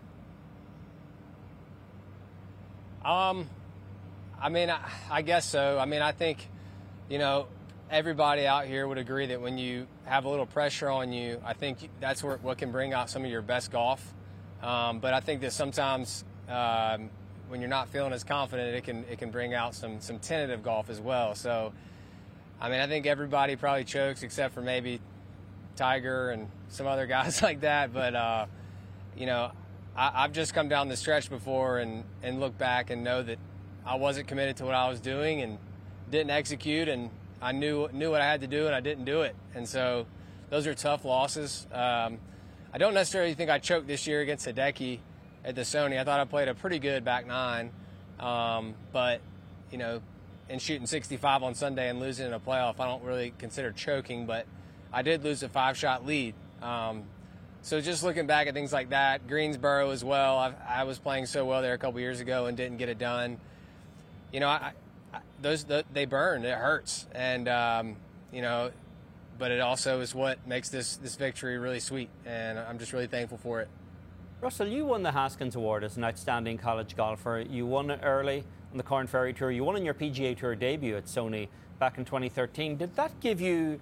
Um, 3.05 3.49
I 4.41 4.49
mean, 4.49 4.69
I, 4.69 4.81
I 5.09 5.21
guess 5.21 5.45
so. 5.45 5.79
I 5.79 5.85
mean, 5.85 6.01
I 6.01 6.11
think, 6.11 6.49
you 7.07 7.17
know, 7.17 7.47
everybody 7.89 8.45
out 8.45 8.65
here 8.65 8.87
would 8.87 8.97
agree 8.97 9.27
that 9.27 9.41
when 9.41 9.57
you 9.57 9.87
have 10.05 10.25
a 10.25 10.29
little 10.29 10.45
pressure 10.45 10.89
on 10.89 11.11
you, 11.13 11.41
I 11.45 11.53
think 11.53 11.89
that's 11.99 12.23
where, 12.23 12.37
what 12.37 12.57
can 12.57 12.71
bring 12.71 12.93
out 12.93 13.09
some 13.09 13.23
of 13.23 13.31
your 13.31 13.41
best 13.41 13.71
golf. 13.71 14.13
Um, 14.61 14.99
but 14.99 15.13
I 15.13 15.19
think 15.19 15.41
that 15.41 15.53
sometimes 15.53 16.25
um, 16.49 17.09
when 17.47 17.61
you're 17.61 17.69
not 17.69 17.89
feeling 17.89 18.13
as 18.13 18.23
confident, 18.23 18.75
it 18.75 18.83
can 18.83 19.05
it 19.09 19.19
can 19.19 19.31
bring 19.31 19.53
out 19.53 19.75
some 19.75 20.01
some 20.01 20.19
tentative 20.19 20.63
golf 20.63 20.89
as 20.89 20.99
well. 20.99 21.35
So, 21.35 21.73
I 22.59 22.69
mean, 22.69 22.79
I 22.79 22.87
think 22.87 23.05
everybody 23.05 23.55
probably 23.55 23.83
chokes 23.83 24.23
except 24.23 24.53
for 24.53 24.61
maybe 24.61 24.99
Tiger 25.75 26.31
and 26.31 26.49
some 26.69 26.87
other 26.87 27.05
guys 27.07 27.41
like 27.41 27.61
that. 27.61 27.93
But 27.93 28.15
uh, 28.15 28.45
you 29.15 29.25
know, 29.27 29.51
I, 29.95 30.23
have 30.23 30.33
just 30.33 30.53
come 30.53 30.69
down 30.69 30.89
the 30.89 30.97
stretch 30.97 31.29
before 31.29 31.77
and 31.77 32.03
and 32.23 32.39
look 32.39 32.57
back 32.57 32.89
and 32.89 33.03
know 33.03 33.21
that 33.21 33.37
I 33.85 33.95
wasn't 33.95 34.27
committed 34.27 34.57
to 34.57 34.65
what 34.65 34.75
I 34.75 34.89
was 34.89 34.99
doing 34.99 35.41
and 35.41 35.59
didn't 36.09 36.31
execute 36.31 36.87
and 36.87 37.11
I 37.41 37.51
knew 37.51 37.87
knew 37.91 38.11
what 38.11 38.21
I 38.21 38.25
had 38.25 38.41
to 38.41 38.47
do 38.47 38.65
and 38.65 38.75
I 38.75 38.79
didn't 38.79 39.05
do 39.05 39.21
it. 39.21 39.35
And 39.55 39.67
so 39.67 40.05
those 40.49 40.67
are 40.67 40.73
tough 40.73 41.05
losses. 41.05 41.67
Um, 41.71 42.19
I 42.73 42.77
don't 42.77 42.93
necessarily 42.93 43.33
think 43.33 43.49
I 43.49 43.59
choked 43.59 43.87
this 43.87 44.07
year 44.07 44.21
against 44.21 44.47
Hideki 44.47 44.99
at 45.43 45.55
the 45.55 45.61
Sony. 45.61 45.99
I 45.99 46.03
thought 46.03 46.19
I 46.19 46.25
played 46.25 46.47
a 46.47 46.53
pretty 46.53 46.79
good 46.79 47.03
back 47.03 47.25
nine, 47.25 47.71
um, 48.19 48.75
but 48.91 49.21
you 49.71 49.77
know, 49.77 50.01
in 50.49 50.59
shooting 50.59 50.87
65 50.87 51.43
on 51.43 51.55
Sunday 51.55 51.89
and 51.89 51.99
losing 51.99 52.27
in 52.27 52.33
a 52.33 52.39
playoff, 52.39 52.79
I 52.79 52.87
don't 52.87 53.03
really 53.03 53.33
consider 53.37 53.71
choking. 53.71 54.25
But 54.25 54.45
I 54.91 55.01
did 55.01 55.23
lose 55.23 55.43
a 55.43 55.49
five 55.49 55.77
shot 55.77 56.05
lead. 56.05 56.35
Um, 56.61 57.03
so 57.61 57.81
just 57.81 58.03
looking 58.03 58.27
back 58.27 58.47
at 58.47 58.53
things 58.53 58.71
like 58.71 58.89
that, 58.89 59.27
Greensboro 59.27 59.89
as 59.91 60.03
well. 60.03 60.37
I've, 60.37 60.55
i 60.67 60.83
was 60.83 60.99
playing 60.99 61.25
so 61.25 61.45
well 61.45 61.61
there 61.61 61.73
a 61.73 61.77
couple 61.77 61.99
years 61.99 62.19
ago 62.19 62.45
and 62.45 62.55
didn't 62.55 62.77
get 62.77 62.87
it 62.87 62.97
done. 62.97 63.39
You 64.31 64.39
know, 64.39 64.47
I, 64.47 64.71
those 65.41 65.63
the, 65.63 65.85
they 65.93 66.05
burn. 66.05 66.45
It 66.45 66.57
hurts, 66.57 67.07
and 67.13 67.47
um, 67.47 67.95
you 68.31 68.41
know 68.41 68.71
but 69.37 69.51
it 69.51 69.59
also 69.59 70.01
is 70.01 70.15
what 70.15 70.45
makes 70.47 70.69
this 70.69 70.97
this 70.97 71.15
victory 71.15 71.57
really 71.57 71.79
sweet, 71.79 72.09
and 72.25 72.57
I'm 72.59 72.79
just 72.79 72.93
really 72.93 73.07
thankful 73.07 73.37
for 73.37 73.61
it. 73.61 73.69
Russell, 74.41 74.67
you 74.67 74.85
won 74.85 75.03
the 75.03 75.11
Haskins 75.11 75.55
Award 75.55 75.83
as 75.83 75.97
an 75.97 76.03
outstanding 76.03 76.57
college 76.57 76.95
golfer. 76.95 77.43
You 77.49 77.65
won 77.65 77.89
it 77.89 78.01
early 78.03 78.43
on 78.71 78.77
the 78.77 78.83
Korn 78.83 79.07
Ferry 79.07 79.33
Tour. 79.33 79.51
You 79.51 79.63
won 79.63 79.75
on 79.75 79.85
your 79.85 79.95
PGA 79.95 80.37
Tour 80.37 80.55
debut 80.55 80.95
at 80.95 81.05
Sony 81.05 81.47
back 81.79 81.97
in 81.97 82.05
2013. 82.05 82.77
Did 82.77 82.95
that 82.95 83.19
give 83.19 83.41
you 83.41 83.79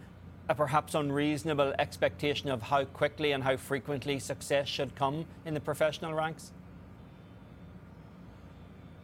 a 0.47 0.55
perhaps 0.55 0.95
unreasonable 0.95 1.73
expectation 1.79 2.49
of 2.49 2.61
how 2.61 2.85
quickly 2.85 3.31
and 3.31 3.43
how 3.43 3.57
frequently 3.57 4.19
success 4.19 4.67
should 4.67 4.95
come 4.95 5.25
in 5.45 5.53
the 5.53 5.59
professional 5.59 6.13
ranks? 6.13 6.51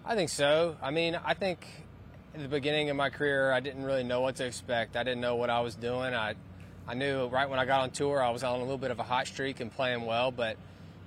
I 0.06 0.16
think 0.16 0.30
so. 0.30 0.78
I 0.82 0.92
mean, 0.92 1.20
I 1.26 1.34
think 1.34 1.68
in 2.34 2.42
the 2.42 2.48
beginning 2.48 2.90
of 2.90 2.96
my 2.96 3.10
career, 3.10 3.52
I 3.52 3.60
didn't 3.60 3.84
really 3.84 4.04
know 4.04 4.22
what 4.22 4.38
to 4.38 4.46
expect. 4.46 4.96
I 4.96 5.04
didn't 5.04 5.22
know 5.22 5.36
what 5.36 5.50
I 5.50 5.60
was 5.60 5.76
doing. 5.76 6.14
I, 6.14 6.36
I 6.88 6.94
knew 6.94 7.28
right 7.28 7.50
when 7.50 7.60
I 7.60 7.66
got 7.66 7.82
on 7.82 7.92
tour, 7.92 8.24
I 8.24 8.30
was 8.30 8.44
on 8.44 8.60
a 8.60 8.64
little 8.64 8.78
bit 8.78 8.92
of 8.92 9.00
a 9.00 9.04
hot 9.04 9.28
streak 9.28 9.60
and 9.60 9.72
playing 9.72 10.06
well, 10.06 10.32
but 10.32 10.56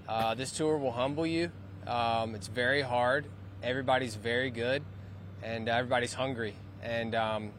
uh, 0.08 0.34
this 0.34 0.52
tour 0.52 0.76
will 0.76 0.92
humble 0.92 1.26
you. 1.26 1.50
Um, 1.86 2.34
it's 2.34 2.48
very 2.48 2.82
hard. 2.82 3.26
Everybody's 3.62 4.14
very 4.14 4.50
good, 4.50 4.82
and 5.42 5.68
everybody's 5.68 6.12
hungry. 6.12 6.54
And 6.82 7.14
um, 7.14 7.50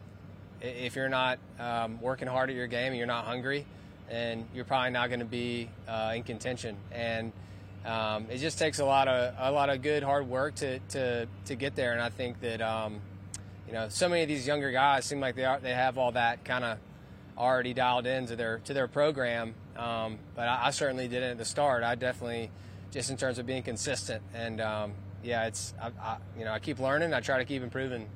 if 0.60 0.94
you're 0.94 1.08
not 1.08 1.38
um, 1.58 2.00
working 2.00 2.28
hard 2.28 2.50
at 2.50 2.56
your 2.56 2.68
game 2.68 2.88
and 2.88 2.96
you're 2.96 3.06
not 3.06 3.24
hungry, 3.24 3.66
and 4.08 4.46
you're 4.54 4.64
probably 4.64 4.90
not 4.90 5.08
going 5.08 5.20
to 5.20 5.26
be 5.26 5.68
uh, 5.88 6.12
in 6.14 6.22
contention. 6.22 6.76
And 6.92 7.32
um, 7.84 8.26
it 8.30 8.38
just 8.38 8.58
takes 8.58 8.78
a 8.78 8.84
lot 8.84 9.08
of 9.08 9.34
a 9.38 9.50
lot 9.50 9.68
of 9.68 9.82
good 9.82 10.04
hard 10.04 10.28
work 10.28 10.54
to 10.56 10.78
to, 10.90 11.26
to 11.46 11.54
get 11.56 11.74
there. 11.74 11.92
And 11.92 12.00
I 12.00 12.10
think 12.10 12.40
that 12.40 12.60
um, 12.60 13.00
you 13.66 13.72
know 13.72 13.88
so 13.88 14.08
many 14.08 14.22
of 14.22 14.28
these 14.28 14.46
younger 14.46 14.70
guys 14.70 15.04
seem 15.04 15.20
like 15.20 15.34
they 15.36 15.44
are, 15.44 15.58
they 15.58 15.74
have 15.74 15.98
all 15.98 16.12
that 16.12 16.44
kind 16.44 16.64
of 16.64 16.78
already 17.36 17.74
dialed 17.74 18.06
into 18.06 18.36
their 18.36 18.58
to 18.60 18.74
their 18.74 18.88
program. 18.88 19.54
Um, 19.76 20.18
but 20.34 20.48
I, 20.48 20.66
I, 20.66 20.70
certainly 20.70 21.06
didn't 21.06 21.32
at 21.32 21.38
the 21.38 21.44
start. 21.44 21.82
I 21.82 21.94
definitely 21.94 22.50
just 22.92 23.10
in 23.10 23.18
terms 23.18 23.38
of 23.38 23.44
being 23.44 23.62
consistent 23.62 24.22
and 24.34 24.60
um, 24.60 24.92
yeah, 25.22 25.46
it's 25.46 25.74
I, 25.80 25.90
I, 26.00 26.16
you 26.38 26.44
know 26.44 26.52
I 26.52 26.58
keep 26.58 26.78
learning. 26.78 27.12
I 27.12 27.20
try 27.20 27.38
to 27.38 27.44
keep 27.44 27.62
improving. 27.62 28.08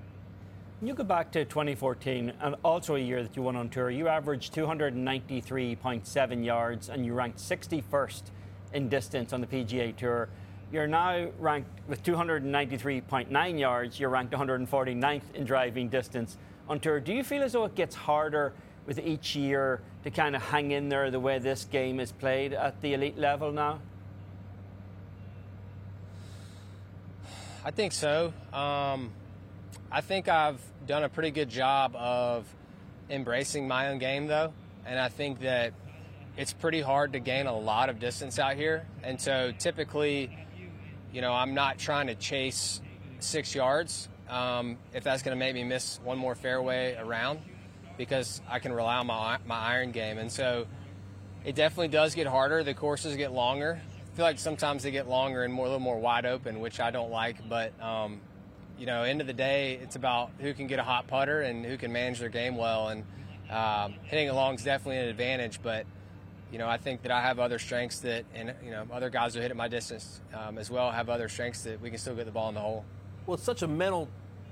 You 0.82 0.94
go 0.94 1.04
back 1.04 1.30
to 1.32 1.44
2014 1.44 2.32
and 2.40 2.54
also 2.64 2.94
a 2.94 2.98
year 2.98 3.22
that 3.22 3.36
you 3.36 3.42
won 3.42 3.54
on 3.54 3.68
tour. 3.68 3.90
You 3.90 4.08
averaged 4.08 4.54
293.7 4.54 6.44
yards 6.44 6.88
and 6.88 7.04
you 7.04 7.12
ranked 7.12 7.38
61st 7.38 8.22
in 8.72 8.88
distance 8.88 9.34
on 9.34 9.42
the 9.42 9.46
PGA 9.46 9.94
Tour. 9.94 10.30
You're 10.72 10.86
now 10.86 11.28
ranked 11.40 11.68
with 11.88 12.02
293.9 12.04 13.58
yards. 13.58 13.98
You're 13.98 14.10
ranked 14.10 14.32
149th 14.32 15.34
in 15.34 15.44
driving 15.44 15.88
distance 15.88 16.36
on 16.68 16.78
tour. 16.78 17.00
Do 17.00 17.12
you 17.12 17.24
feel 17.24 17.42
as 17.42 17.52
though 17.52 17.64
it 17.64 17.74
gets 17.74 17.96
harder 17.96 18.52
with 18.86 19.00
each 19.00 19.34
year 19.34 19.80
to 20.04 20.10
kind 20.10 20.36
of 20.36 20.42
hang 20.42 20.70
in 20.70 20.88
there 20.88 21.10
the 21.10 21.18
way 21.18 21.40
this 21.40 21.64
game 21.64 21.98
is 21.98 22.12
played 22.12 22.52
at 22.52 22.80
the 22.82 22.94
elite 22.94 23.18
level 23.18 23.50
now? 23.50 23.80
I 27.64 27.72
think 27.72 27.92
so. 27.92 28.32
Um, 28.52 29.10
I 29.90 30.00
think 30.00 30.28
I've 30.28 30.60
done 30.86 31.02
a 31.02 31.08
pretty 31.08 31.32
good 31.32 31.50
job 31.50 31.94
of 31.96 32.46
embracing 33.10 33.66
my 33.66 33.88
own 33.88 33.98
game, 33.98 34.28
though, 34.28 34.52
and 34.86 34.98
I 34.98 35.08
think 35.08 35.40
that 35.40 35.74
it's 36.36 36.52
pretty 36.52 36.80
hard 36.80 37.12
to 37.12 37.18
gain 37.18 37.46
a 37.46 37.56
lot 37.56 37.90
of 37.90 37.98
distance 37.98 38.38
out 38.38 38.54
here. 38.54 38.86
And 39.02 39.20
so 39.20 39.52
typically, 39.58 40.30
you 41.12 41.20
know, 41.20 41.32
I'm 41.32 41.54
not 41.54 41.78
trying 41.78 42.08
to 42.08 42.14
chase 42.14 42.80
six 43.18 43.54
yards 43.54 44.08
um, 44.28 44.78
if 44.94 45.04
that's 45.04 45.22
going 45.22 45.36
to 45.36 45.38
make 45.38 45.54
me 45.54 45.64
miss 45.64 46.00
one 46.04 46.18
more 46.18 46.34
fairway 46.34 46.96
around 46.96 47.40
because 47.96 48.40
I 48.48 48.60
can 48.60 48.72
rely 48.72 48.96
on 48.96 49.06
my, 49.06 49.38
my 49.46 49.58
iron 49.58 49.90
game. 49.90 50.18
And 50.18 50.30
so 50.30 50.66
it 51.44 51.54
definitely 51.54 51.88
does 51.88 52.14
get 52.14 52.26
harder. 52.26 52.62
The 52.62 52.74
courses 52.74 53.16
get 53.16 53.32
longer. 53.32 53.80
I 53.80 54.16
feel 54.16 54.24
like 54.24 54.38
sometimes 54.38 54.82
they 54.82 54.90
get 54.90 55.08
longer 55.08 55.44
and 55.44 55.52
more 55.52 55.66
a 55.66 55.68
little 55.68 55.80
more 55.80 55.98
wide 55.98 56.26
open, 56.26 56.60
which 56.60 56.80
I 56.80 56.90
don't 56.90 57.10
like. 57.10 57.48
But 57.48 57.72
um, 57.82 58.20
you 58.78 58.86
know, 58.86 59.02
end 59.02 59.20
of 59.20 59.26
the 59.26 59.32
day, 59.32 59.78
it's 59.82 59.96
about 59.96 60.30
who 60.38 60.54
can 60.54 60.66
get 60.66 60.78
a 60.78 60.82
hot 60.82 61.06
putter 61.06 61.42
and 61.42 61.64
who 61.64 61.76
can 61.76 61.92
manage 61.92 62.20
their 62.20 62.28
game 62.28 62.56
well. 62.56 62.88
And 62.88 63.04
um, 63.50 63.94
hitting 64.04 64.28
along 64.28 64.56
is 64.56 64.64
definitely 64.64 64.98
an 64.98 65.08
advantage, 65.08 65.60
but 65.62 65.86
you 66.52 66.58
know, 66.58 66.68
I 66.68 66.76
think 66.76 67.02
that 67.02 67.12
I 67.12 67.20
have 67.20 67.38
other 67.38 67.58
strengths 67.58 68.00
that, 68.00 68.24
and 68.34 68.54
you 68.64 68.70
know, 68.70 68.86
other 68.92 69.10
guys 69.10 69.34
who 69.34 69.40
hit 69.40 69.50
at 69.50 69.56
my 69.56 69.68
distance 69.68 70.20
um, 70.34 70.58
as 70.58 70.70
well 70.70 70.90
have 70.90 71.08
other 71.08 71.28
strengths 71.28 71.62
that 71.64 71.80
we 71.80 71.90
can 71.90 71.98
still 71.98 72.14
get 72.14 72.26
the 72.26 72.32
ball 72.32 72.48
in 72.48 72.54
the 72.54 72.60
hole. 72.60 72.84
Well, 73.26 73.34
it's 73.34 73.44
such 73.44 73.62
a 73.62 73.68
mental 73.68 74.08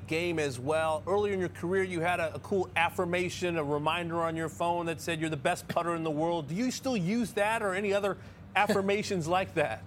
game 0.07 0.39
as 0.39 0.59
well. 0.59 1.03
Earlier 1.07 1.35
in 1.35 1.41
your 1.41 1.49
career, 1.49 1.83
you 1.83 2.01
had 2.01 2.21
a, 2.21 2.35
a, 2.35 2.39
cool 2.39 2.71
affirmation, 2.77 3.59
a 3.59 3.65
reminder 3.65 4.23
on 4.23 4.37
your 4.37 4.49
phone 4.49 4.87
that 4.87 5.01
said 5.01 5.21
you're 5.21 5.29
the 5.29 5.37
best 5.37 5.69
putter 5.69 5.95
in 5.95 6.03
the 6.03 6.11
world. 6.11 6.49
Do 6.49 6.55
you 6.55 6.71
still 6.71 6.97
use 6.97 7.33
that 7.33 7.63
or 7.63 7.75
any 7.75 7.93
other 7.93 8.17
affirmations 8.57 9.27
like 9.27 9.55
that? 9.55 9.83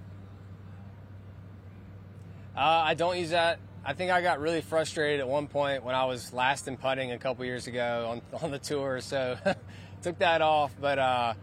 Uh, 2.55 2.59
I 2.59 2.93
don't 2.93 3.17
use 3.17 3.29
that 3.29 3.59
I 3.83 3.93
think 3.93 4.11
I 4.11 4.21
got 4.21 4.39
really 4.39 4.61
frustrated 4.61 5.21
at 5.21 5.27
one 5.27 5.47
point 5.47 5.83
when 5.83 5.95
I 5.95 6.05
was 6.05 6.33
last 6.33 6.67
in 6.67 6.77
putting 6.77 7.13
a 7.13 7.17
couple 7.17 7.43
years 7.45 7.65
ago 7.65 8.21
on, 8.33 8.39
on 8.43 8.51
the 8.51 8.59
tour, 8.59 9.01
so 9.01 9.37
took 10.03 10.19
that 10.19 10.41
off. 10.41 10.71
But 10.79 10.99
uh, 10.99 11.33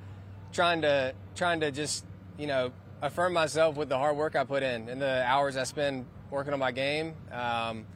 trying 0.52 0.82
to 0.82 1.14
trying 1.36 1.60
to 1.60 1.70
just 1.70 2.04
you 2.38 2.46
know 2.46 2.72
affirm 3.02 3.32
myself 3.32 3.76
with 3.76 3.88
the 3.88 3.96
hard 3.96 4.16
work 4.16 4.36
I 4.36 4.44
put 4.44 4.62
in 4.62 4.88
and 4.88 5.00
the 5.00 5.24
hours 5.24 5.56
I 5.56 5.64
spend 5.64 6.06
working 6.30 6.52
on 6.52 6.58
my 6.58 6.72
game, 6.72 7.14
um, 7.32 7.86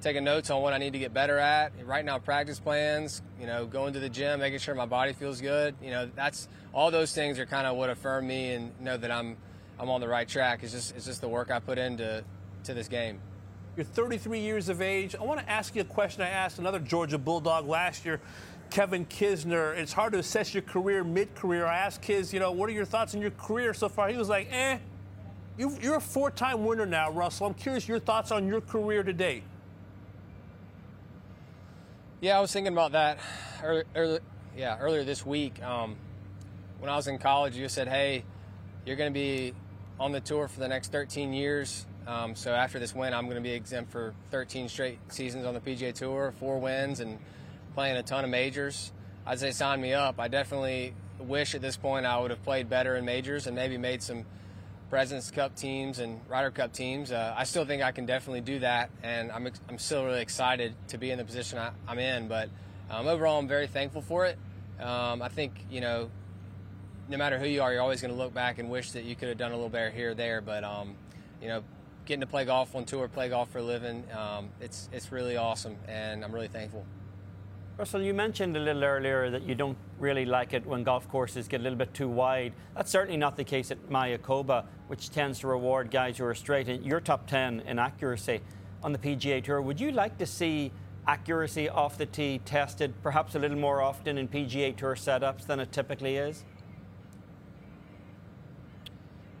taking 0.00 0.24
notes 0.24 0.50
on 0.50 0.62
what 0.62 0.72
I 0.72 0.78
need 0.78 0.92
to 0.94 0.98
get 0.98 1.12
better 1.12 1.38
at, 1.38 1.72
writing 1.84 2.08
out 2.08 2.24
practice 2.24 2.58
plans, 2.58 3.22
you 3.40 3.46
know, 3.46 3.66
going 3.66 3.92
to 3.94 4.00
the 4.00 4.08
gym, 4.08 4.40
making 4.40 4.60
sure 4.60 4.74
my 4.74 4.86
body 4.86 5.12
feels 5.12 5.40
good. 5.40 5.74
You 5.82 5.90
know, 5.90 6.10
that's 6.14 6.48
all 6.72 6.90
those 6.90 7.12
things 7.12 7.38
are 7.38 7.46
kind 7.46 7.66
of 7.66 7.76
what 7.76 7.90
affirm 7.90 8.26
me 8.26 8.52
and 8.52 8.78
know 8.80 8.96
that 8.96 9.10
I'm 9.10 9.36
I'm 9.78 9.90
on 9.90 10.00
the 10.00 10.08
right 10.08 10.28
track. 10.28 10.62
It's 10.62 10.72
just 10.72 10.96
it's 10.96 11.06
just 11.06 11.20
the 11.20 11.28
work 11.28 11.50
I 11.50 11.58
put 11.58 11.78
into 11.78 12.24
to 12.64 12.74
this 12.74 12.88
game. 12.88 13.20
You're 13.76 13.84
33 13.84 14.40
years 14.40 14.68
of 14.68 14.82
age. 14.82 15.16
I 15.16 15.22
want 15.22 15.40
to 15.40 15.48
ask 15.48 15.74
you 15.74 15.80
a 15.80 15.84
question 15.84 16.22
I 16.22 16.28
asked 16.28 16.58
another 16.58 16.78
Georgia 16.78 17.16
Bulldog 17.16 17.66
last 17.66 18.04
year, 18.04 18.20
Kevin 18.72 19.04
Kisner. 19.04 19.76
It's 19.76 19.92
hard 19.92 20.14
to 20.14 20.18
assess 20.18 20.54
your 20.54 20.62
career 20.62 21.04
mid-career. 21.04 21.66
I 21.66 21.76
asked 21.76 22.00
Kiz, 22.00 22.32
you 22.32 22.40
know, 22.40 22.52
what 22.52 22.70
are 22.70 22.72
your 22.72 22.86
thoughts 22.86 23.14
on 23.14 23.20
your 23.20 23.30
career 23.32 23.74
so 23.74 23.86
far? 23.90 24.08
He 24.08 24.16
was 24.16 24.30
like, 24.30 24.48
eh. 24.50 24.78
You, 25.58 25.76
are 25.92 25.96
a 25.96 26.00
four-time 26.00 26.64
winner 26.64 26.86
now, 26.86 27.10
Russell. 27.10 27.48
I'm 27.48 27.54
curious 27.54 27.86
your 27.86 27.98
thoughts 27.98 28.32
on 28.32 28.46
your 28.46 28.62
career 28.62 29.02
to 29.02 29.12
date. 29.12 29.42
Yeah, 32.22 32.38
I 32.38 32.40
was 32.40 32.50
thinking 32.50 32.72
about 32.72 32.92
that. 32.92 33.18
Early, 33.62 34.20
yeah, 34.56 34.78
earlier 34.78 35.04
this 35.04 35.26
week, 35.26 35.62
um, 35.62 35.96
when 36.78 36.90
I 36.90 36.96
was 36.96 37.08
in 37.08 37.18
college, 37.18 37.54
you 37.54 37.68
said, 37.68 37.88
"Hey, 37.88 38.24
you're 38.86 38.96
going 38.96 39.12
to 39.12 39.14
be 39.14 39.52
on 40.00 40.12
the 40.12 40.20
tour 40.20 40.48
for 40.48 40.60
the 40.60 40.68
next 40.68 40.92
13 40.92 41.34
years." 41.34 41.84
Um, 42.06 42.34
so 42.34 42.52
after 42.54 42.78
this 42.78 42.94
win, 42.94 43.12
I'm 43.12 43.24
going 43.24 43.36
to 43.36 43.42
be 43.42 43.52
exempt 43.52 43.92
for 43.92 44.14
13 44.30 44.68
straight 44.68 44.98
seasons 45.08 45.44
on 45.44 45.52
the 45.52 45.60
PGA 45.60 45.92
Tour, 45.92 46.32
four 46.38 46.58
wins, 46.58 47.00
and 47.00 47.18
playing 47.74 47.96
a 47.96 48.02
ton 48.02 48.24
of 48.24 48.30
majors. 48.30 48.92
I'd 49.26 49.38
say 49.38 49.50
sign 49.52 49.80
me 49.80 49.94
up. 49.94 50.18
I 50.18 50.28
definitely 50.28 50.94
wish 51.18 51.54
at 51.54 51.62
this 51.62 51.76
point 51.76 52.06
I 52.06 52.18
would 52.18 52.30
have 52.30 52.42
played 52.42 52.68
better 52.68 52.96
in 52.96 53.04
majors 53.04 53.46
and 53.46 53.54
maybe 53.54 53.78
made 53.78 54.02
some 54.02 54.24
Presidents 54.90 55.30
Cup 55.30 55.56
teams 55.56 56.00
and 56.00 56.20
Ryder 56.28 56.50
Cup 56.50 56.72
teams. 56.72 57.12
Uh, 57.12 57.34
I 57.36 57.44
still 57.44 57.64
think 57.64 57.82
I 57.82 57.92
can 57.92 58.04
definitely 58.04 58.42
do 58.42 58.58
that, 58.58 58.90
and 59.02 59.32
I'm, 59.32 59.48
I'm 59.68 59.78
still 59.78 60.04
really 60.04 60.20
excited 60.20 60.74
to 60.88 60.98
be 60.98 61.10
in 61.10 61.16
the 61.16 61.24
position 61.24 61.58
I, 61.58 61.70
am 61.88 61.98
in. 61.98 62.28
But 62.28 62.50
um, 62.90 63.06
overall, 63.06 63.38
I'm 63.38 63.48
very 63.48 63.66
thankful 63.66 64.02
for 64.02 64.26
it. 64.26 64.36
Um, 64.78 65.22
I 65.22 65.28
think, 65.28 65.54
you 65.70 65.80
know, 65.80 66.10
no 67.08 67.16
matter 67.16 67.38
who 67.38 67.46
you 67.46 67.62
are, 67.62 67.72
you're 67.72 67.80
always 67.80 68.02
going 68.02 68.12
to 68.12 68.18
look 68.18 68.34
back 68.34 68.58
and 68.58 68.68
wish 68.68 68.90
that 68.90 69.04
you 69.04 69.16
could 69.16 69.28
have 69.28 69.38
done 69.38 69.52
a 69.52 69.54
little 69.54 69.70
better 69.70 69.90
here 69.90 70.10
or 70.10 70.14
there. 70.14 70.42
But, 70.42 70.62
um, 70.62 70.96
you 71.40 71.48
know, 71.48 71.62
getting 72.04 72.20
to 72.20 72.26
play 72.26 72.44
golf 72.44 72.74
on 72.74 72.84
tour, 72.84 73.08
play 73.08 73.28
golf 73.28 73.50
for 73.50 73.58
a 73.58 73.62
living, 73.62 74.04
um, 74.12 74.50
it's 74.60 74.88
it's 74.92 75.12
really 75.12 75.36
awesome, 75.36 75.76
and 75.88 76.24
I'm 76.24 76.32
really 76.32 76.48
thankful. 76.48 76.84
Russell, 77.78 78.02
you 78.02 78.12
mentioned 78.12 78.54
a 78.54 78.60
little 78.60 78.84
earlier 78.84 79.30
that 79.30 79.44
you 79.44 79.54
don't 79.54 79.78
really 79.98 80.26
like 80.26 80.52
it 80.52 80.66
when 80.66 80.84
golf 80.84 81.08
courses 81.08 81.48
get 81.48 81.60
a 81.60 81.62
little 81.62 81.78
bit 81.78 81.94
too 81.94 82.06
wide. 82.06 82.52
That's 82.76 82.90
certainly 82.90 83.16
not 83.16 83.36
the 83.36 83.44
case 83.44 83.70
at 83.70 83.88
Mayakoba, 83.88 84.66
which 84.88 85.10
tends 85.10 85.38
to 85.38 85.46
reward 85.46 85.90
guys 85.90 86.18
who 86.18 86.24
are 86.26 86.34
straight. 86.34 86.68
in 86.68 86.84
your 86.84 87.00
top 87.00 87.26
10 87.26 87.60
in 87.60 87.78
accuracy 87.78 88.40
on 88.82 88.92
the 88.92 88.98
PGA 88.98 89.42
Tour. 89.42 89.62
Would 89.62 89.80
you 89.80 89.90
like 89.90 90.18
to 90.18 90.26
see 90.26 90.70
accuracy 91.06 91.70
off 91.70 91.96
the 91.96 92.04
tee 92.04 92.42
tested 92.44 92.92
perhaps 93.02 93.34
a 93.36 93.38
little 93.38 93.56
more 93.56 93.80
often 93.80 94.18
in 94.18 94.28
PGA 94.28 94.76
Tour 94.76 94.94
setups 94.94 95.46
than 95.46 95.58
it 95.58 95.72
typically 95.72 96.16
is? 96.16 96.44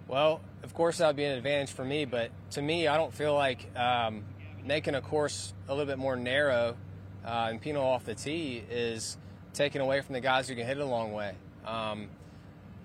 Well, 0.08 0.40
of 0.62 0.72
course 0.72 0.98
that 0.98 1.06
would 1.06 1.16
be 1.16 1.24
an 1.24 1.36
advantage 1.36 1.72
for 1.72 1.84
me, 1.84 2.06
but 2.06 2.30
to 2.52 2.62
me, 2.62 2.88
I 2.88 2.96
don't 2.96 3.12
feel 3.12 3.34
like 3.34 3.68
um, 3.76 4.24
making 4.64 4.94
a 4.94 5.02
course 5.02 5.52
a 5.68 5.72
little 5.74 5.86
bit 5.86 5.98
more 5.98 6.16
narrow 6.16 6.76
uh, 7.24 7.48
and 7.50 7.60
penal 7.60 7.84
off 7.84 8.04
the 8.04 8.14
tee 8.14 8.62
is 8.70 9.16
taken 9.54 9.80
away 9.80 10.00
from 10.00 10.14
the 10.14 10.20
guys 10.20 10.48
who 10.48 10.54
can 10.54 10.66
hit 10.66 10.78
it 10.78 10.80
a 10.80 10.86
long 10.86 11.12
way. 11.12 11.34
Um, 11.66 12.08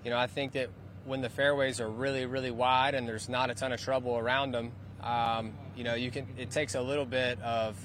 you 0.04 0.10
know, 0.10 0.18
I 0.18 0.26
think 0.26 0.52
that 0.52 0.68
when 1.04 1.22
the 1.22 1.28
fairways 1.28 1.80
are 1.80 1.88
really, 1.88 2.26
really 2.26 2.50
wide 2.50 2.94
and 2.94 3.08
there's 3.08 3.28
not 3.28 3.50
a 3.50 3.54
ton 3.54 3.72
of 3.72 3.80
trouble 3.80 4.16
around 4.16 4.52
them, 4.52 4.72
um, 5.02 5.52
you 5.76 5.84
know, 5.84 5.94
you 5.94 6.10
can. 6.10 6.26
It 6.36 6.50
takes 6.50 6.74
a 6.74 6.80
little 6.80 7.06
bit 7.06 7.40
of. 7.40 7.76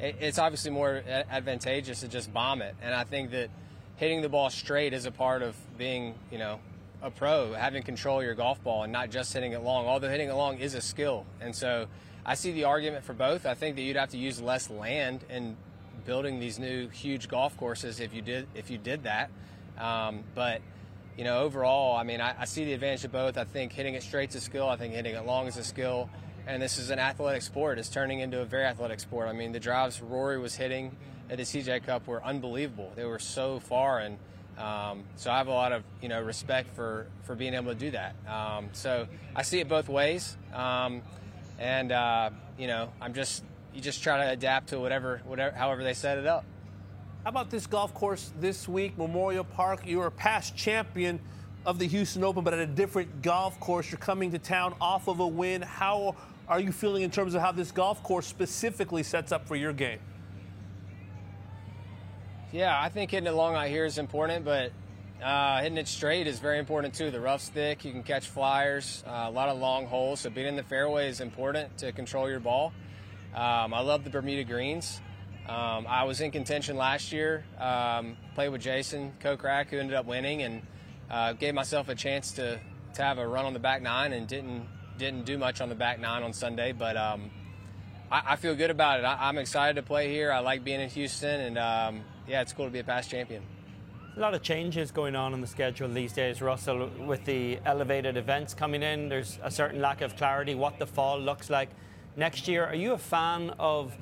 It, 0.00 0.16
it's 0.20 0.38
obviously 0.38 0.70
more 0.70 1.02
advantageous 1.08 2.00
to 2.00 2.08
just 2.08 2.32
bomb 2.32 2.62
it, 2.62 2.74
and 2.82 2.94
I 2.94 3.04
think 3.04 3.30
that 3.32 3.50
hitting 3.96 4.22
the 4.22 4.28
ball 4.28 4.50
straight 4.50 4.92
is 4.92 5.06
a 5.06 5.10
part 5.10 5.42
of 5.42 5.56
being, 5.76 6.14
you 6.30 6.38
know, 6.38 6.60
a 7.02 7.10
pro, 7.10 7.52
having 7.52 7.82
control 7.82 8.18
of 8.18 8.24
your 8.24 8.34
golf 8.34 8.62
ball 8.62 8.84
and 8.84 8.92
not 8.92 9.10
just 9.10 9.32
hitting 9.32 9.52
it 9.52 9.62
long. 9.62 9.86
Although 9.86 10.08
hitting 10.08 10.28
it 10.28 10.34
long 10.34 10.58
is 10.58 10.74
a 10.74 10.80
skill, 10.80 11.24
and 11.40 11.54
so 11.54 11.86
I 12.24 12.34
see 12.34 12.52
the 12.52 12.64
argument 12.64 13.04
for 13.04 13.14
both. 13.14 13.46
I 13.46 13.54
think 13.54 13.76
that 13.76 13.82
you'd 13.82 13.96
have 13.96 14.10
to 14.10 14.18
use 14.18 14.40
less 14.40 14.68
land 14.68 15.24
in 15.30 15.56
building 16.08 16.40
these 16.40 16.58
new 16.58 16.88
huge 16.88 17.28
golf 17.28 17.54
courses 17.58 18.00
if 18.00 18.14
you 18.14 18.22
did 18.22 18.48
if 18.54 18.70
you 18.70 18.78
did 18.78 19.02
that. 19.04 19.30
Um, 19.78 20.24
but 20.34 20.62
you 21.18 21.24
know, 21.24 21.40
overall, 21.40 21.96
I 21.96 22.02
mean, 22.02 22.22
I, 22.22 22.34
I, 22.40 22.44
see 22.46 22.64
the 22.64 22.72
advantage 22.72 23.04
of 23.04 23.12
both. 23.12 23.36
I 23.36 23.44
think 23.44 23.72
hitting 23.72 23.94
it 23.94 24.02
straight 24.02 24.30
is 24.30 24.36
a 24.36 24.40
skill. 24.40 24.68
I 24.68 24.76
think 24.76 24.94
hitting 24.94 25.14
it 25.14 25.26
long 25.26 25.48
is 25.48 25.58
a 25.58 25.64
skill. 25.64 26.08
And 26.46 26.62
this 26.62 26.78
is 26.78 26.88
an 26.88 26.98
athletic 26.98 27.42
sport. 27.42 27.78
It's 27.78 27.90
turning 27.90 28.20
into 28.20 28.40
a 28.40 28.46
very 28.46 28.64
athletic 28.64 29.00
sport. 29.00 29.28
I 29.28 29.32
mean, 29.32 29.52
the 29.52 29.60
drives 29.60 30.00
Rory 30.00 30.38
was 30.38 30.54
hitting 30.54 30.96
at 31.28 31.36
the 31.36 31.42
CJ 31.42 31.84
Cup 31.84 32.06
were 32.06 32.24
unbelievable. 32.24 32.90
They 32.96 33.04
were 33.04 33.18
so 33.18 33.60
far, 33.60 33.98
and 33.98 34.16
um, 34.56 35.04
so 35.16 35.30
I 35.30 35.36
have 35.36 35.48
a 35.48 35.52
lot 35.52 35.72
of 35.72 35.82
you 36.00 36.08
know 36.08 36.22
respect 36.22 36.74
for 36.74 37.06
for 37.24 37.34
being 37.34 37.52
able 37.52 37.72
to 37.74 37.78
do 37.78 37.90
that. 37.90 38.14
Um, 38.26 38.70
so 38.72 39.06
I 39.36 39.42
see 39.42 39.60
it 39.60 39.68
both 39.68 39.90
ways, 39.90 40.38
um, 40.54 41.02
and 41.58 41.92
uh, 41.92 42.30
you 42.56 42.66
know 42.66 42.90
I'm 42.98 43.12
just 43.12 43.44
you 43.74 43.80
just 43.80 44.02
try 44.02 44.24
to 44.24 44.30
adapt 44.30 44.68
to 44.68 44.80
whatever 44.80 45.20
whatever 45.24 45.56
however 45.56 45.84
they 45.84 45.94
set 45.94 46.18
it 46.18 46.26
up. 46.26 46.44
How 47.24 47.30
about 47.30 47.50
this 47.50 47.66
golf 47.66 47.92
course 47.94 48.32
this 48.40 48.68
week, 48.68 48.96
Memorial 48.96 49.44
Park? 49.44 49.82
You're 49.84 50.06
a 50.06 50.10
past 50.10 50.56
champion 50.56 51.20
of 51.66 51.78
the 51.78 51.86
Houston 51.86 52.24
Open, 52.24 52.44
but 52.44 52.54
at 52.54 52.60
a 52.60 52.66
different 52.66 53.22
golf 53.22 53.58
course. 53.60 53.90
You're 53.90 53.98
coming 53.98 54.30
to 54.32 54.38
town 54.38 54.74
off 54.80 55.08
of 55.08 55.20
a 55.20 55.26
win. 55.26 55.62
How 55.62 56.16
are 56.48 56.60
you 56.60 56.72
feeling 56.72 57.02
in 57.02 57.10
terms 57.10 57.34
of 57.34 57.42
how 57.42 57.52
this 57.52 57.70
golf 57.70 58.02
course 58.02 58.26
specifically 58.26 59.02
sets 59.02 59.32
up 59.32 59.46
for 59.46 59.56
your 59.56 59.72
game? 59.72 59.98
Yeah, 62.52 62.80
I 62.80 62.88
think 62.88 63.10
hitting 63.10 63.26
it 63.26 63.32
long 63.32 63.54
out 63.54 63.66
here 63.66 63.84
is 63.84 63.98
important, 63.98 64.46
but 64.46 64.72
uh, 65.22 65.60
hitting 65.60 65.76
it 65.76 65.88
straight 65.88 66.26
is 66.26 66.38
very 66.38 66.58
important 66.58 66.94
too. 66.94 67.10
The 67.10 67.20
rough 67.20 67.42
stick, 67.42 67.84
you 67.84 67.92
can 67.92 68.02
catch 68.02 68.28
flyers, 68.28 69.04
uh, 69.06 69.26
a 69.26 69.30
lot 69.30 69.50
of 69.50 69.58
long 69.58 69.86
holes, 69.86 70.20
so 70.20 70.30
being 70.30 70.46
in 70.46 70.56
the 70.56 70.62
fairway 70.62 71.08
is 71.08 71.20
important 71.20 71.76
to 71.78 71.92
control 71.92 72.30
your 72.30 72.40
ball. 72.40 72.72
Um, 73.34 73.74
I 73.74 73.80
love 73.80 74.04
the 74.04 74.10
Bermuda 74.10 74.44
greens. 74.44 75.00
Um, 75.48 75.86
I 75.88 76.04
was 76.04 76.20
in 76.20 76.30
contention 76.30 76.76
last 76.76 77.10
year, 77.12 77.44
um, 77.58 78.16
played 78.34 78.50
with 78.50 78.60
Jason 78.60 79.12
Kokrak, 79.22 79.68
who 79.68 79.78
ended 79.78 79.96
up 79.96 80.04
winning, 80.04 80.42
and 80.42 80.62
uh, 81.10 81.32
gave 81.32 81.54
myself 81.54 81.88
a 81.88 81.94
chance 81.94 82.32
to, 82.32 82.60
to 82.94 83.02
have 83.02 83.18
a 83.18 83.26
run 83.26 83.46
on 83.46 83.54
the 83.54 83.58
back 83.58 83.80
nine 83.80 84.12
and 84.12 84.26
didn't 84.28 84.66
didn't 84.98 85.24
do 85.24 85.38
much 85.38 85.60
on 85.60 85.68
the 85.68 85.74
back 85.74 86.00
nine 86.00 86.22
on 86.22 86.32
Sunday, 86.32 86.72
but 86.72 86.96
um, 86.96 87.30
I, 88.10 88.32
I, 88.32 88.36
feel 88.36 88.56
good 88.56 88.70
about 88.70 88.98
it. 88.98 89.04
I, 89.04 89.28
am 89.28 89.38
excited 89.38 89.76
to 89.76 89.82
play 89.82 90.12
here. 90.12 90.32
I 90.32 90.40
like 90.40 90.64
being 90.64 90.80
in 90.80 90.90
Houston, 90.90 91.40
and 91.40 91.56
um, 91.56 92.00
yeah, 92.26 92.42
it's 92.42 92.52
cool 92.52 92.66
to 92.66 92.70
be 92.70 92.80
a 92.80 92.84
past 92.84 93.08
champion. 93.08 93.44
A 94.16 94.20
lot 94.20 94.34
of 94.34 94.42
changes 94.42 94.90
going 94.90 95.14
on 95.14 95.32
in 95.32 95.40
the 95.40 95.46
schedule 95.46 95.88
these 95.88 96.12
days, 96.12 96.42
Russell, 96.42 96.90
with 97.06 97.24
the 97.24 97.60
elevated 97.64 98.16
events 98.16 98.52
coming 98.54 98.82
in. 98.82 99.08
There's 99.08 99.38
a 99.42 99.50
certain 99.50 99.80
lack 99.80 100.00
of 100.00 100.16
clarity 100.16 100.56
what 100.56 100.80
the 100.80 100.86
fall 100.86 101.20
looks 101.20 101.48
like 101.48 101.70
next 102.18 102.48
year. 102.48 102.66
Are 102.66 102.74
you 102.74 102.92
a 102.92 102.98
fan 102.98 103.54
of 103.58 103.96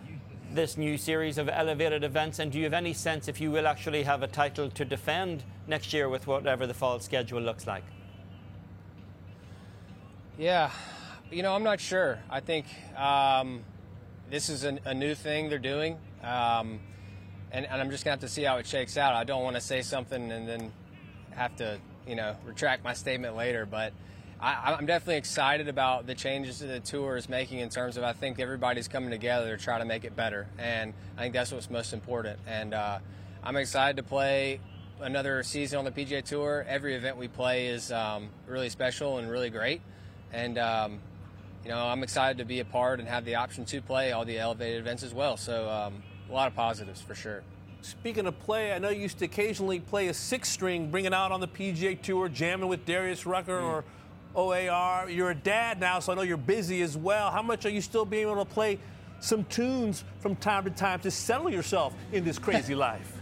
this 0.50 0.78
new 0.78 0.96
series 0.96 1.38
of 1.38 1.48
elevated 1.48 2.02
events, 2.02 2.38
and 2.38 2.50
do 2.50 2.58
you 2.58 2.64
have 2.64 2.72
any 2.72 2.94
sense 2.94 3.28
if 3.28 3.40
you 3.40 3.50
will 3.50 3.66
actually 3.66 4.02
have 4.04 4.22
a 4.22 4.26
title 4.26 4.70
to 4.70 4.84
defend 4.84 5.44
next 5.66 5.92
year 5.92 6.08
with 6.08 6.26
whatever 6.26 6.66
the 6.66 6.74
fall 6.74 6.98
schedule 6.98 7.40
looks 7.40 7.66
like? 7.66 7.84
Yeah, 10.38 10.70
you 11.30 11.42
know, 11.42 11.54
I'm 11.54 11.62
not 11.62 11.80
sure. 11.80 12.18
I 12.30 12.40
think 12.40 12.66
um, 12.96 13.62
this 14.30 14.48
is 14.48 14.64
a, 14.64 14.94
new 14.94 15.14
thing 15.14 15.50
they're 15.50 15.58
doing. 15.58 15.98
Um, 16.22 16.80
and, 17.52 17.66
and 17.66 17.80
I'm 17.80 17.90
just 17.90 18.04
gonna 18.04 18.12
have 18.12 18.20
to 18.20 18.28
see 18.28 18.42
how 18.42 18.56
it 18.56 18.66
shakes 18.66 18.96
out. 18.96 19.14
I 19.14 19.24
don't 19.24 19.42
want 19.42 19.56
to 19.56 19.62
say 19.62 19.82
something 19.82 20.30
and 20.30 20.48
then 20.48 20.72
have 21.30 21.54
to, 21.56 21.78
you 22.06 22.16
know, 22.16 22.36
retract 22.44 22.82
my 22.82 22.92
statement 22.94 23.36
later. 23.36 23.66
But 23.66 23.92
I, 24.40 24.76
am 24.78 24.86
definitely 24.86 25.16
excited 25.16 25.68
about 25.68 26.06
the 26.06 26.14
changes 26.14 26.58
that 26.58 26.66
the 26.66 26.80
tour 26.80 27.16
is 27.16 27.28
making 27.28 27.60
in 27.60 27.68
terms 27.68 27.96
of 27.96 28.04
I 28.04 28.12
think 28.12 28.38
everybody's 28.38 28.86
coming 28.88 29.10
together 29.10 29.56
to 29.56 29.62
try 29.62 29.78
to 29.78 29.84
make 29.84 30.04
it 30.04 30.14
better, 30.14 30.46
and 30.58 30.92
I 31.16 31.22
think 31.22 31.34
that's 31.34 31.52
what's 31.52 31.70
most 31.70 31.92
important. 31.92 32.38
And 32.46 32.74
uh, 32.74 32.98
I'm 33.42 33.56
excited 33.56 33.96
to 33.96 34.02
play 34.02 34.60
another 35.00 35.42
season 35.42 35.78
on 35.78 35.84
the 35.84 35.90
PGA 35.90 36.22
Tour. 36.22 36.66
Every 36.68 36.94
event 36.94 37.16
we 37.16 37.28
play 37.28 37.68
is 37.68 37.90
um, 37.90 38.28
really 38.46 38.68
special 38.68 39.18
and 39.18 39.30
really 39.30 39.50
great, 39.50 39.80
and 40.32 40.58
um, 40.58 40.98
you 41.64 41.70
know 41.70 41.86
I'm 41.86 42.02
excited 42.02 42.38
to 42.38 42.44
be 42.44 42.60
a 42.60 42.64
part 42.64 43.00
and 43.00 43.08
have 43.08 43.24
the 43.24 43.36
option 43.36 43.64
to 43.66 43.80
play 43.80 44.12
all 44.12 44.24
the 44.24 44.38
elevated 44.38 44.80
events 44.80 45.02
as 45.02 45.14
well. 45.14 45.36
So. 45.36 45.68
Um, 45.68 46.02
a 46.28 46.32
lot 46.32 46.48
of 46.48 46.54
positives 46.54 47.00
for 47.00 47.14
sure. 47.14 47.42
Speaking 47.82 48.26
of 48.26 48.38
play, 48.40 48.72
I 48.72 48.78
know 48.78 48.88
you 48.88 49.02
used 49.02 49.18
to 49.18 49.26
occasionally 49.26 49.78
play 49.78 50.08
a 50.08 50.14
six 50.14 50.48
string, 50.48 50.90
bring 50.90 51.04
it 51.04 51.14
out 51.14 51.30
on 51.30 51.40
the 51.40 51.48
PGA 51.48 52.00
Tour, 52.00 52.28
jamming 52.28 52.68
with 52.68 52.84
Darius 52.84 53.26
Rucker 53.26 53.60
mm. 53.60 53.64
or 53.64 53.84
OAR. 54.36 55.08
You're 55.08 55.30
a 55.30 55.34
dad 55.34 55.80
now, 55.80 55.98
so 55.98 56.12
I 56.12 56.14
know 56.14 56.22
you're 56.22 56.36
busy 56.36 56.82
as 56.82 56.96
well. 56.96 57.30
How 57.30 57.42
much 57.42 57.66
are 57.66 57.70
you 57.70 57.80
still 57.80 58.04
being 58.04 58.22
able 58.28 58.44
to 58.44 58.50
play 58.50 58.78
some 59.20 59.44
tunes 59.44 60.04
from 60.20 60.36
time 60.36 60.64
to 60.64 60.70
time 60.70 61.00
to 61.00 61.10
settle 61.10 61.50
yourself 61.50 61.94
in 62.12 62.24
this 62.24 62.38
crazy 62.38 62.74
life? 62.86 63.12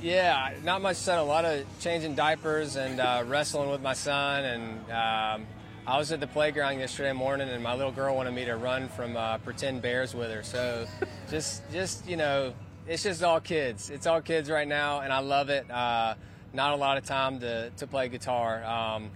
Yeah, 0.00 0.54
not 0.64 0.82
much 0.82 0.96
said. 0.96 1.18
A 1.18 1.22
lot 1.22 1.44
of 1.44 1.64
changing 1.78 2.16
diapers 2.16 2.74
and 2.74 2.98
uh, 2.98 3.22
wrestling 3.26 3.70
with 3.70 3.82
my 3.82 3.92
son 3.92 4.44
and 4.44 4.90
um, 4.90 5.46
I 5.84 5.98
was 5.98 6.12
at 6.12 6.20
the 6.20 6.28
playground 6.28 6.78
yesterday 6.78 7.12
morning, 7.12 7.48
and 7.48 7.60
my 7.60 7.74
little 7.74 7.90
girl 7.90 8.14
wanted 8.14 8.32
me 8.34 8.44
to 8.44 8.56
run 8.56 8.88
from 8.88 9.16
uh, 9.16 9.38
pretend 9.38 9.82
bears 9.82 10.14
with 10.14 10.30
her. 10.30 10.44
So, 10.44 10.86
just, 11.30 11.68
just 11.72 12.08
you 12.08 12.16
know, 12.16 12.54
it's 12.86 13.02
just 13.02 13.24
all 13.24 13.40
kids. 13.40 13.90
It's 13.90 14.06
all 14.06 14.20
kids 14.20 14.48
right 14.48 14.68
now, 14.68 15.00
and 15.00 15.12
I 15.12 15.18
love 15.18 15.50
it. 15.50 15.68
Uh, 15.68 16.14
not 16.52 16.72
a 16.72 16.76
lot 16.76 16.98
of 16.98 17.04
time 17.04 17.40
to, 17.40 17.70
to 17.70 17.86
play 17.86 18.08
guitar, 18.08 18.64
um, 18.64 19.10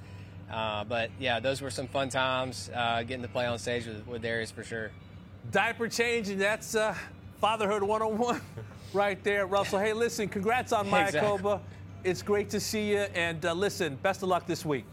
uh, 0.51 0.85
but 0.85 1.11
yeah, 1.19 1.41
those 1.41 1.61
were 1.61 1.71
some 1.71 1.89
fun 1.89 2.09
times 2.09 2.71
uh, 2.75 3.03
getting 3.03 3.23
to 3.23 3.29
play 3.29 3.47
on 3.47 3.59
stage 3.59 3.87
with, 3.87 4.07
with 4.07 4.23
Darius 4.23 4.51
for 4.51 4.63
sure. 4.63 4.91
Diaper 5.51 5.89
change, 5.89 6.29
and 6.29 6.41
that's 6.41 6.75
uh, 6.75 6.95
fatherhood 7.41 7.83
101 7.83 8.41
right 8.93 9.23
there, 9.23 9.47
Russell. 9.47 9.79
Hey, 9.79 9.93
listen, 9.93 10.29
congrats 10.29 10.73
on 10.73 10.89
Mayakoba. 10.89 11.35
Exactly. 11.35 11.61
It's 12.05 12.23
great 12.23 12.51
to 12.51 12.61
see 12.61 12.91
you, 12.93 12.99
and 12.99 13.45
uh, 13.45 13.53
listen, 13.53 13.97
best 13.97 14.23
of 14.23 14.29
luck 14.29 14.47
this 14.47 14.65
week. 14.65 14.85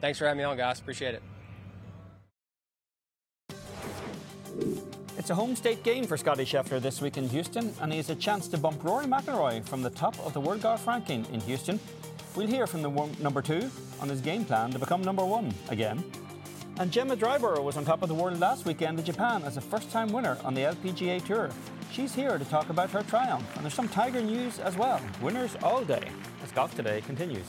Thanks 0.00 0.18
for 0.18 0.24
having 0.24 0.38
me 0.38 0.44
on, 0.44 0.56
guys. 0.56 0.80
Appreciate 0.80 1.14
it. 1.14 1.22
It's 5.20 5.28
a 5.28 5.34
home 5.34 5.54
state 5.54 5.82
game 5.82 6.06
for 6.06 6.16
Scotty 6.16 6.46
Scheffler 6.46 6.80
this 6.80 7.02
week 7.02 7.18
in 7.18 7.28
Houston, 7.28 7.74
and 7.82 7.92
he 7.92 7.98
has 7.98 8.08
a 8.08 8.14
chance 8.14 8.48
to 8.48 8.56
bump 8.56 8.82
Rory 8.82 9.04
McIlroy 9.04 9.62
from 9.68 9.82
the 9.82 9.90
top 9.90 10.18
of 10.20 10.32
the 10.32 10.40
World 10.40 10.62
Golf 10.62 10.86
Ranking 10.86 11.26
in 11.30 11.42
Houston. 11.42 11.78
We'll 12.34 12.46
hear 12.46 12.66
from 12.66 12.80
the 12.80 12.88
one, 12.88 13.14
number 13.20 13.42
two 13.42 13.70
on 14.00 14.08
his 14.08 14.22
game 14.22 14.46
plan 14.46 14.70
to 14.70 14.78
become 14.78 15.02
number 15.02 15.22
one 15.22 15.52
again. 15.68 16.02
And 16.78 16.90
Gemma 16.90 17.18
Dryburgh 17.18 17.62
was 17.62 17.76
on 17.76 17.84
top 17.84 18.00
of 18.02 18.08
the 18.08 18.14
world 18.14 18.40
last 18.40 18.64
weekend 18.64 18.98
in 18.98 19.04
Japan 19.04 19.42
as 19.42 19.58
a 19.58 19.60
first-time 19.60 20.10
winner 20.10 20.38
on 20.42 20.54
the 20.54 20.62
LPGA 20.62 21.22
Tour. 21.26 21.50
She's 21.92 22.14
here 22.14 22.38
to 22.38 22.44
talk 22.46 22.70
about 22.70 22.88
her 22.88 23.02
triumph, 23.02 23.44
and 23.56 23.64
there's 23.64 23.74
some 23.74 23.88
Tiger 23.88 24.22
news 24.22 24.58
as 24.58 24.78
well. 24.78 25.02
Winners 25.20 25.54
all 25.62 25.84
day 25.84 26.08
as 26.42 26.50
Golf 26.50 26.74
Today 26.74 27.02
continues. 27.02 27.44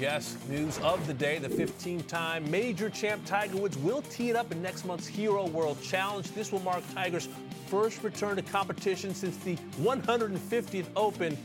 Yes, 0.00 0.38
news 0.48 0.78
of 0.78 1.06
the 1.06 1.12
day. 1.12 1.36
The 1.36 1.50
15 1.50 2.04
time 2.04 2.50
major 2.50 2.88
champ 2.88 3.22
Tiger 3.26 3.58
Woods 3.58 3.76
will 3.76 4.00
tee 4.00 4.30
it 4.30 4.36
up 4.36 4.50
in 4.50 4.62
next 4.62 4.86
month's 4.86 5.06
Hero 5.06 5.46
World 5.48 5.76
Challenge. 5.82 6.26
This 6.32 6.50
will 6.50 6.60
mark 6.60 6.82
Tiger's 6.94 7.28
first 7.66 8.02
return 8.02 8.36
to 8.36 8.42
competition 8.42 9.14
since 9.14 9.36
the 9.36 9.56
150th 9.82 10.86
Open 10.96 11.36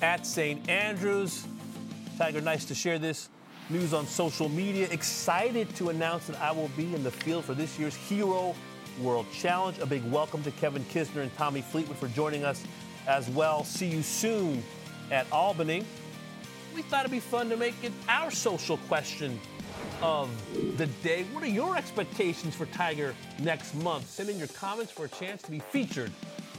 at 0.00 0.26
St. 0.26 0.66
Andrews. 0.70 1.46
Tiger, 2.16 2.40
nice 2.40 2.64
to 2.64 2.74
share 2.74 2.98
this 2.98 3.28
news 3.68 3.92
on 3.92 4.06
social 4.06 4.48
media. 4.48 4.88
Excited 4.90 5.68
to 5.76 5.90
announce 5.90 6.28
that 6.28 6.40
I 6.40 6.50
will 6.50 6.70
be 6.78 6.94
in 6.94 7.04
the 7.04 7.10
field 7.10 7.44
for 7.44 7.52
this 7.52 7.78
year's 7.78 7.94
Hero 7.94 8.54
World 9.02 9.26
Challenge. 9.34 9.80
A 9.80 9.86
big 9.86 10.02
welcome 10.10 10.42
to 10.44 10.50
Kevin 10.52 10.82
Kisner 10.84 11.20
and 11.20 11.36
Tommy 11.36 11.60
Fleetwood 11.60 11.98
for 11.98 12.08
joining 12.08 12.42
us 12.42 12.64
as 13.06 13.28
well. 13.28 13.64
See 13.64 13.88
you 13.88 14.00
soon 14.00 14.64
at 15.10 15.30
Albany 15.30 15.84
we 16.78 16.82
thought 16.82 17.00
it'd 17.00 17.10
be 17.10 17.18
fun 17.18 17.50
to 17.50 17.56
make 17.56 17.74
it 17.82 17.90
our 18.08 18.30
social 18.30 18.76
question 18.86 19.40
of 20.00 20.30
the 20.78 20.86
day. 21.02 21.24
What 21.32 21.42
are 21.42 21.48
your 21.48 21.76
expectations 21.76 22.54
for 22.54 22.66
Tiger 22.66 23.16
next 23.40 23.74
month? 23.74 24.08
Send 24.08 24.28
in 24.28 24.38
your 24.38 24.46
comments 24.46 24.92
for 24.92 25.06
a 25.06 25.08
chance 25.08 25.42
to 25.42 25.50
be 25.50 25.58
featured 25.58 26.12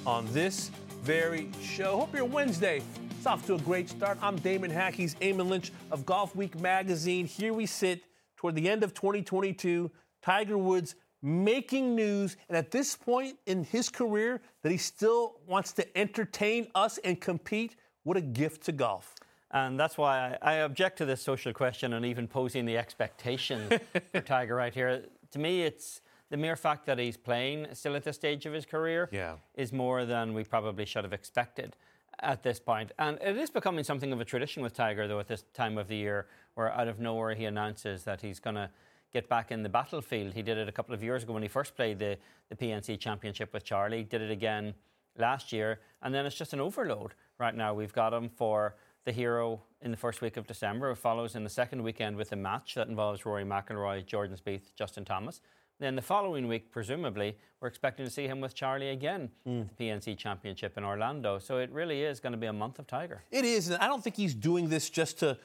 on 0.06 0.28
this 0.34 0.72
very 1.04 1.50
show. 1.62 2.00
Hope 2.00 2.14
your 2.14 2.26
Wednesday 2.26 2.82
is 3.18 3.26
off 3.26 3.46
to 3.48 3.56
a 3.56 3.60
great 3.60 3.88
start. 3.88 4.18
I'm 4.22 4.36
Damon 4.36 4.70
Hack. 4.70 4.94
He's 4.94 5.16
Eamon 5.16 5.48
Lynch 5.48 5.72
of 5.90 6.06
Golf 6.06 6.36
Week 6.36 6.60
magazine. 6.60 7.26
Here 7.26 7.54
we 7.54 7.66
sit 7.66 8.04
toward 8.36 8.56
the 8.56 8.68
end 8.68 8.84
of 8.84 8.94
2022. 8.94 9.90
Tiger 10.22 10.58
Woods 10.58 10.96
making 11.22 11.96
news, 11.96 12.36
and 12.50 12.58
at 12.58 12.72
this 12.72 12.94
point 12.94 13.38
in 13.46 13.64
his 13.64 13.88
career, 13.88 14.42
that 14.64 14.72
he 14.74 14.78
still 14.78 15.36
wants 15.48 15.72
to 15.72 15.98
entertain 15.98 16.68
us 16.76 16.98
and 17.06 17.22
compete. 17.22 17.78
What 18.04 18.18
a 18.18 18.22
gift 18.22 18.64
to 18.66 18.74
golf. 18.74 19.16
And 19.52 19.80
that's 19.80 19.98
why 19.98 20.38
I, 20.42 20.52
I, 20.52 20.54
object 20.58 20.98
to 21.00 21.06
this 21.06 21.22
social 21.22 21.54
question 21.54 21.94
and 21.94 22.06
even 22.06 22.28
posing 22.28 22.66
the 22.66 22.78
expectation 22.78 23.80
for 24.12 24.22
Tiger 24.22 24.56
right 24.56 24.74
here. 24.74 25.06
To 25.32 25.40
me, 25.40 25.64
it's 25.64 26.02
the 26.30 26.38
mere 26.38 26.56
fact 26.56 26.86
that 26.86 27.00
he's 27.00 27.18
playing 27.18 27.68
still 27.74 27.96
at 27.96 28.04
this 28.04 28.16
stage 28.16 28.46
of 28.46 28.54
his 28.54 28.66
career 28.66 29.10
Yeah. 29.12 29.36
is 29.56 29.74
more 29.74 30.06
than 30.06 30.34
we 30.34 30.44
probably 30.44 30.86
should 30.86 31.04
have 31.04 31.14
expected 31.14 31.76
at 32.20 32.44
this 32.44 32.60
point. 32.60 32.92
And 33.00 33.18
it 33.22 33.38
is 33.38 33.50
becoming 33.50 33.84
something 33.84 34.14
of 34.14 34.22
a 34.22 34.26
tradition 34.26 34.62
with 34.62 34.74
Tiger, 34.74 35.08
though, 35.08 35.20
at 35.20 35.28
this 35.28 35.44
time 35.54 35.78
of 35.78 35.88
the 35.88 35.96
year, 35.96 36.28
where 36.54 36.72
out 36.72 36.88
of 36.88 37.00
nowhere 37.00 37.34
he 37.34 37.46
announces 37.46 38.04
that 38.04 38.22
he's 38.22 38.40
going 38.40 38.56
to 38.56 38.70
get 39.12 39.28
back 39.28 39.52
in 39.52 39.64
the 39.64 39.70
battlefield. 39.70 40.34
He 40.34 40.44
did 40.44 40.60
it 40.60 40.70
a 40.70 40.72
couple 40.72 40.94
of 40.94 41.02
years 41.02 41.24
ago 41.24 41.34
when 41.34 41.42
he 41.42 41.50
first 41.50 41.76
played 41.76 41.98
the, 41.98 42.18
the 42.50 42.56
PNC 42.56 43.00
Championship 43.00 43.52
with 43.54 43.64
Charlie, 43.64 44.04
did 44.04 44.22
it 44.22 44.30
again 44.30 44.76
last 45.18 45.52
year, 45.52 45.80
and 46.04 46.14
then 46.14 46.26
it's 46.26 46.36
just 46.36 46.54
an 46.54 46.60
overload 46.60 47.14
right 47.40 47.56
now. 47.56 47.74
We've 47.74 47.94
got 47.94 48.14
him 48.14 48.30
for 48.30 48.76
the 49.06 49.12
hero 49.12 49.62
in 49.82 49.92
the 49.92 49.98
first 49.98 50.22
week 50.22 50.38
of 50.38 50.48
December. 50.48 50.92
It 50.92 50.98
follows 50.98 51.36
in 51.36 51.44
the 51.44 51.50
second 51.50 51.84
weekend 51.84 52.16
with 52.18 52.32
a 52.32 52.36
match 52.36 52.76
that 52.76 52.88
involves 52.88 53.26
Rory 53.26 53.44
McIlroy, 53.44 54.06
Jordan 54.06 54.38
Spieth, 54.38 54.74
Justin 54.76 55.06
Thomas. 55.06 55.42
Then 55.80 55.96
the 55.96 56.02
following 56.02 56.50
week, 56.50 56.72
presumably, 56.72 57.38
we're 57.62 57.70
expecting 57.70 58.06
to 58.06 58.12
see 58.12 58.28
him 58.28 58.42
with 58.42 58.54
Charlie 58.54 58.90
again 58.90 59.30
at 59.46 59.78
the 59.78 59.86
PNC 59.86 60.18
Championship 60.18 60.78
in 60.78 60.84
Orlando. 60.84 61.40
So 61.40 61.58
it 61.58 61.72
really 61.72 62.04
is 62.04 62.20
going 62.20 62.34
to 62.34 62.38
be 62.38 62.48
a 62.48 62.54
month 62.54 62.80
of 62.80 62.88
Tiger. 62.88 63.24
It 63.32 63.46
is, 63.46 63.70
and 63.70 63.82
I 63.82 63.88
don't 63.88 64.04
think 64.04 64.18
he's 64.18 64.36
doing 64.36 64.68
this 64.68 64.90
just 64.90 65.20
to 65.20 65.38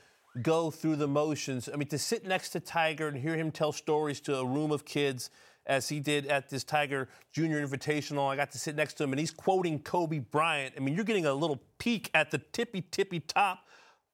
go 0.42 0.72
through 0.72 0.96
the 0.96 1.06
motions. 1.06 1.68
I 1.72 1.76
mean, 1.76 1.86
to 1.88 1.98
sit 1.98 2.26
next 2.26 2.50
to 2.50 2.60
Tiger 2.60 3.06
and 3.06 3.16
hear 3.16 3.36
him 3.36 3.52
tell 3.52 3.70
stories 3.70 4.20
to 4.22 4.36
a 4.36 4.44
room 4.44 4.72
of 4.72 4.84
kids, 4.84 5.30
as 5.66 5.88
he 5.88 6.00
did 6.00 6.27
at 6.27 6.48
this 6.48 6.64
Tiger 6.64 7.09
Junior 7.33 7.66
Invitational, 7.66 8.29
I 8.29 8.37
got 8.37 8.50
to 8.53 8.59
sit 8.59 8.77
next 8.77 8.94
to 8.94 9.05
him, 9.05 9.12
and 9.12 9.20
he's 9.20 9.31
quoting 9.31 9.79
Kobe 9.79 10.18
Bryant. 10.18 10.74
I 10.77 10.81
mean, 10.81 10.94
you're 10.94 11.05
getting 11.05 11.27
a 11.27 11.35
little 11.35 11.61
peek 11.79 12.11
at 12.14 12.31
the 12.31 12.38
tippy 12.38 12.83
tippy 12.90 13.20
top 13.20 13.61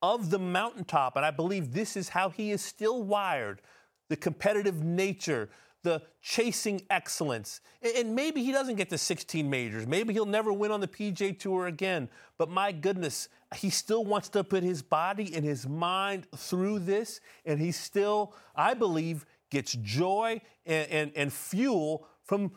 of 0.02 0.30
the 0.30 0.38
mountaintop, 0.38 1.16
and 1.16 1.24
I 1.24 1.30
believe 1.30 1.72
this 1.72 1.96
is 1.96 2.10
how 2.10 2.30
he 2.30 2.50
is 2.50 2.62
still 2.62 3.02
wired: 3.02 3.60
the 4.08 4.16
competitive 4.16 4.82
nature 4.82 5.48
the 5.82 6.02
chasing 6.22 6.82
excellence. 6.90 7.60
And 7.96 8.14
maybe 8.14 8.42
he 8.42 8.52
doesn't 8.52 8.76
get 8.76 8.90
to 8.90 8.98
16 8.98 9.48
majors. 9.48 9.86
Maybe 9.86 10.12
he'll 10.12 10.26
never 10.26 10.52
win 10.52 10.70
on 10.70 10.80
the 10.80 10.88
PGA 10.88 11.38
Tour 11.38 11.66
again. 11.66 12.08
But 12.36 12.50
my 12.50 12.72
goodness, 12.72 13.28
he 13.56 13.70
still 13.70 14.04
wants 14.04 14.28
to 14.30 14.44
put 14.44 14.62
his 14.62 14.82
body 14.82 15.34
and 15.34 15.44
his 15.44 15.66
mind 15.66 16.26
through 16.36 16.80
this. 16.80 17.20
And 17.46 17.58
he 17.58 17.72
still, 17.72 18.34
I 18.54 18.74
believe, 18.74 19.24
gets 19.50 19.72
joy 19.82 20.40
and, 20.66 20.90
and, 20.90 21.12
and 21.16 21.32
fuel 21.32 22.06
from 22.24 22.52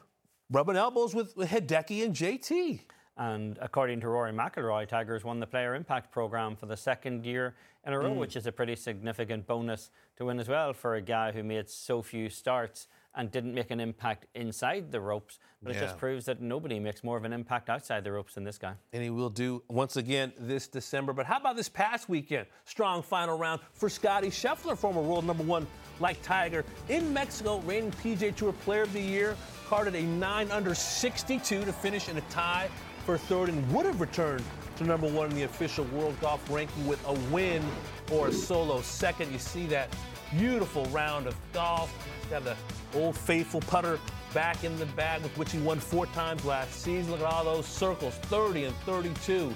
rubbing 0.51 0.75
elbows 0.75 1.13
with, 1.15 1.36
Hideki 1.36 2.06
and 2.06 2.15
JT. 2.15 2.82
And 3.17 3.60
according 3.62 3.99
to 4.01 4.10
Rory 4.10 4.32
McIlroy, 4.32 4.88
Tigers 4.88 5.23
won 5.23 5.39
the 5.39 5.45
Player 5.47 5.75
Impact 5.75 6.12
Program 6.12 6.56
for 6.56 6.65
the 6.65 6.77
second 6.77 7.25
year 7.25 7.56
in 7.86 7.93
a 7.93 7.99
row, 7.99 8.12
Mm. 8.12 8.17
which 8.17 8.36
is 8.36 8.47
a 8.47 8.51
pretty 8.51 8.75
significant 8.75 9.45
bonus 9.45 9.91
to 10.17 10.25
win 10.25 10.39
as 10.39 10.47
well 10.47 10.73
for 10.73 10.95
a 10.95 11.01
guy 11.01 11.32
who 11.32 11.43
made 11.43 11.69
so 11.69 12.01
few 12.01 12.29
starts 12.29 12.88
and 13.15 13.32
didn't 13.32 13.54
make 13.54 13.71
an 13.71 13.80
impact 13.80 14.26
inside 14.36 14.91
the 14.91 14.99
ropes. 14.99 15.39
But 15.62 15.76
it 15.76 15.80
just 15.80 15.97
proves 15.97 16.26
that 16.26 16.41
nobody 16.41 16.78
makes 16.78 17.06
more 17.06 17.15
of 17.15 17.23
an 17.23 17.32
impact 17.32 17.69
outside 17.69 18.04
the 18.04 18.12
ropes 18.12 18.34
than 18.34 18.43
this 18.43 18.58
guy. 18.58 18.73
And 18.91 19.02
he 19.02 19.10
will 19.10 19.30
do 19.30 19.63
once 19.69 19.95
again 19.95 20.34
this 20.38 20.67
December. 20.67 21.13
But 21.13 21.26
how 21.26 21.38
about 21.38 21.56
this 21.56 21.69
past 21.69 22.10
weekend? 22.10 22.47
Strong 22.65 23.04
final 23.04 23.38
round 23.38 23.62
for 23.71 23.88
Scotty 23.88 24.28
Scheffler, 24.28 24.78
former 24.78 25.02
world 25.02 25.26
number 25.26 25.43
one 25.43 25.65
like 26.02 26.21
Tiger. 26.21 26.65
In 26.89 27.13
Mexico, 27.13 27.60
reigning 27.60 27.91
PGA 27.91 28.36
Tour 28.36 28.52
Player 28.52 28.82
of 28.82 28.91
the 28.91 28.99
Year, 28.99 29.38
carded 29.67 29.95
a 29.95 30.02
9 30.02 30.52
under 30.52 30.76
62 30.76 31.63
to 31.63 31.71
finish 31.71 32.10
in 32.10 32.17
a 32.17 32.21
tie 32.21 32.69
for 33.06 33.17
third 33.17 33.49
and 33.49 33.73
would 33.73 33.86
have 33.86 34.02
returned 34.02 34.43
to 34.78 34.84
number 34.84 35.08
one 35.08 35.30
in 35.30 35.36
the 35.36 35.43
official 35.43 35.86
world 35.86 36.15
golf 36.19 36.49
ranking 36.49 36.88
with 36.88 36.99
a 37.08 37.13
win 37.32 37.63
or 38.12 38.28
a 38.28 38.34
solo 38.34 38.82
second. 38.82 39.32
You 39.32 39.39
see 39.39 39.65
that 39.67 39.89
beautiful 40.37 40.85
round 40.85 41.27
of 41.27 41.35
golf. 41.53 41.91
Got 42.29 42.43
the 42.43 42.55
old 42.95 43.17
faithful 43.17 43.61
putter 43.61 43.99
back 44.33 44.63
in 44.63 44.77
the 44.79 44.85
bag 44.87 45.21
with 45.21 45.37
which 45.37 45.51
he 45.51 45.59
won 45.59 45.79
four 45.79 46.05
times 46.07 46.43
last 46.45 46.81
season. 46.81 47.11
Look 47.11 47.21
at 47.21 47.25
all 47.25 47.43
those 47.43 47.65
circles 47.65 48.15
30 48.15 48.65
and 48.65 48.75
32 48.77 49.53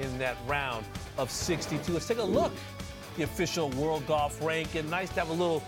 in 0.00 0.18
that 0.18 0.36
round 0.46 0.84
of 1.16 1.30
62. 1.30 1.92
Let's 1.92 2.06
take 2.06 2.18
a 2.18 2.22
look. 2.22 2.52
The 3.16 3.24
official 3.24 3.70
world 3.70 4.06
golf 4.06 4.42
ranking. 4.42 4.88
Nice 4.90 5.08
to 5.10 5.20
have 5.20 5.30
a 5.30 5.32
little, 5.32 5.62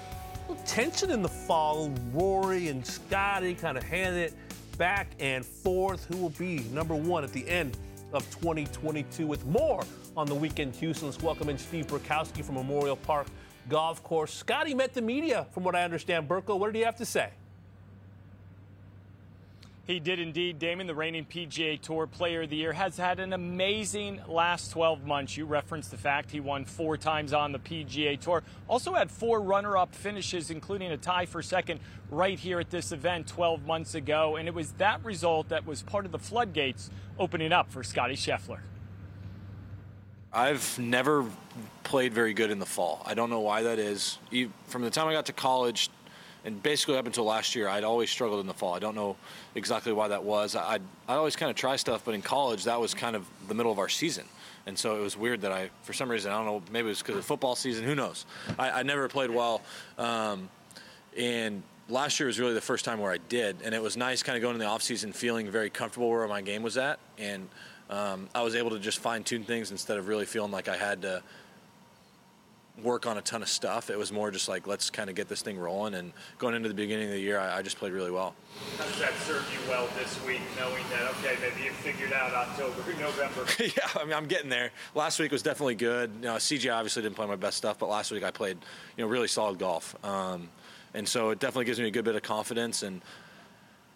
little 0.48 0.62
tension 0.64 1.10
in 1.10 1.22
the 1.22 1.28
fall. 1.28 1.92
Rory 2.12 2.68
and 2.68 2.86
Scotty 2.86 3.54
kind 3.54 3.76
of 3.76 3.82
handing 3.82 4.22
it 4.22 4.34
back 4.78 5.08
and 5.18 5.44
forth. 5.44 6.04
Who 6.06 6.16
will 6.18 6.30
be 6.30 6.60
number 6.72 6.94
one 6.94 7.24
at 7.24 7.32
the 7.32 7.48
end 7.48 7.76
of 8.12 8.28
2022 8.30 9.26
with 9.26 9.44
more 9.46 9.82
on 10.16 10.26
the 10.26 10.34
weekend 10.34 10.74
Houston. 10.76 11.08
Let's 11.08 11.22
welcome 11.22 11.48
in 11.48 11.58
Steve 11.58 11.86
Burkowski 11.86 12.44
from 12.44 12.56
Memorial 12.56 12.96
Park 12.96 13.26
Golf 13.68 14.02
Course. 14.02 14.32
Scotty 14.32 14.74
met 14.74 14.94
the 14.94 15.02
media, 15.02 15.46
from 15.52 15.64
what 15.64 15.74
I 15.74 15.84
understand. 15.84 16.28
Burko, 16.28 16.58
what 16.58 16.66
did 16.72 16.76
he 16.76 16.84
have 16.84 16.96
to 16.96 17.04
say? 17.04 17.30
He 19.90 19.98
did 19.98 20.20
indeed. 20.20 20.60
Damon, 20.60 20.86
the 20.86 20.94
reigning 20.94 21.24
PGA 21.24 21.80
Tour 21.80 22.06
Player 22.06 22.42
of 22.42 22.50
the 22.50 22.56
Year, 22.56 22.72
has 22.72 22.96
had 22.96 23.18
an 23.18 23.32
amazing 23.32 24.20
last 24.28 24.70
12 24.70 25.04
months. 25.04 25.36
You 25.36 25.46
referenced 25.46 25.90
the 25.90 25.96
fact 25.96 26.30
he 26.30 26.38
won 26.38 26.64
four 26.64 26.96
times 26.96 27.32
on 27.32 27.50
the 27.50 27.58
PGA 27.58 28.20
Tour. 28.20 28.44
Also 28.68 28.94
had 28.94 29.10
four 29.10 29.40
runner 29.40 29.76
up 29.76 29.92
finishes, 29.92 30.48
including 30.48 30.92
a 30.92 30.96
tie 30.96 31.26
for 31.26 31.42
second 31.42 31.80
right 32.08 32.38
here 32.38 32.60
at 32.60 32.70
this 32.70 32.92
event 32.92 33.26
12 33.26 33.66
months 33.66 33.96
ago. 33.96 34.36
And 34.36 34.46
it 34.46 34.54
was 34.54 34.70
that 34.72 35.04
result 35.04 35.48
that 35.48 35.66
was 35.66 35.82
part 35.82 36.06
of 36.06 36.12
the 36.12 36.20
floodgates 36.20 36.88
opening 37.18 37.52
up 37.52 37.72
for 37.72 37.82
Scotty 37.82 38.14
Scheffler. 38.14 38.60
I've 40.32 40.78
never 40.78 41.24
played 41.82 42.14
very 42.14 42.34
good 42.34 42.50
in 42.50 42.58
the 42.58 42.66
fall. 42.66 43.02
I 43.04 43.14
don't 43.14 43.30
know 43.30 43.40
why 43.40 43.62
that 43.62 43.78
is. 43.78 44.18
From 44.68 44.82
the 44.82 44.90
time 44.90 45.08
I 45.08 45.12
got 45.12 45.26
to 45.26 45.32
college, 45.32 45.90
and 46.44 46.62
basically 46.62 46.96
up 46.96 47.06
until 47.06 47.24
last 47.24 47.54
year, 47.56 47.68
I'd 47.68 47.84
always 47.84 48.10
struggled 48.10 48.40
in 48.40 48.46
the 48.46 48.54
fall. 48.54 48.74
I 48.74 48.78
don't 48.78 48.94
know 48.94 49.16
exactly 49.54 49.92
why 49.92 50.08
that 50.08 50.22
was. 50.22 50.54
I 50.54 50.78
I 51.08 51.14
always 51.14 51.34
kind 51.34 51.50
of 51.50 51.56
try 51.56 51.76
stuff, 51.76 52.02
but 52.04 52.14
in 52.14 52.22
college, 52.22 52.64
that 52.64 52.80
was 52.80 52.94
kind 52.94 53.16
of 53.16 53.26
the 53.48 53.54
middle 53.54 53.72
of 53.72 53.78
our 53.80 53.88
season, 53.88 54.24
and 54.66 54.78
so 54.78 54.96
it 54.96 55.00
was 55.00 55.16
weird 55.16 55.40
that 55.40 55.52
I, 55.52 55.70
for 55.82 55.92
some 55.92 56.08
reason, 56.08 56.30
I 56.30 56.36
don't 56.36 56.46
know, 56.46 56.62
maybe 56.70 56.86
it 56.86 56.90
was 56.90 57.02
because 57.02 57.16
of 57.16 57.24
football 57.24 57.56
season. 57.56 57.84
Who 57.84 57.96
knows? 57.96 58.24
I, 58.58 58.70
I 58.70 58.82
never 58.84 59.08
played 59.08 59.30
well, 59.30 59.62
um, 59.98 60.48
and 61.16 61.64
last 61.88 62.20
year 62.20 62.28
was 62.28 62.38
really 62.38 62.54
the 62.54 62.60
first 62.60 62.84
time 62.84 63.00
where 63.00 63.12
I 63.12 63.18
did, 63.28 63.56
and 63.64 63.74
it 63.74 63.82
was 63.82 63.96
nice 63.96 64.22
kind 64.22 64.36
of 64.36 64.42
going 64.42 64.54
in 64.54 64.60
the 64.60 64.66
off 64.66 64.82
season 64.82 65.12
feeling 65.12 65.50
very 65.50 65.70
comfortable 65.70 66.08
where 66.08 66.26
my 66.28 66.40
game 66.40 66.62
was 66.62 66.76
at, 66.76 67.00
and 67.18 67.48
um, 67.90 68.28
I 68.34 68.42
was 68.42 68.54
able 68.54 68.70
to 68.70 68.78
just 68.78 69.00
fine 69.00 69.24
tune 69.24 69.42
things 69.42 69.72
instead 69.72 69.98
of 69.98 70.06
really 70.06 70.24
feeling 70.24 70.52
like 70.52 70.68
I 70.68 70.76
had 70.76 71.02
to 71.02 71.22
work 72.82 73.04
on 73.04 73.18
a 73.18 73.20
ton 73.20 73.42
of 73.42 73.48
stuff. 73.48 73.90
It 73.90 73.98
was 73.98 74.12
more 74.12 74.30
just 74.30 74.48
like 74.48 74.68
let's 74.68 74.90
kind 74.90 75.10
of 75.10 75.16
get 75.16 75.28
this 75.28 75.42
thing 75.42 75.58
rolling. 75.58 75.94
And 75.94 76.12
going 76.38 76.54
into 76.54 76.68
the 76.68 76.74
beginning 76.74 77.06
of 77.06 77.14
the 77.14 77.20
year, 77.20 77.38
I, 77.38 77.58
I 77.58 77.62
just 77.62 77.78
played 77.78 77.92
really 77.92 78.12
well. 78.12 78.34
How 78.78 78.84
does 78.84 78.98
that 79.00 79.12
serve 79.26 79.44
you 79.52 79.68
well 79.68 79.88
this 79.98 80.24
week, 80.24 80.40
knowing 80.56 80.84
that, 80.90 81.10
okay, 81.16 81.36
maybe 81.42 81.64
you 81.64 81.72
figured 81.72 82.12
out 82.12 82.32
October, 82.32 82.76
November? 83.00 83.44
yeah, 83.58 83.88
I 84.00 84.04
mean 84.04 84.14
I'm 84.14 84.26
getting 84.26 84.50
there. 84.50 84.70
Last 84.94 85.18
week 85.18 85.32
was 85.32 85.42
definitely 85.42 85.74
good. 85.74 86.12
You 86.16 86.28
know, 86.28 86.34
CJ 86.36 86.72
obviously 86.72 87.02
didn't 87.02 87.16
play 87.16 87.26
my 87.26 87.36
best 87.36 87.56
stuff, 87.56 87.78
but 87.78 87.88
last 87.88 88.12
week 88.12 88.22
I 88.22 88.30
played 88.30 88.56
you 88.96 89.04
know 89.04 89.10
really 89.10 89.28
solid 89.28 89.58
golf. 89.58 89.96
Um, 90.04 90.48
and 90.94 91.08
so 91.08 91.30
it 91.30 91.40
definitely 91.40 91.66
gives 91.66 91.80
me 91.80 91.88
a 91.88 91.90
good 91.90 92.04
bit 92.04 92.14
of 92.14 92.22
confidence 92.22 92.82
and. 92.82 93.02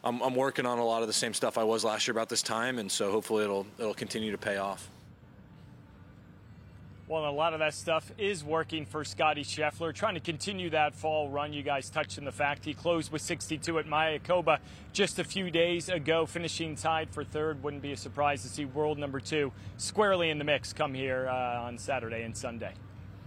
I'm, 0.05 0.21
I'm 0.21 0.35
working 0.35 0.67
on 0.67 0.79
a 0.79 0.85
lot 0.85 1.01
of 1.01 1.09
the 1.09 1.15
same 1.15 1.33
stuff 1.33 1.57
I 1.57 1.65
was 1.65 1.83
last 1.83 2.07
year 2.07 2.13
about 2.13 2.29
this 2.29 2.43
time, 2.43 2.79
and 2.79 2.93
so 2.93 3.11
hopefully 3.11 3.43
it'll 3.43 3.67
it'll 3.79 3.95
continue 3.95 4.31
to 4.33 4.39
pay 4.39 4.59
off. 4.59 4.91
Well, 7.09 7.29
a 7.29 7.33
lot 7.33 7.53
of 7.53 7.59
that 7.59 7.75
stuff 7.75 8.11
is 8.17 8.43
working 8.43 8.87
for 8.87 9.05
Scotty 9.05 9.45
Scheffler, 9.45 9.95
trying 9.95 10.15
to 10.15 10.21
continue 10.21 10.71
that 10.71 10.95
fall 10.95 11.29
run. 11.29 11.53
You 11.53 11.63
guys 11.63 11.91
touched 11.91 12.19
on 12.19 12.25
the 12.25 12.33
fact 12.33 12.65
he 12.65 12.73
closed 12.73 13.13
with 13.13 13.21
62 13.21 13.79
at 13.79 13.87
Mayakoba 13.87 14.59
just 14.93 15.19
a 15.19 15.25
few 15.25 15.51
days 15.51 15.91
ago, 15.91 16.25
finishing 16.25 16.77
tied 16.77 17.11
for 17.11 17.23
third. 17.23 17.63
Wouldn't 17.63 17.83
be 17.83 17.93
a 17.93 17.97
surprise 17.97 18.43
to 18.43 18.49
see 18.49 18.65
world 18.65 18.99
number 18.99 19.21
two 19.21 19.53
squarely 19.77 20.31
in 20.31 20.39
the 20.39 20.45
mix 20.45 20.73
come 20.73 20.95
here 20.95 21.29
uh, 21.29 21.63
on 21.63 21.77
Saturday 21.77 22.23
and 22.23 22.37
Sunday. 22.37 22.73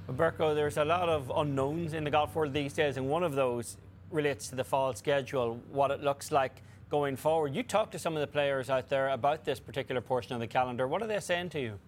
Burko, 0.10 0.56
there's 0.56 0.78
a 0.78 0.86
lot 0.86 1.10
of 1.10 1.32
unknowns 1.36 1.94
in 1.94 2.04
the 2.04 2.12
golf 2.12 2.34
world 2.34 2.54
these 2.54 2.74
days, 2.74 2.98
and 2.98 3.10
one 3.10 3.24
of 3.24 3.34
those 3.34 3.78
relates 4.12 4.48
to 4.50 4.56
the 4.56 4.64
fall 4.64 4.94
schedule, 4.94 5.60
what 5.72 5.92
it 5.92 6.02
looks 6.02 6.32
like 6.32 6.62
going 6.90 7.16
forward. 7.16 7.54
You 7.54 7.64
talked 7.64 7.92
to 7.92 8.00
some 8.00 8.16
of 8.16 8.22
the 8.22 8.28
players 8.28 8.70
out 8.70 8.90
there 8.90 9.10
about 9.10 9.44
this 9.44 9.60
particular 9.60 10.02
portion 10.02 10.34
of 10.34 10.40
the 10.40 10.48
calendar. 10.48 10.88
What 10.88 11.02
are 11.02 11.08
they 11.08 11.20
saying 11.20 11.50
to 11.50 11.60
you? 11.60 11.80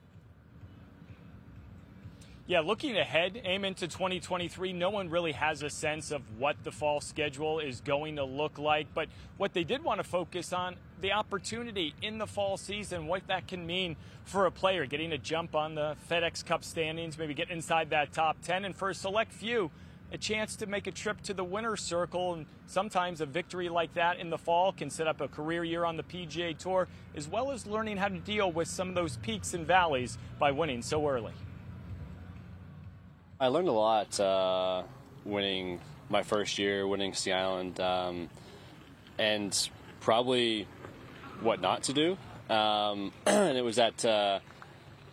Yeah, 2.49 2.61
looking 2.61 2.97
ahead, 2.97 3.39
aim 3.43 3.63
into 3.63 3.87
2023, 3.87 4.73
no 4.73 4.89
one 4.89 5.11
really 5.11 5.33
has 5.33 5.61
a 5.61 5.69
sense 5.69 6.09
of 6.09 6.23
what 6.39 6.55
the 6.63 6.71
fall 6.71 6.99
schedule 6.99 7.59
is 7.59 7.79
going 7.79 8.15
to 8.15 8.23
look 8.23 8.57
like. 8.57 8.87
But 8.95 9.07
what 9.37 9.53
they 9.53 9.63
did 9.63 9.83
want 9.83 9.99
to 9.99 10.03
focus 10.03 10.51
on, 10.51 10.75
the 10.99 11.11
opportunity 11.11 11.93
in 12.01 12.17
the 12.17 12.25
fall 12.25 12.57
season, 12.57 13.05
what 13.05 13.27
that 13.27 13.47
can 13.47 13.67
mean 13.67 13.97
for 14.25 14.47
a 14.47 14.51
player, 14.51 14.87
getting 14.87 15.11
a 15.11 15.17
jump 15.19 15.53
on 15.53 15.75
the 15.75 15.95
FedEx 16.09 16.43
Cup 16.43 16.63
standings, 16.63 17.19
maybe 17.19 17.35
get 17.35 17.51
inside 17.51 17.91
that 17.91 18.13
top 18.13 18.41
10, 18.41 18.65
and 18.65 18.75
for 18.75 18.89
a 18.89 18.95
select 18.95 19.31
few, 19.31 19.69
a 20.11 20.17
chance 20.17 20.55
to 20.57 20.65
make 20.65 20.87
a 20.87 20.91
trip 20.91 21.21
to 21.23 21.33
the 21.33 21.43
winner's 21.43 21.81
circle. 21.81 22.33
And 22.33 22.45
sometimes 22.67 23.21
a 23.21 23.25
victory 23.25 23.69
like 23.69 23.93
that 23.93 24.17
in 24.17 24.29
the 24.29 24.37
fall 24.37 24.71
can 24.71 24.89
set 24.89 25.07
up 25.07 25.21
a 25.21 25.27
career 25.27 25.63
year 25.63 25.85
on 25.85 25.97
the 25.97 26.03
PGA 26.03 26.57
Tour, 26.57 26.87
as 27.15 27.27
well 27.27 27.51
as 27.51 27.65
learning 27.65 27.97
how 27.97 28.07
to 28.07 28.17
deal 28.17 28.51
with 28.51 28.67
some 28.67 28.89
of 28.89 28.95
those 28.95 29.17
peaks 29.17 29.53
and 29.53 29.65
valleys 29.65 30.17
by 30.39 30.51
winning 30.51 30.81
so 30.81 31.07
early. 31.07 31.33
I 33.39 33.47
learned 33.47 33.69
a 33.69 33.73
lot 33.73 34.19
uh, 34.19 34.83
winning 35.23 35.79
my 36.09 36.23
first 36.23 36.57
year, 36.57 36.87
winning 36.87 37.13
Sea 37.13 37.33
Island. 37.33 37.79
Um, 37.79 38.29
and 39.19 39.69
probably 39.99 40.65
what 41.41 41.61
not 41.61 41.83
to 41.83 41.93
do. 41.93 42.17
Um, 42.49 43.11
and 43.25 43.57
it 43.57 43.63
was 43.63 43.75
that 43.75 44.03
uh, 44.03 44.39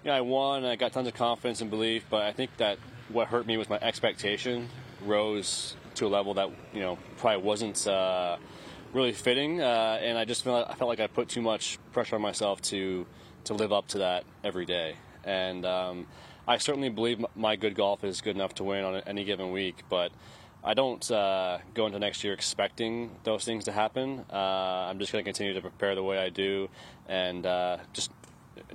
you 0.02 0.10
know 0.10 0.16
I 0.16 0.20
won, 0.22 0.64
I 0.64 0.76
got 0.76 0.92
tons 0.92 1.08
of 1.08 1.14
confidence 1.14 1.60
and 1.60 1.68
belief, 1.68 2.04
but 2.08 2.22
I 2.22 2.32
think 2.32 2.56
that 2.56 2.78
what 3.08 3.28
hurt 3.28 3.46
me 3.46 3.56
was 3.56 3.68
my 3.68 3.78
expectation 3.80 4.68
rose 5.06 5.76
to 5.96 6.06
a 6.06 6.08
level 6.08 6.34
that 6.34 6.50
you 6.72 6.80
know 6.80 6.98
probably 7.18 7.42
wasn't 7.42 7.86
uh, 7.86 8.36
really 8.92 9.12
fitting, 9.12 9.60
uh, 9.60 9.98
and 10.00 10.16
I 10.16 10.24
just 10.24 10.44
felt 10.44 10.68
I 10.70 10.74
felt 10.74 10.88
like 10.88 11.00
I 11.00 11.06
put 11.06 11.28
too 11.28 11.42
much 11.42 11.78
pressure 11.92 12.16
on 12.16 12.22
myself 12.22 12.60
to 12.62 13.06
to 13.44 13.54
live 13.54 13.72
up 13.72 13.88
to 13.88 13.98
that 13.98 14.24
every 14.44 14.66
day, 14.66 14.96
and 15.24 15.64
um, 15.64 16.06
I 16.46 16.58
certainly 16.58 16.88
believe 16.88 17.24
my 17.34 17.56
good 17.56 17.74
golf 17.74 18.04
is 18.04 18.20
good 18.20 18.36
enough 18.36 18.54
to 18.56 18.64
win 18.64 18.84
on 18.84 18.96
any 19.06 19.24
given 19.24 19.52
week, 19.52 19.82
but. 19.88 20.12
I 20.64 20.74
don't 20.74 21.08
uh, 21.12 21.58
go 21.74 21.86
into 21.86 22.00
next 22.00 22.24
year 22.24 22.32
expecting 22.32 23.12
those 23.22 23.44
things 23.44 23.66
to 23.66 23.72
happen. 23.72 24.24
Uh, 24.32 24.88
I'm 24.90 24.98
just 24.98 25.12
going 25.12 25.24
to 25.24 25.28
continue 25.28 25.54
to 25.54 25.60
prepare 25.60 25.94
the 25.94 26.02
way 26.02 26.18
I 26.18 26.28
do, 26.28 26.68
and 27.08 27.46
uh, 27.46 27.76
just 27.92 28.10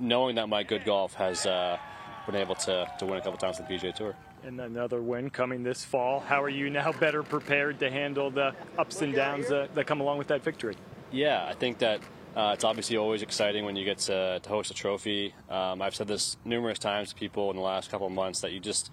knowing 0.00 0.36
that 0.36 0.48
my 0.48 0.62
good 0.62 0.86
golf 0.86 1.12
has 1.14 1.44
uh, 1.44 1.76
been 2.24 2.36
able 2.36 2.54
to, 2.54 2.90
to 2.98 3.04
win 3.04 3.18
a 3.18 3.20
couple 3.20 3.36
times 3.36 3.60
on 3.60 3.66
the 3.68 3.74
PGA 3.74 3.94
Tour 3.94 4.16
and 4.44 4.60
another 4.60 5.00
win 5.00 5.30
coming 5.30 5.62
this 5.62 5.84
fall. 5.84 6.20
How 6.20 6.42
are 6.42 6.48
you 6.48 6.70
now 6.70 6.92
better 6.92 7.22
prepared 7.22 7.78
to 7.80 7.90
handle 7.90 8.30
the 8.30 8.54
ups 8.78 9.02
and 9.02 9.14
downs 9.14 9.48
that, 9.48 9.74
that 9.74 9.86
come 9.86 10.00
along 10.00 10.18
with 10.18 10.28
that 10.28 10.42
victory? 10.42 10.76
Yeah, 11.10 11.44
I 11.46 11.54
think 11.54 11.78
that 11.78 12.00
uh, 12.34 12.52
it's 12.54 12.64
obviously 12.64 12.96
always 12.96 13.22
exciting 13.22 13.64
when 13.64 13.76
you 13.76 13.84
get 13.84 13.98
to, 13.98 14.40
to 14.40 14.48
host 14.48 14.70
a 14.70 14.74
trophy. 14.74 15.34
Um, 15.50 15.82
I've 15.82 15.94
said 15.94 16.08
this 16.08 16.36
numerous 16.44 16.78
times 16.78 17.10
to 17.10 17.14
people 17.14 17.50
in 17.50 17.56
the 17.56 17.62
last 17.62 17.90
couple 17.90 18.06
of 18.06 18.12
months 18.12 18.40
that 18.40 18.52
you 18.52 18.60
just 18.60 18.90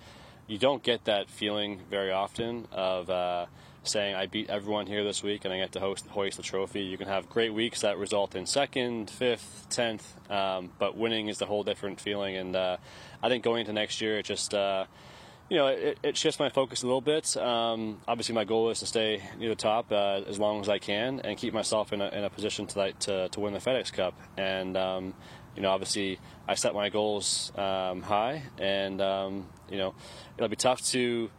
you 0.48 0.58
don't 0.58 0.82
get 0.82 1.06
that 1.06 1.30
feeling 1.30 1.80
very 1.90 2.12
often 2.12 2.68
of 2.72 3.10
uh, 3.10 3.46
saying 3.84 4.16
I 4.16 4.26
beat 4.26 4.50
everyone 4.50 4.88
here 4.88 5.04
this 5.04 5.22
week 5.22 5.46
and 5.46 5.54
I 5.54 5.58
get 5.58 5.72
to 5.74 5.80
host 5.80 6.08
hoist 6.08 6.38
the 6.38 6.44
trophy. 6.44 6.82
You 6.82 6.98
can 6.98 7.08
have 7.08 7.30
great 7.30 7.54
weeks 7.54 7.82
that 7.82 7.98
result 7.98 8.36
in 8.36 8.46
second, 8.46 9.10
fifth, 9.10 9.68
tenth, 9.70 10.16
um, 10.30 10.72
but 10.80 10.98
winning 10.98 11.28
is 11.28 11.42
a 11.42 11.46
whole 11.46 11.64
different 11.64 12.02
feeling. 12.02 12.36
And 12.36 12.56
uh, 12.56 12.78
I 13.22 13.30
think 13.30 13.44
going 13.44 13.62
into 13.62 13.74
next 13.74 14.02
year, 14.02 14.18
it 14.18 14.26
just 14.26 14.54
uh, 14.54 14.86
you 15.50 15.58
know, 15.58 15.68
it, 15.68 15.98
it, 16.04 16.18
shifts 16.18 16.40
my 16.40 16.50
focus 16.50 16.84
a 16.84 16.86
little 16.86 17.02
bit. 17.02 17.36
Um, 17.36 18.00
obviously, 18.08 18.36
my 18.36 18.44
goal 18.44 18.70
is 18.70 18.80
to 18.80 18.86
stay 18.86 19.24
near 19.40 19.50
the 19.50 19.56
top 19.56 19.92
uh, 19.92 20.22
as 20.28 20.38
long 20.38 20.62
as 20.62 20.70
I 20.70 20.78
can 20.78 21.20
and 21.22 21.38
keep 21.38 21.54
myself 21.54 21.92
in 21.92 22.02
a, 22.02 22.10
in 22.10 22.24
a 22.24 22.30
position 22.30 22.68
to, 22.68 22.94
to, 22.94 23.30
to 23.30 23.40
win 23.40 23.54
the 23.54 23.60
FedEx 23.60 23.92
Cup. 23.92 24.14
And 24.38 24.78
um, 24.78 25.16
you 25.56 25.64
know, 25.64 25.72
obviously, 25.72 26.20
I 26.48 26.54
set 26.54 26.74
my 26.74 26.90
goals 26.90 27.52
um, 27.58 28.04
high, 28.04 28.44
and 28.60 29.02
um, 29.02 29.48
you 29.70 29.78
know, 29.78 29.96
it'll 30.38 30.50
be 30.50 30.56
tough 30.56 30.82
to. 30.92 31.30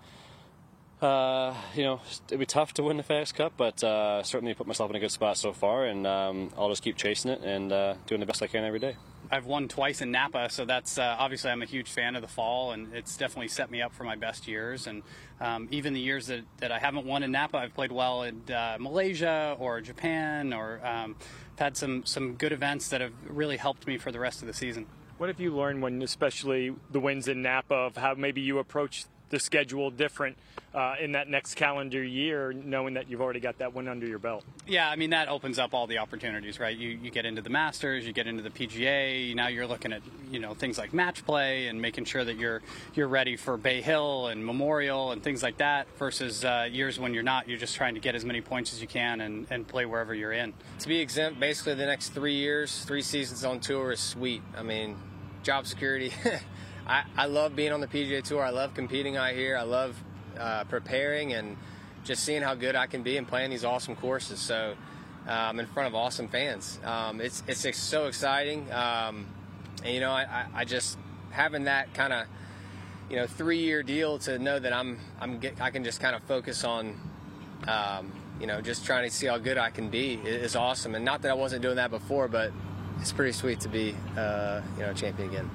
Uh, 1.01 1.55
you 1.75 1.83
know, 1.83 1.99
it'd 2.27 2.39
be 2.39 2.45
tough 2.45 2.75
to 2.75 2.83
win 2.83 2.99
the 2.99 3.03
FedEx 3.03 3.33
Cup, 3.33 3.55
but 3.57 3.83
uh, 3.83 4.23
certainly 4.23 4.53
put 4.53 4.67
myself 4.67 4.91
in 4.91 4.97
a 4.97 5.01
good 5.01 5.11
spot 5.11 5.39
so 5.39 5.55
far, 5.55 5.87
and 5.87 6.07
um, 6.07 6.51
I'll 6.59 6.69
just 6.69 6.83
keep 6.83 6.97
chasing 6.97 7.31
it 7.31 7.41
and 7.43 7.73
uh, 7.73 7.95
doing 8.07 8.21
the 8.21 8.27
best 8.27 8.43
I 8.43 8.49
can 8.49 8.65
every 8.65 8.81
day. 8.81 8.97
I've 9.31 9.47
won 9.47 9.69
twice 9.69 10.01
in 10.01 10.11
Napa, 10.11 10.51
so 10.51 10.65
that's 10.65 10.99
uh, 10.99 11.17
obviously 11.19 11.51
I'm 11.51 11.63
a 11.63 11.67
huge 11.67 11.89
fan 11.89 12.17
of 12.17 12.23
the 12.23 12.29
fall, 12.29 12.73
and 12.73 12.95
it's 12.95 13.17
definitely 13.17 13.49
set 13.49 13.71
me 13.71 13.81
up 13.83 13.93
for 13.93 14.05
my 14.05 14.17
best 14.17 14.49
years. 14.49 14.87
And 14.87 15.03
um, 15.41 15.69
even 15.71 15.93
the 15.93 16.01
years 16.01 16.27
that, 16.27 16.43
that 16.59 16.73
I 16.73 16.79
haven't 16.79 17.07
won 17.07 17.23
in 17.23 17.31
Napa, 17.31 17.59
I've 17.59 17.75
played 17.75 17.93
well 17.93 18.23
in 18.23 18.43
uh, 18.53 18.77
Malaysia 18.81 19.57
or 19.59 19.81
Japan, 19.81 20.53
or 20.53 20.85
um, 20.85 21.17
had 21.59 21.77
some 21.77 22.05
some 22.07 22.35
good 22.35 22.53
events 22.53 22.89
that 22.89 23.01
have 23.01 23.13
really 23.29 23.57
helped 23.57 23.87
me 23.87 23.99
for 23.99 24.11
the 24.11 24.19
rest 24.19 24.41
of 24.43 24.49
the 24.49 24.55
season. 24.55 24.87
What 25.19 25.29
have 25.29 25.39
you 25.39 25.55
learned 25.55 25.83
when, 25.83 26.03
especially 26.03 26.75
the 26.91 27.01
wins 27.01 27.29
in 27.29 27.43
Napa, 27.43 27.75
of 27.75 27.97
how 27.97 28.15
maybe 28.15 28.41
you 28.41 28.59
approach 28.59 29.05
the 29.31 29.39
schedule 29.39 29.91
different 29.91 30.37
uh, 30.75 30.95
in 31.01 31.13
that 31.13 31.29
next 31.29 31.55
calendar 31.55 32.03
year, 32.03 32.53
knowing 32.53 32.95
that 32.95 33.11
you've 33.11 33.21
already 33.21 33.41
got 33.41 33.59
that 33.59 33.75
one 33.75 33.89
under 33.89 34.07
your 34.07 34.19
belt? 34.19 34.45
Yeah, 34.67 34.89
I 34.89 34.97
mean 34.97 35.11
that 35.11 35.29
opens 35.29 35.59
up 35.59 35.75
all 35.75 35.87
the 35.87 35.99
opportunities, 35.99 36.61
right? 36.61 36.77
You 36.77 36.91
you 36.91 37.11
get 37.11 37.25
into 37.25 37.43
the 37.43 37.51
Masters, 37.51 38.07
you 38.07 38.13
get 38.13 38.27
into 38.27 38.43
the 38.43 38.51
PGA. 38.51 39.35
Now 39.35 39.49
you're 39.49 39.67
looking 39.67 39.93
at 39.93 40.03
you 40.31 40.39
know 40.39 40.55
things 40.55 40.79
like 40.79 40.93
match 40.93 41.25
play 41.25 41.67
and 41.69 41.81
making 41.81 42.05
sure 42.05 42.25
that 42.25 42.37
you're 42.37 42.63
you're 42.95 43.09
ready 43.09 43.37
for 43.37 43.57
Bay 43.57 43.81
Hill 43.81 44.29
and 44.29 44.45
Memorial 44.45 45.13
and 45.13 45.23
things 45.23 45.43
like 45.43 45.57
that. 45.59 45.87
Versus 45.99 46.45
uh, 46.45 46.69
years 46.71 46.99
when 46.99 47.15
you're 47.15 47.23
not, 47.23 47.49
you're 47.49 47.59
just 47.59 47.75
trying 47.75 47.95
to 47.95 48.01
get 48.01 48.15
as 48.15 48.25
many 48.25 48.41
points 48.41 48.73
as 48.73 48.81
you 48.81 48.89
can 48.89 49.21
and, 49.21 49.47
and 49.51 49.67
play 49.67 49.87
wherever 49.87 50.15
you're 50.15 50.33
in. 50.33 50.53
To 50.81 50.89
be 50.89 51.01
exempt, 51.01 51.41
basically 51.41 51.75
the 51.75 51.87
next 51.87 52.11
three 52.11 52.35
years, 52.35 52.85
three 52.85 53.03
seasons 53.03 53.45
on 53.45 53.61
tour 53.61 53.93
is 53.93 54.01
sweet. 54.01 54.43
I 54.57 54.63
mean, 54.63 54.97
job 55.43 55.67
security. 55.67 56.13
I, 56.87 57.05
I 57.17 57.27
love 57.27 57.55
being 57.55 57.73
on 57.73 57.81
the 57.81 57.87
PGA 57.87 58.23
Tour. 58.23 58.43
I 58.43 58.51
love 58.51 58.75
competing 58.75 59.17
out 59.17 59.33
here. 59.33 59.57
I 59.57 59.63
love 59.63 59.97
uh, 60.39 60.65
preparing 60.65 61.33
and 61.33 61.57
just 62.05 62.25
seeing 62.25 62.43
how 62.43 62.55
good 62.55 62.75
I 62.75 62.87
can 62.87 63.03
be 63.03 63.17
and 63.17 63.27
playing 63.27 63.51
these 63.51 63.65
awesome 63.65 63.97
courses. 63.97 64.41
So 64.41 64.75
um, 65.29 65.61
in 65.61 65.67
front 65.67 65.89
of 65.89 65.95
awesome 65.95 66.29
fans, 66.29 66.81
um, 66.85 67.21
it's 67.21 67.43
it's 67.47 67.79
so 67.79 68.07
exciting. 68.07 68.71
Um, 68.73 69.27
and 69.85 69.95
you 69.95 70.01
know, 70.01 70.11
I, 70.11 70.47
I 70.55 70.65
just 70.65 70.99
having 71.31 71.65
that 71.65 71.93
kind 71.95 72.13
of 72.13 72.27
you 73.09 73.17
know 73.17 73.27
three 73.27 73.59
year 73.59 73.83
deal 73.83 74.19
to 74.21 74.39
know 74.39 74.59
that 74.59 74.73
I'm 74.73 74.99
I'm 75.21 75.39
get, 75.39 75.61
I 75.61 75.71
can 75.71 75.85
just 75.85 76.01
kind 76.01 76.17
of 76.17 76.23
focus 76.25 76.65
on. 76.65 77.01
Um, 77.67 78.13
you 78.41 78.47
know, 78.47 78.63
just 78.63 78.87
trying 78.87 79.07
to 79.07 79.15
see 79.15 79.27
how 79.27 79.37
good 79.37 79.59
I 79.59 79.69
can 79.69 79.91
be 79.91 80.15
is 80.15 80.57
awesome, 80.57 80.95
and 80.95 81.05
not 81.05 81.21
that 81.23 81.31
I 81.31 81.35
wasn't 81.35 81.61
doing 81.61 81.77
that 81.77 81.91
before, 81.91 82.27
but 82.27 82.53
it's 82.99 83.13
pretty 83.13 83.33
sweet 83.33 83.61
to 83.61 83.69
be, 83.69 83.95
uh, 84.17 84.63
you 84.79 84.83
know, 84.83 84.95
champion 84.95 85.29
again 85.29 85.51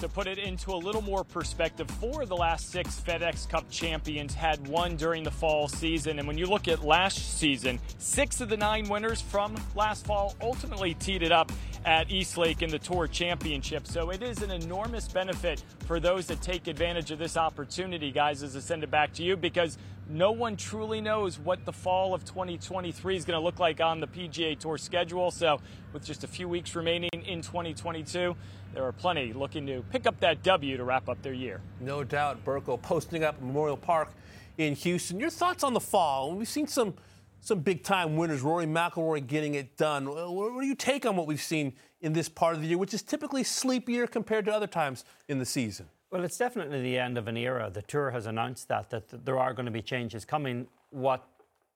to 0.00 0.08
put 0.08 0.26
it 0.26 0.38
into 0.38 0.72
a 0.72 0.76
little 0.76 1.02
more 1.02 1.24
perspective, 1.24 1.90
four 1.90 2.22
of 2.22 2.28
the 2.28 2.36
last 2.36 2.70
six 2.70 3.00
FedEx 3.00 3.48
Cup 3.48 3.68
champions 3.70 4.34
had 4.34 4.66
won 4.68 4.96
during 4.96 5.22
the 5.22 5.30
fall 5.30 5.68
season. 5.68 6.18
And 6.18 6.28
when 6.28 6.38
you 6.38 6.46
look 6.46 6.68
at 6.68 6.84
last 6.84 7.38
season, 7.38 7.78
six 7.98 8.40
of 8.40 8.48
the 8.48 8.56
nine 8.56 8.88
winners 8.88 9.20
from 9.20 9.56
last 9.74 10.06
fall 10.06 10.34
ultimately 10.40 10.94
teed 10.94 11.22
it 11.22 11.32
up 11.32 11.50
at 11.84 12.10
Eastlake 12.10 12.62
in 12.62 12.70
the 12.70 12.78
Tour 12.78 13.06
Championship. 13.06 13.86
So 13.86 14.10
it 14.10 14.22
is 14.22 14.42
an 14.42 14.50
enormous 14.50 15.08
benefit 15.08 15.64
for 15.86 16.00
those 16.00 16.26
that 16.26 16.42
take 16.42 16.66
advantage 16.66 17.10
of 17.10 17.18
this 17.18 17.36
opportunity, 17.36 18.10
guys, 18.10 18.42
as 18.42 18.56
I 18.56 18.60
send 18.60 18.84
it 18.84 18.90
back 18.90 19.12
to 19.14 19.22
you, 19.22 19.36
because 19.36 19.78
no 20.08 20.32
one 20.32 20.56
truly 20.56 21.00
knows 21.00 21.38
what 21.38 21.64
the 21.64 21.72
fall 21.72 22.14
of 22.14 22.24
2023 22.24 23.16
is 23.16 23.24
going 23.24 23.38
to 23.38 23.44
look 23.44 23.58
like 23.58 23.80
on 23.80 24.00
the 24.00 24.06
PGA 24.06 24.58
Tour 24.58 24.78
schedule. 24.78 25.30
So, 25.30 25.60
with 25.92 26.04
just 26.04 26.24
a 26.24 26.26
few 26.26 26.48
weeks 26.48 26.74
remaining 26.74 27.10
in 27.12 27.42
2022, 27.42 28.34
there 28.78 28.86
are 28.86 28.92
plenty 28.92 29.32
looking 29.32 29.66
to 29.66 29.82
pick 29.90 30.06
up 30.06 30.20
that 30.20 30.44
W 30.44 30.76
to 30.76 30.84
wrap 30.84 31.08
up 31.08 31.20
their 31.20 31.32
year. 31.32 31.60
No 31.80 32.04
doubt. 32.04 32.44
Burko 32.44 32.80
posting 32.80 33.24
up 33.24 33.42
Memorial 33.42 33.76
Park 33.76 34.12
in 34.56 34.76
Houston. 34.76 35.18
Your 35.18 35.30
thoughts 35.30 35.64
on 35.64 35.74
the 35.74 35.80
fall? 35.80 36.32
We've 36.32 36.46
seen 36.46 36.68
some 36.68 36.94
some 37.40 37.58
big 37.58 37.82
time 37.82 38.16
winners. 38.16 38.40
Rory 38.40 38.66
McIlroy 38.66 39.26
getting 39.26 39.56
it 39.56 39.76
done. 39.76 40.06
What 40.06 40.60
do 40.60 40.64
you 40.64 40.76
take 40.76 41.04
on 41.06 41.16
what 41.16 41.26
we've 41.26 41.42
seen 41.42 41.72
in 42.02 42.12
this 42.12 42.28
part 42.28 42.54
of 42.54 42.62
the 42.62 42.68
year, 42.68 42.78
which 42.78 42.94
is 42.94 43.02
typically 43.02 43.42
sleepier 43.42 44.06
compared 44.06 44.44
to 44.44 44.54
other 44.54 44.68
times 44.68 45.04
in 45.26 45.40
the 45.40 45.44
season? 45.44 45.86
Well, 46.12 46.22
it's 46.22 46.38
definitely 46.38 46.80
the 46.80 46.98
end 46.98 47.18
of 47.18 47.26
an 47.26 47.36
era. 47.36 47.70
The 47.74 47.82
tour 47.82 48.12
has 48.12 48.26
announced 48.26 48.68
that 48.68 48.90
that 48.90 49.24
there 49.24 49.40
are 49.40 49.54
going 49.54 49.66
to 49.66 49.72
be 49.72 49.82
changes 49.82 50.24
coming. 50.24 50.68
What 50.90 51.26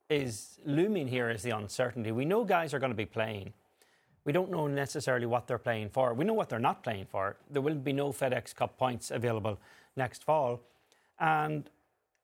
is 0.09 0.61
looming 0.65 1.09
here 1.09 1.31
is 1.31 1.43
the 1.43 1.51
uncertainty. 1.51 2.13
We 2.13 2.27
know 2.27 2.45
guys 2.45 2.73
are 2.73 2.79
going 2.79 2.93
to 2.93 2.97
be 2.97 3.07
playing. 3.07 3.55
We 4.25 4.33
don't 4.33 4.51
know 4.51 4.67
necessarily 4.67 5.27
what 5.27 5.47
they're 5.47 5.59
playing 5.59 5.91
for. 5.91 6.15
We 6.15 6.25
know 6.25 6.35
what 6.35 6.49
they're 6.49 6.59
not 6.59 6.83
playing 6.83 7.07
for. 7.11 7.37
There 7.51 7.63
will 7.63 7.75
be 7.75 7.93
no 7.93 8.11
FedEx 8.11 8.55
Cup 8.55 8.79
points 8.79 9.11
available 9.11 9.59
next 9.97 10.25
fall. 10.25 10.61
And 11.19 11.69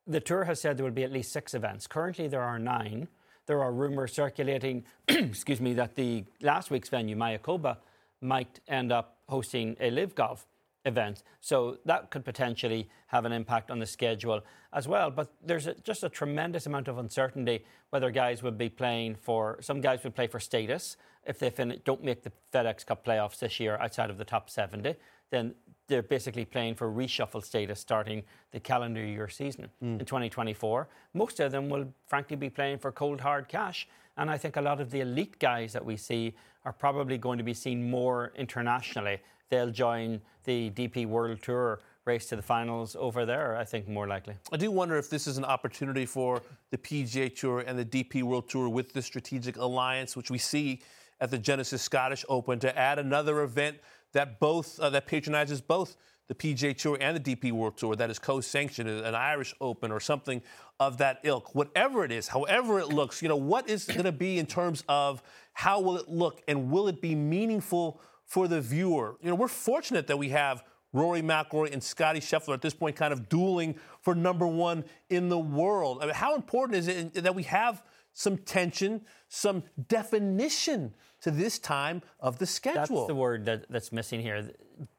the 0.07 0.20
tour 0.20 0.44
has 0.44 0.61
said 0.61 0.76
there 0.76 0.84
will 0.84 0.92
be 0.92 1.05
at 1.05 1.12
least 1.12 1.32
six 1.32 1.55
events. 1.55 1.86
Currently, 1.86 2.28
there 2.28 2.42
are 2.42 2.59
nine. 2.59 3.09
There 3.46 3.62
are 3.62 3.72
rumours 3.72 4.12
circulating, 4.12 4.84
excuse 5.09 5.61
me, 5.61 5.74
that 5.74 5.96
the 5.96 6.24
last 6.40 6.70
week's 6.70 6.88
venue, 6.88 7.16
Mayakoba, 7.16 7.78
might 8.20 8.61
end 8.68 8.92
up 8.92 9.18
hosting 9.28 9.76
a 9.80 9.90
LIV 9.90 10.14
Golf 10.14 10.46
event. 10.85 11.22
So 11.41 11.79
that 11.85 12.11
could 12.11 12.24
potentially 12.24 12.89
have 13.09 13.24
an 13.24 13.33
impact 13.33 13.70
on 13.70 13.79
the 13.79 13.87
schedule 13.87 14.43
as 14.72 14.87
well. 14.87 15.11
But 15.11 15.33
there's 15.45 15.66
a, 15.66 15.74
just 15.74 16.05
a 16.05 16.09
tremendous 16.09 16.66
amount 16.66 16.89
of 16.89 16.99
uncertainty 16.99 17.64
whether 17.91 18.11
guys 18.11 18.43
would 18.43 18.59
be 18.59 18.68
playing 18.68 19.16
for, 19.16 19.59
some 19.61 19.81
guys 19.81 20.05
would 20.05 20.14
play 20.14 20.26
for 20.26 20.41
status 20.41 20.97
if 21.26 21.39
they 21.39 21.51
fin- 21.51 21.81
don't 21.85 22.03
make 22.03 22.22
the 22.22 22.33
FedEx 22.53 22.87
Cup 22.87 23.05
playoffs 23.05 23.39
this 23.39 23.59
year 23.61 23.76
outside 23.76 24.11
of 24.11 24.18
the 24.18 24.24
top 24.24 24.51
70. 24.51 24.95
Then 25.31 25.55
they're 25.89 26.03
basically 26.03 26.45
playing 26.45 26.74
for 26.74 26.91
reshuffle 26.91 27.43
status 27.43 27.81
starting 27.81 28.22
the 28.53 28.61
calendar 28.61 29.05
year 29.05 29.29
season 29.29 29.68
mm. 29.83 30.01
in 30.01 30.07
2024. 30.07 30.89
Most 31.14 31.41
of 31.41 31.53
them 31.53 31.68
will, 31.68 31.87
frankly, 32.07 32.37
be 32.37 32.51
playing 32.51 32.79
for 32.79 32.93
cold 32.93 33.20
hard 33.20 33.49
cash. 33.49 33.89
And 34.16 34.31
I 34.31 34.37
think 34.37 34.57
a 34.57 34.61
lot 34.61 34.81
of 34.81 34.91
the 34.91 35.01
elite 35.01 35.39
guys 35.39 35.72
that 35.72 35.85
we 35.85 35.97
see 35.97 36.35
are 36.64 36.72
probably 36.72 37.16
going 37.16 37.39
to 37.39 37.45
be 37.45 37.55
seen 37.55 37.89
more 37.89 38.33
internationally 38.37 39.18
they'll 39.49 39.70
join 39.70 40.20
the 40.44 40.70
DP 40.70 41.07
World 41.07 41.42
Tour 41.42 41.80
race 42.05 42.26
to 42.26 42.36
the 42.36 42.42
finals 42.42 42.96
over 42.99 43.26
there, 43.26 43.57
I 43.57 43.64
think 43.64 43.86
more 43.86 44.07
likely. 44.07 44.34
I 44.51 44.57
do 44.57 44.70
wonder 44.70 44.96
if 44.96 45.11
this 45.11 45.26
is 45.26 45.36
an 45.36 45.44
opportunity 45.44 46.07
for 46.07 46.42
the 46.70 46.78
PGA 46.78 47.34
Tour 47.34 47.61
and 47.61 47.78
the 47.78 47.84
DP 47.84 48.22
World 48.22 48.49
Tour 48.49 48.68
with 48.68 48.92
the 48.92 49.03
strategic 49.03 49.57
alliance, 49.57 50.16
which 50.16 50.30
we 50.30 50.38
see 50.38 50.80
at 51.20 51.30
the 51.30 51.38
Genesis 51.38 51.82
Scottish 51.82 52.24
Open, 52.28 52.59
to 52.61 52.76
add 52.76 52.99
another 52.99 53.42
event 53.42 53.76
that 54.12 54.40
both 54.40 54.80
uh, 54.80 54.88
that 54.90 55.07
patronizes 55.07 55.61
both 55.61 55.96
the 56.28 56.34
PGA 56.34 56.76
Tour 56.76 56.99
and 57.01 57.16
the 57.16 57.36
DP 57.36 57.53
World 57.53 57.76
Tour 57.76 57.96
that 57.96 58.11
is 58.11 58.18
co-sanctioned, 58.18 58.88
an 58.88 59.14
Irish 59.14 59.55
Open 59.61 59.90
or 59.90 60.01
something 60.01 60.42
of 60.78 60.99
that 60.99 61.20
ilk. 61.24 61.55
Whatever 61.55 62.05
it 62.05 62.12
is, 62.12 62.28
however 62.28 62.78
it 62.78 62.88
looks, 62.88 63.22
you 63.22 63.28
know, 63.28 63.36
what 63.36 63.68
is 63.68 63.84
going 63.84 64.05
to 64.05 64.12
be 64.12 64.38
in 64.38 64.46
terms 64.46 64.84
of 64.88 65.22
how 65.53 65.80
will 65.80 65.96
it 65.96 66.09
look 66.09 66.42
and 66.46 66.70
will 66.70 66.88
it 66.88 67.01
be 67.01 67.14
meaningful 67.14 68.01
for 68.29 68.47
the 68.47 68.61
viewer? 68.61 69.16
You 69.20 69.31
know, 69.31 69.35
we're 69.35 69.49
fortunate 69.49 70.07
that 70.07 70.18
we 70.18 70.29
have 70.29 70.62
Rory 70.93 71.22
McIlroy 71.22 71.72
and 71.72 71.83
Scotty 71.83 72.20
Scheffler 72.20 72.55
at 72.55 72.62
this 72.62 72.74
point 72.74 72.95
kind 72.95 73.12
of 73.12 73.29
dueling 73.29 73.74
for 74.01 74.14
number 74.14 74.47
one 74.47 74.85
in 75.11 75.29
the 75.29 75.39
world. 75.39 75.99
I 76.01 76.07
mean, 76.07 76.14
how 76.14 76.37
important 76.37 76.79
is 76.79 76.89
it 76.89 77.14
that 77.14 77.35
we 77.35 77.43
have 77.45 77.83
some 78.12 78.39
tension, 78.39 79.03
some 79.29 79.64
definition 79.89 80.95
to 81.22 81.31
this 81.31 81.59
time 81.59 82.03
of 82.20 82.39
the 82.39 82.47
schedule? 82.47 82.97
That's 82.97 83.09
the 83.09 83.14
word 83.14 83.45
that, 83.47 83.66
that's 83.70 83.93
missing 83.93 84.20
here. 84.20 84.51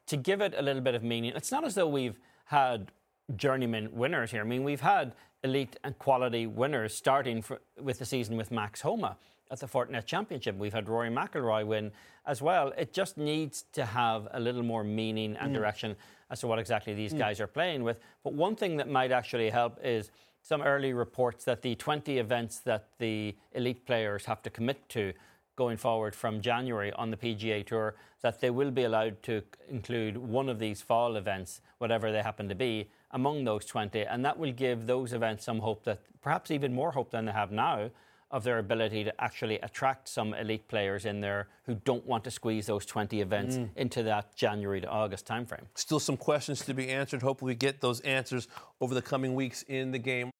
To 0.08 0.16
give 0.16 0.40
it 0.40 0.54
a 0.56 0.62
little 0.62 0.82
bit 0.82 0.94
of 0.94 1.02
meaning, 1.02 1.32
it's 1.34 1.52
not 1.52 1.64
as 1.64 1.74
though 1.74 1.88
we've 1.88 2.18
had 2.46 2.92
journeyman 3.36 3.92
winners 3.92 4.30
here. 4.32 4.42
I 4.42 4.44
mean, 4.44 4.64
we've 4.64 4.80
had 4.80 5.14
elite 5.42 5.76
and 5.84 5.98
quality 5.98 6.46
winners 6.46 6.94
starting 6.94 7.42
for, 7.42 7.60
with 7.80 7.98
the 7.98 8.04
season 8.04 8.36
with 8.36 8.50
Max 8.50 8.80
Homa 8.80 9.16
at 9.50 9.60
the 9.60 9.66
Fortinet 9.66 10.06
Championship. 10.06 10.56
We've 10.56 10.72
had 10.72 10.88
Rory 10.88 11.10
McIlroy 11.10 11.66
win 11.66 11.92
as 12.26 12.40
well. 12.40 12.72
It 12.78 12.92
just 12.92 13.16
needs 13.16 13.64
to 13.72 13.84
have 13.84 14.28
a 14.32 14.40
little 14.40 14.62
more 14.62 14.84
meaning 14.84 15.36
and 15.36 15.50
mm. 15.50 15.54
direction 15.54 15.96
as 16.30 16.40
to 16.40 16.46
what 16.46 16.58
exactly 16.58 16.94
these 16.94 17.12
mm. 17.12 17.18
guys 17.18 17.40
are 17.40 17.46
playing 17.46 17.82
with. 17.82 17.98
But 18.22 18.34
one 18.34 18.54
thing 18.54 18.76
that 18.76 18.88
might 18.88 19.12
actually 19.12 19.50
help 19.50 19.78
is 19.82 20.10
some 20.42 20.62
early 20.62 20.92
reports 20.92 21.44
that 21.44 21.62
the 21.62 21.74
20 21.74 22.18
events 22.18 22.58
that 22.60 22.88
the 22.98 23.36
elite 23.52 23.84
players 23.84 24.24
have 24.26 24.42
to 24.42 24.50
commit 24.50 24.88
to 24.90 25.12
going 25.56 25.76
forward 25.76 26.14
from 26.14 26.40
January 26.40 26.90
on 26.94 27.10
the 27.10 27.16
PGA 27.16 27.66
Tour, 27.66 27.94
that 28.22 28.40
they 28.40 28.48
will 28.48 28.70
be 28.70 28.84
allowed 28.84 29.22
to 29.24 29.42
include 29.68 30.16
one 30.16 30.48
of 30.48 30.58
these 30.58 30.80
fall 30.80 31.16
events, 31.16 31.60
whatever 31.78 32.10
they 32.10 32.22
happen 32.22 32.48
to 32.48 32.54
be, 32.54 32.88
among 33.10 33.44
those 33.44 33.66
20. 33.66 34.04
And 34.04 34.24
that 34.24 34.38
will 34.38 34.52
give 34.52 34.86
those 34.86 35.12
events 35.12 35.44
some 35.44 35.58
hope 35.58 35.84
that 35.84 36.00
perhaps 36.22 36.50
even 36.50 36.72
more 36.72 36.92
hope 36.92 37.10
than 37.10 37.26
they 37.26 37.32
have 37.32 37.52
now 37.52 37.90
of 38.30 38.44
their 38.44 38.58
ability 38.58 39.04
to 39.04 39.20
actually 39.20 39.58
attract 39.58 40.08
some 40.08 40.34
elite 40.34 40.68
players 40.68 41.04
in 41.04 41.20
there 41.20 41.48
who 41.66 41.74
don't 41.84 42.06
want 42.06 42.24
to 42.24 42.30
squeeze 42.30 42.66
those 42.66 42.86
20 42.86 43.20
events 43.20 43.56
mm. 43.56 43.68
into 43.76 44.02
that 44.02 44.34
January 44.36 44.80
to 44.80 44.88
August 44.88 45.26
timeframe. 45.26 45.64
Still 45.74 46.00
some 46.00 46.16
questions 46.16 46.64
to 46.64 46.74
be 46.74 46.88
answered. 46.88 47.22
Hopefully, 47.22 47.50
we 47.50 47.56
get 47.56 47.80
those 47.80 48.00
answers 48.00 48.48
over 48.80 48.94
the 48.94 49.02
coming 49.02 49.34
weeks 49.34 49.62
in 49.62 49.90
the 49.90 49.98
game. 49.98 50.30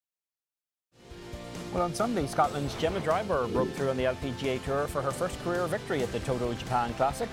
Well, 1.72 1.84
on 1.84 1.95
Sunday, 1.95 2.26
Scotland's 2.26 2.74
Gemma 2.76 3.01
Dryburgh 3.01 3.53
broke 3.53 3.70
through 3.72 3.91
on 3.91 3.97
the 3.97 4.05
LPGA 4.05 4.62
Tour 4.64 4.88
for 4.88 5.01
her 5.01 5.12
first 5.12 5.41
career 5.45 5.66
victory 5.66 6.03
at 6.03 6.11
the 6.11 6.18
TOTO 6.20 6.53
Japan 6.55 6.93
Classic. 6.95 7.28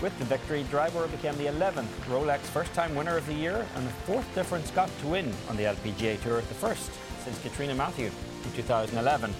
With 0.00 0.18
the 0.18 0.24
victory, 0.24 0.64
Dryburgh 0.70 1.10
became 1.10 1.36
the 1.36 1.46
11th 1.46 1.86
Rolex 2.08 2.38
first 2.40 2.72
time 2.72 2.94
winner 2.94 3.16
of 3.16 3.26
the 3.26 3.34
year 3.34 3.66
and 3.76 3.86
the 3.86 3.92
fourth 4.06 4.34
different 4.34 4.66
Scot 4.66 4.90
to 5.02 5.08
win 5.08 5.32
on 5.48 5.56
the 5.56 5.64
LPGA 5.64 6.20
Tour, 6.22 6.40
the 6.40 6.54
first 6.54 6.90
since 7.22 7.38
Catriona 7.42 7.74
Matthew 7.74 8.06
in 8.06 8.52
2011. 8.56 9.32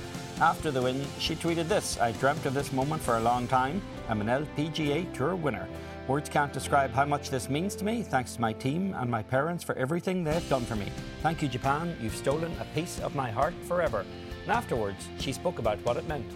After 0.43 0.73
the 0.73 0.83
win, 0.83 1.07
she 1.21 1.37
tweeted 1.37 1.69
this 1.69 2.01
I 2.01 2.11
dreamt 2.11 2.47
of 2.47 2.53
this 2.53 2.73
moment 2.73 3.01
for 3.01 3.17
a 3.17 3.21
long 3.21 3.47
time. 3.47 3.81
I'm 4.09 4.21
an 4.21 4.27
LPGA 4.27 5.15
Tour 5.15 5.37
winner. 5.37 5.69
Words 6.09 6.29
can't 6.29 6.53
describe 6.53 6.91
how 6.91 7.05
much 7.05 7.31
this 7.31 7.49
means 7.49 7.77
to 7.77 7.85
me. 7.85 8.03
Thanks 8.03 8.35
to 8.35 8.41
my 8.41 8.53
team 8.53 8.93
and 8.99 9.09
my 9.09 9.23
parents 9.23 9.63
for 9.63 9.77
everything 9.77 10.25
they've 10.25 10.49
done 10.49 10.65
for 10.65 10.75
me. 10.75 10.89
Thank 11.23 11.43
you, 11.43 11.49
Japan. 11.49 11.97
You've 12.01 12.17
stolen 12.17 12.51
a 12.59 12.65
piece 12.75 12.99
of 12.99 13.15
my 13.15 13.31
heart 13.31 13.55
forever. 13.69 14.05
And 14.43 14.51
afterwards, 14.51 15.09
she 15.21 15.31
spoke 15.33 15.61
about 15.61 15.79
what 15.85 15.97
it 15.97 16.09
meant. 16.09 16.27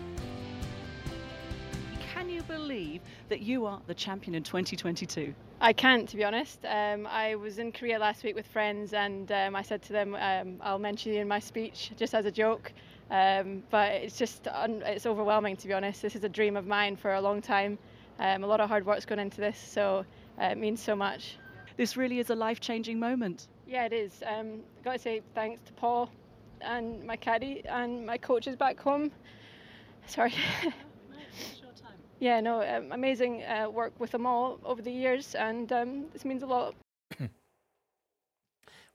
Can 2.14 2.28
you 2.28 2.44
believe 2.44 3.00
that 3.28 3.40
you 3.40 3.66
are 3.66 3.80
the 3.88 3.94
champion 3.94 4.36
in 4.36 4.44
2022? 4.44 5.34
I 5.61 5.72
can't, 5.72 6.09
to 6.09 6.16
be 6.16 6.22
honest. 6.22 6.64
Um, 6.64 7.09
I 7.09 7.34
was 7.34 7.59
in 7.59 7.72
Korea 7.72 7.98
last 7.98 8.22
week 8.22 8.36
with 8.36 8.46
friends, 8.46 8.92
and 8.92 9.32
um, 9.32 9.57
I 9.57 9.62
said 9.62 9.82
to 9.82 9.92
them, 9.92 10.14
um, 10.14 10.59
"I'll 10.61 10.78
mention 10.78 11.12
you 11.12 11.20
in 11.20 11.28
my 11.28 11.40
speech, 11.40 11.90
just 11.96 12.14
as 12.14 12.24
a 12.24 12.30
joke." 12.30 12.72
Um, 13.11 13.62
but 13.70 13.92
it's 13.92 14.18
just 14.18 14.48
un- 14.48 14.82
it's 14.84 15.07
overwhelming 15.07 15.57
to 15.59 15.68
be 15.68 15.74
honest. 15.74 16.02
This 16.02 16.16
is 16.16 16.24
a 16.24 16.28
dream 16.28 16.57
of 16.57 16.66
mine 16.66 16.96
for 16.96 17.14
a 17.14 17.20
long 17.20 17.40
time. 17.40 17.78
Um, 18.18 18.42
a 18.42 18.46
lot 18.46 18.61
of 18.61 18.68
hard 18.68 18.84
work's 18.84 19.04
gone 19.04 19.18
into 19.18 19.40
this, 19.40 19.59
so 19.59 20.04
uh, 20.40 20.46
it 20.46 20.59
means 20.59 20.82
so 20.82 20.96
much. 20.96 21.36
This 21.76 21.96
really 21.96 22.18
is 22.18 22.30
a 22.30 22.34
life-changing 22.34 22.98
moment. 22.98 23.48
Yeah, 23.66 23.84
it 23.84 23.92
is. 23.92 24.22
Um, 24.26 24.61
got 24.82 24.94
to 24.94 24.98
say 24.98 25.20
thanks 25.34 25.61
to 25.66 25.72
Paul 25.74 26.11
and 26.62 27.04
my 27.04 27.16
caddy 27.16 27.62
and 27.66 28.07
my 28.07 28.16
coaches 28.16 28.57
back 28.57 28.80
home. 28.80 29.11
Sorry. 30.07 30.32
yeah, 32.20 32.40
no, 32.40 32.62
um, 32.62 32.92
amazing 32.92 33.42
uh, 33.44 33.68
work 33.68 33.92
with 33.98 34.12
them 34.12 34.26
all 34.26 34.59
over 34.64 34.80
the 34.80 34.90
years, 34.90 35.34
and 35.34 35.70
um, 35.72 36.07
this 36.12 36.24
means 36.24 36.42
a 36.42 36.46
lot. 36.46 36.74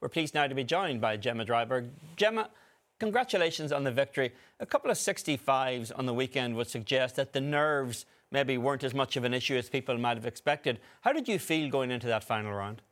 We're 0.02 0.10
pleased 0.10 0.34
now 0.34 0.48
to 0.48 0.56
be 0.56 0.64
joined 0.64 1.02
by 1.02 1.18
Gemma 1.18 1.46
Dryburgh. 1.46 1.90
Gemma, 2.16 2.50
Congratulations 3.02 3.72
on 3.72 3.84
the 3.84 3.92
victory. 3.92 4.32
A 4.60 4.66
couple 4.68 4.92
of 4.92 4.96
65s 4.96 5.92
on 5.98 6.06
the 6.06 6.14
weekend 6.14 6.56
would 6.56 6.68
suggest 6.68 7.16
that 7.16 7.34
the 7.34 7.42
nerves 7.42 8.06
maybe 8.30 8.60
weren't 8.60 8.84
as 8.84 8.94
much 8.94 9.18
of 9.18 9.24
an 9.24 9.34
issue 9.34 9.56
as 9.56 9.70
people 9.70 9.98
might 9.98 10.18
have 10.18 10.28
expected. 10.28 10.80
How 11.02 11.12
did 11.12 11.28
you 11.28 11.40
feel 11.40 11.68
going 11.68 11.90
into 11.90 12.06
that 12.06 12.24
final 12.24 12.54
round? 12.54 12.84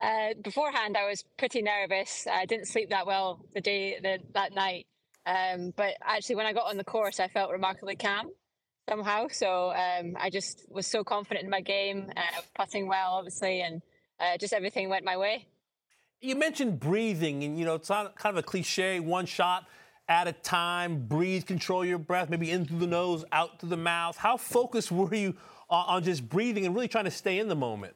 Uh, 0.00 0.30
beforehand, 0.42 0.96
I 0.96 1.08
was 1.08 1.22
pretty 1.38 1.62
nervous. 1.62 2.26
I 2.28 2.46
didn't 2.46 2.66
sleep 2.66 2.90
that 2.90 3.06
well 3.06 3.44
the 3.54 3.60
day 3.60 4.00
the, 4.02 4.18
that 4.34 4.56
night. 4.56 4.88
Um, 5.24 5.72
but 5.76 5.94
actually, 6.02 6.34
when 6.34 6.46
I 6.46 6.52
got 6.52 6.68
on 6.68 6.76
the 6.76 6.82
course, 6.82 7.20
I 7.20 7.28
felt 7.28 7.52
remarkably 7.52 7.94
calm 7.94 8.32
somehow. 8.88 9.28
So 9.30 9.70
um, 9.70 10.16
I 10.18 10.30
just 10.30 10.66
was 10.68 10.88
so 10.88 11.04
confident 11.04 11.44
in 11.44 11.50
my 11.50 11.60
game, 11.60 12.10
uh, 12.16 12.40
putting 12.56 12.88
well, 12.88 13.12
obviously, 13.12 13.60
and 13.60 13.82
uh, 14.18 14.36
just 14.36 14.52
everything 14.52 14.88
went 14.88 15.04
my 15.04 15.16
way. 15.16 15.46
You 16.20 16.36
mentioned 16.36 16.80
breathing, 16.80 17.44
and 17.44 17.58
you 17.58 17.64
know 17.64 17.74
it's 17.74 17.88
not 17.88 18.14
kind 18.16 18.36
of 18.36 18.44
a 18.44 18.46
cliche. 18.46 19.00
One 19.00 19.24
shot 19.24 19.66
at 20.08 20.28
a 20.28 20.32
time. 20.32 21.06
Breathe, 21.06 21.46
control 21.46 21.84
your 21.84 21.98
breath, 21.98 22.28
maybe 22.28 22.50
in 22.50 22.66
through 22.66 22.80
the 22.80 22.86
nose, 22.86 23.24
out 23.32 23.58
through 23.58 23.70
the 23.70 23.76
mouth. 23.78 24.18
How 24.18 24.36
focused 24.36 24.92
were 24.92 25.14
you 25.14 25.34
on, 25.70 25.84
on 25.88 26.04
just 26.04 26.28
breathing 26.28 26.66
and 26.66 26.74
really 26.74 26.88
trying 26.88 27.06
to 27.06 27.10
stay 27.10 27.38
in 27.38 27.48
the 27.48 27.56
moment? 27.56 27.94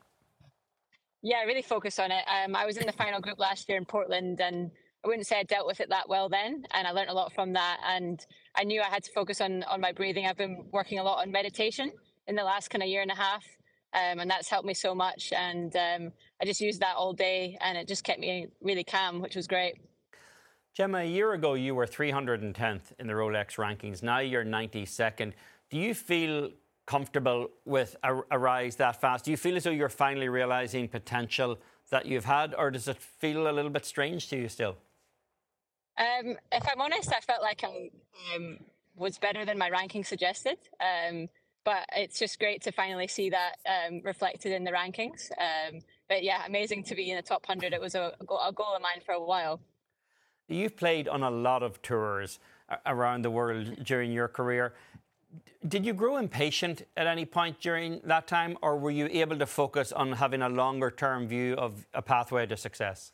Yeah, 1.21 1.37
I 1.39 1.43
really 1.43 1.63
focused 1.63 2.01
on 2.01 2.11
it. 2.11 2.25
Um, 2.27 2.57
I 2.57 2.65
was 2.65 2.79
in 2.79 2.87
the 2.87 2.93
final 2.93 3.21
group 3.21 3.39
last 3.39 3.69
year 3.69 3.77
in 3.77 3.85
Portland, 3.85 4.41
and 4.41 4.71
I 5.05 5.09
wouldn't 5.09 5.27
say 5.27 5.39
I 5.39 5.43
dealt 5.43 5.67
with 5.67 5.81
it 5.81 5.91
that 5.91 6.09
well 6.09 6.31
then, 6.31 6.65
and 6.73 6.87
I 6.87 6.93
learned 6.93 7.11
a 7.11 7.15
lot 7.15 7.35
from 7.35 7.53
that. 7.53 7.79
And 7.87 8.25
I 8.57 8.65
knew 8.65 8.81
I 8.81 8.87
had 8.87 9.05
to 9.05 9.13
focus 9.13 9.43
on 9.43 9.65
on 9.65 9.83
my 9.83 9.93
breathing. 9.93 10.27
I've 10.27 10.39
been 10.39 10.65
working 10.73 10.99
a 10.99 11.03
lot 11.03 11.21
on 11.21 11.31
meditation 11.31 11.93
in 12.27 12.37
the 12.37 12.45
last 12.45 12.71
kind 12.71 12.83
of 12.83 12.89
year 12.89 13.03
and 13.03 13.11
a 13.11 13.15
half, 13.15 13.45
um, 13.95 14.19
and 14.21 14.31
that's 14.31 14.49
helped 14.49 14.67
me 14.67 14.75
so 14.75 14.95
much. 14.95 15.33
And 15.33 15.75
um, 15.77 16.13
I 16.41 16.45
just 16.45 16.61
used 16.61 16.81
that 16.81 16.97
all 16.97 17.13
day, 17.13 17.57
and 17.61 17.79
it 17.79 17.89
just 17.89 18.05
kept 18.05 18.21
me 18.21 18.49
really 18.61 18.85
calm, 18.85 19.21
which 19.21 19.37
was 19.37 19.47
great. 19.47 19.77
Gemma, 20.75 20.99
a 20.99 21.05
year 21.05 21.35
ago 21.35 21.55
you 21.55 21.75
were 21.75 21.87
310th 21.87 22.93
in 22.99 23.07
the 23.07 23.13
Rolex 23.13 23.57
rankings. 23.57 24.03
Now 24.03 24.19
you're 24.19 24.45
92nd. 24.45 25.33
Do 25.71 25.79
you 25.79 25.95
feel 25.95 26.51
comfortable 26.87 27.49
with 27.65 27.97
a, 28.03 28.21
a 28.33 28.39
rise 28.39 28.77
that 28.77 29.01
fast? 29.01 29.25
Do 29.25 29.31
you 29.31 29.37
feel 29.37 29.57
as 29.57 29.65
though 29.65 29.71
you're 29.71 29.89
finally 29.89 30.29
realizing 30.29 30.89
potential 30.89 31.59
that 31.91 32.07
you've 32.07 32.25
had, 32.25 32.55
or 32.57 32.71
does 32.73 32.89
it 32.89 32.97
feel 32.97 33.49
a 33.49 33.53
little 33.53 33.71
bit 33.71 33.85
strange 33.85 34.29
to 34.31 34.37
you 34.37 34.49
still? 34.49 34.77
Um, 35.97 36.37
if 36.51 36.67
I'm 36.69 36.81
honest, 36.81 37.13
I 37.13 37.21
felt 37.21 37.41
like 37.41 37.63
I 37.63 37.91
um, 38.35 38.59
was 38.97 39.17
better 39.19 39.45
than 39.45 39.59
my 39.59 39.71
ranking 39.71 40.03
suggested. 40.03 40.59
Um, 40.81 41.29
but 41.65 41.87
it's 41.97 42.19
just 42.19 42.39
great 42.39 42.63
to 42.63 42.73
finally 42.73 43.09
see 43.09 43.31
that 43.31 43.57
um, 43.67 44.01
reflected 44.05 44.53
in 44.53 44.65
the 44.65 44.71
rankings. 44.71 45.31
Um, 45.39 45.81
but 46.09 46.23
yeah, 46.23 46.43
amazing 46.47 46.85
to 46.85 46.95
be 46.95 47.11
in 47.11 47.17
the 47.17 47.23
top 47.23 47.49
100. 47.49 47.73
It 47.73 47.81
was 47.81 47.95
a, 47.95 48.13
a 48.21 48.53
goal 48.53 48.75
of 48.75 48.83
mine 48.83 49.03
for 49.05 49.13
a 49.13 49.23
while. 49.23 49.61
You've 50.49 50.77
played 50.77 51.09
on 51.09 51.23
a 51.23 51.31
lot 51.31 51.63
of 51.63 51.81
tours 51.81 52.39
around 52.87 53.25
the 53.25 53.31
world 53.31 53.83
during 53.83 54.13
your 54.13 54.29
career. 54.29 54.75
Did 55.67 55.87
you 55.87 55.95
grow 55.95 56.19
impatient 56.19 56.83
at 56.97 57.07
any 57.07 57.25
point 57.25 57.61
during 57.61 58.01
that 58.05 58.27
time, 58.27 58.59
or 58.61 58.77
were 58.77 58.91
you 58.91 59.09
able 59.11 59.39
to 59.39 59.47
focus 59.47 59.91
on 59.93 60.13
having 60.13 60.43
a 60.43 60.49
longer 60.49 60.91
term 60.91 61.27
view 61.27 61.55
of 61.55 61.87
a 61.95 62.03
pathway 62.03 62.47
to 62.47 62.57
success? 62.57 63.13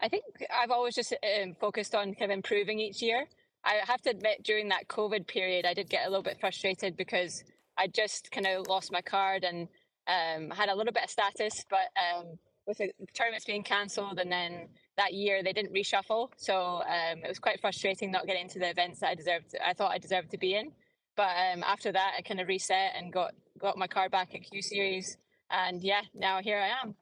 I 0.00 0.08
think 0.08 0.24
I've 0.52 0.70
always 0.70 0.94
just 0.94 1.12
um, 1.12 1.54
focused 1.60 1.94
on 1.94 2.14
kind 2.14 2.32
of 2.32 2.36
improving 2.36 2.80
each 2.80 3.00
year. 3.00 3.26
I 3.64 3.80
have 3.86 4.00
to 4.02 4.10
admit, 4.10 4.42
during 4.42 4.68
that 4.68 4.88
COVID 4.88 5.26
period, 5.26 5.66
I 5.66 5.74
did 5.74 5.88
get 5.88 6.06
a 6.06 6.08
little 6.08 6.22
bit 6.22 6.38
frustrated 6.40 6.96
because 6.96 7.44
I 7.76 7.86
just 7.86 8.30
kind 8.30 8.46
of 8.46 8.66
lost 8.68 8.90
my 8.92 9.02
card 9.02 9.44
and 9.44 9.68
um, 10.08 10.50
had 10.50 10.68
a 10.68 10.74
little 10.74 10.92
bit 10.92 11.04
of 11.04 11.10
status, 11.10 11.64
but 11.68 11.88
um, 11.96 12.38
with 12.66 12.78
the 12.78 12.90
tournaments 13.14 13.44
being 13.44 13.62
cancelled 13.62 14.18
and 14.18 14.30
then 14.30 14.68
that 14.96 15.12
year 15.12 15.42
they 15.42 15.52
didn't 15.52 15.74
reshuffle, 15.74 16.30
so 16.36 16.82
um, 16.82 17.18
it 17.24 17.28
was 17.28 17.38
quite 17.38 17.60
frustrating 17.60 18.10
not 18.10 18.26
getting 18.26 18.42
into 18.42 18.58
the 18.58 18.68
events 18.68 19.00
that 19.00 19.08
I 19.10 19.14
deserved. 19.14 19.54
I 19.64 19.72
thought 19.72 19.92
I 19.92 19.98
deserved 19.98 20.30
to 20.32 20.38
be 20.38 20.54
in, 20.54 20.72
but 21.16 21.30
um, 21.52 21.62
after 21.62 21.92
that, 21.92 22.14
I 22.18 22.22
kind 22.22 22.40
of 22.40 22.48
reset 22.48 22.92
and 22.96 23.12
got 23.12 23.32
got 23.58 23.76
my 23.76 23.86
card 23.86 24.10
back 24.10 24.34
at 24.34 24.42
Q 24.42 24.62
Series, 24.62 25.16
and 25.50 25.82
yeah, 25.82 26.02
now 26.14 26.40
here 26.42 26.58
I 26.58 26.68
am. 26.82 26.94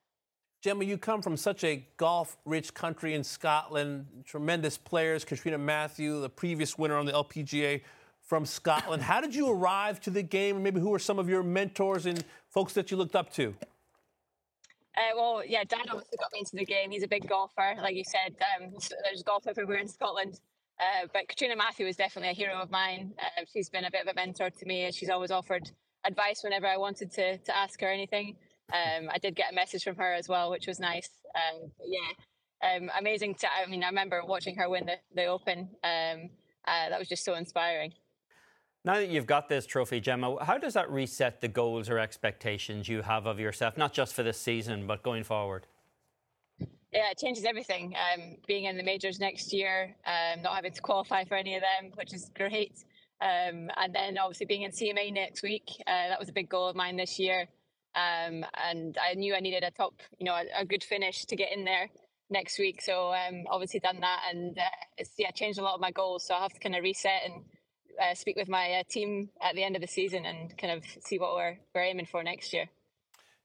Gemma, 0.61 0.85
you 0.85 0.99
come 0.99 1.23
from 1.23 1.37
such 1.37 1.63
a 1.63 1.87
golf-rich 1.99 2.75
country 2.75 3.15
in 3.15 3.23
Scotland. 3.23 4.07
Tremendous 4.25 4.77
players, 4.77 5.25
Catriona 5.25 5.57
Matthew, 5.57 6.21
the 6.21 6.29
previous 6.29 6.77
winner 6.77 6.97
on 6.97 7.07
the 7.07 7.13
LPGA 7.13 7.81
from 8.23 8.45
Scotland. 8.45 9.05
How 9.05 9.21
did 9.21 9.37
you 9.37 9.49
arrive 9.51 10.01
to 10.01 10.11
the 10.11 10.23
game? 10.23 10.61
Maybe 10.65 10.81
who 10.81 10.91
were 10.91 10.99
some 10.99 11.21
of 11.21 11.29
your 11.29 11.45
mentors 11.45 12.07
and 12.07 12.25
folks 12.49 12.73
that 12.73 12.91
you 12.91 12.97
looked 12.97 13.15
up 13.15 13.33
to? 13.35 13.55
Uh, 14.97 15.15
well, 15.15 15.43
yeah, 15.47 15.63
Dad 15.63 15.87
obviously 15.91 16.19
got 16.19 16.33
me 16.33 16.41
into 16.41 16.57
the 16.57 16.65
game. 16.65 16.91
He's 16.91 17.05
a 17.05 17.09
big 17.09 17.29
golfer, 17.29 17.77
like 17.81 17.95
you 17.95 18.03
said. 18.05 18.35
Um, 18.61 18.73
there's 19.05 19.23
golf 19.23 19.47
everywhere 19.47 19.79
in 19.79 19.87
Scotland. 19.87 20.41
Uh, 20.81 21.07
but 21.13 21.29
Catriona 21.29 21.57
Matthew 21.57 21.87
was 21.87 21.95
definitely 21.95 22.31
a 22.31 22.35
hero 22.35 22.55
of 22.55 22.69
mine. 22.69 23.13
Uh, 23.17 23.45
she's 23.53 23.71
been 23.71 23.85
a 23.85 23.91
bit 23.93 24.03
of 24.03 24.09
a 24.09 24.15
mentor 24.15 24.51
to 24.51 24.67
me. 24.67 24.87
And 24.87 24.95
she's 24.95 25.09
always 25.09 25.31
offered 25.31 25.71
advice 26.05 26.43
whenever 26.43 26.67
I 26.67 26.77
wanted 26.77 27.13
to 27.13 27.39
to 27.39 27.57
ask 27.57 27.81
her 27.81 27.89
anything. 27.89 28.35
Um, 28.73 29.09
I 29.13 29.19
did 29.19 29.35
get 29.35 29.53
a 29.53 29.55
message 29.55 29.83
from 29.83 29.97
her 29.97 30.15
as 30.15 30.29
well, 30.29 30.51
which 30.51 30.67
was 30.67 30.79
nice. 30.79 31.09
Um, 31.35 31.71
yeah, 31.85 32.77
um, 32.77 32.91
amazing. 32.99 33.35
To, 33.37 33.49
I 33.51 33.69
mean, 33.69 33.83
I 33.83 33.89
remember 33.89 34.23
watching 34.27 34.57
her 34.57 34.69
win 34.69 34.87
the, 34.87 34.97
the 35.15 35.27
Open. 35.27 35.71
Um, 35.83 36.31
uh, 36.67 36.91
that 36.91 36.99
was 36.99 37.09
just 37.09 37.25
so 37.25 37.35
inspiring. 37.35 37.95
Now 38.85 38.95
that 38.95 39.09
you've 39.09 39.27
got 39.27 39.49
this 39.49 39.67
trophy, 39.67 40.01
Gemma, 40.01 40.45
how 40.45 40.59
does 40.59 40.75
that 40.75 40.91
reset 40.91 41.41
the 41.41 41.49
goals 41.49 41.91
or 41.91 41.99
expectations 41.99 42.89
you 42.89 43.03
have 43.03 43.27
of 43.27 43.41
yourself, 43.41 43.77
not 43.77 43.93
just 43.93 44.15
for 44.15 44.23
this 44.23 44.39
season, 44.39 44.87
but 44.87 45.03
going 45.03 45.25
forward? 45.25 45.67
Yeah, 46.93 47.11
it 47.11 47.19
changes 47.19 47.45
everything. 47.45 47.95
Um, 47.97 48.37
being 48.47 48.65
in 48.65 48.77
the 48.77 48.83
majors 48.83 49.21
next 49.21 49.53
year, 49.53 49.95
um, 50.07 50.43
not 50.43 50.55
having 50.55 50.73
to 50.73 50.81
qualify 50.81 51.25
for 51.25 51.37
any 51.37 51.55
of 51.55 51.63
them, 51.63 51.93
which 51.97 52.15
is 52.15 52.31
great. 52.35 52.85
Um, 53.21 53.69
and 53.77 53.95
then 53.95 54.17
obviously 54.17 54.47
being 54.47 54.63
in 54.63 54.71
CME 54.71 55.13
next 55.13 55.43
week, 55.43 55.69
uh, 55.87 56.09
that 56.09 56.19
was 56.19 56.29
a 56.29 56.33
big 56.33 56.49
goal 56.49 56.69
of 56.69 56.77
mine 56.77 56.97
this 56.97 57.19
year. 57.19 57.49
Um, 57.95 58.45
and 58.69 58.97
I 58.99 59.15
knew 59.15 59.35
I 59.35 59.41
needed 59.41 59.65
a 59.65 59.71
top, 59.71 59.95
you 60.19 60.25
know, 60.25 60.35
a, 60.35 60.63
a 60.63 60.65
good 60.65 60.85
finish 60.85 61.25
to 61.27 61.37
get 61.37 61.53
in 61.53 61.65
there 61.65 61.89
next 62.31 62.59
week. 62.59 62.83
So 62.83 63.13
um, 63.13 63.45
obviously 63.51 63.81
done 63.81 64.01
that, 64.01 64.21
and 64.31 64.57
uh, 64.59 64.63
it's 64.97 65.13
yeah 65.19 65.31
changed 65.31 65.59
a 65.59 65.63
lot 65.63 65.75
of 65.75 65.81
my 65.81 65.91
goals. 65.91 66.25
So 66.27 66.35
I 66.35 66.43
have 66.43 66.53
to 66.53 66.61
kind 66.61 66.77
of 66.77 66.83
reset 66.83 67.23
and 67.25 67.45
uh, 68.01 68.15
speak 68.15 68.37
with 68.37 68.49
my 68.49 68.73
uh, 68.73 68.83
team 68.89 69.31
at 69.43 69.55
the 69.55 69.65
end 69.65 69.77
of 69.77 69.83
the 69.83 69.89
season 69.89 70.25
and 70.25 70.57
kind 70.57 70.73
of 70.73 70.85
see 71.01 71.19
what 71.19 71.35
we're 71.35 71.59
we're 71.75 71.83
aiming 71.83 72.07
for 72.07 72.23
next 72.23 72.53
year. 72.53 72.67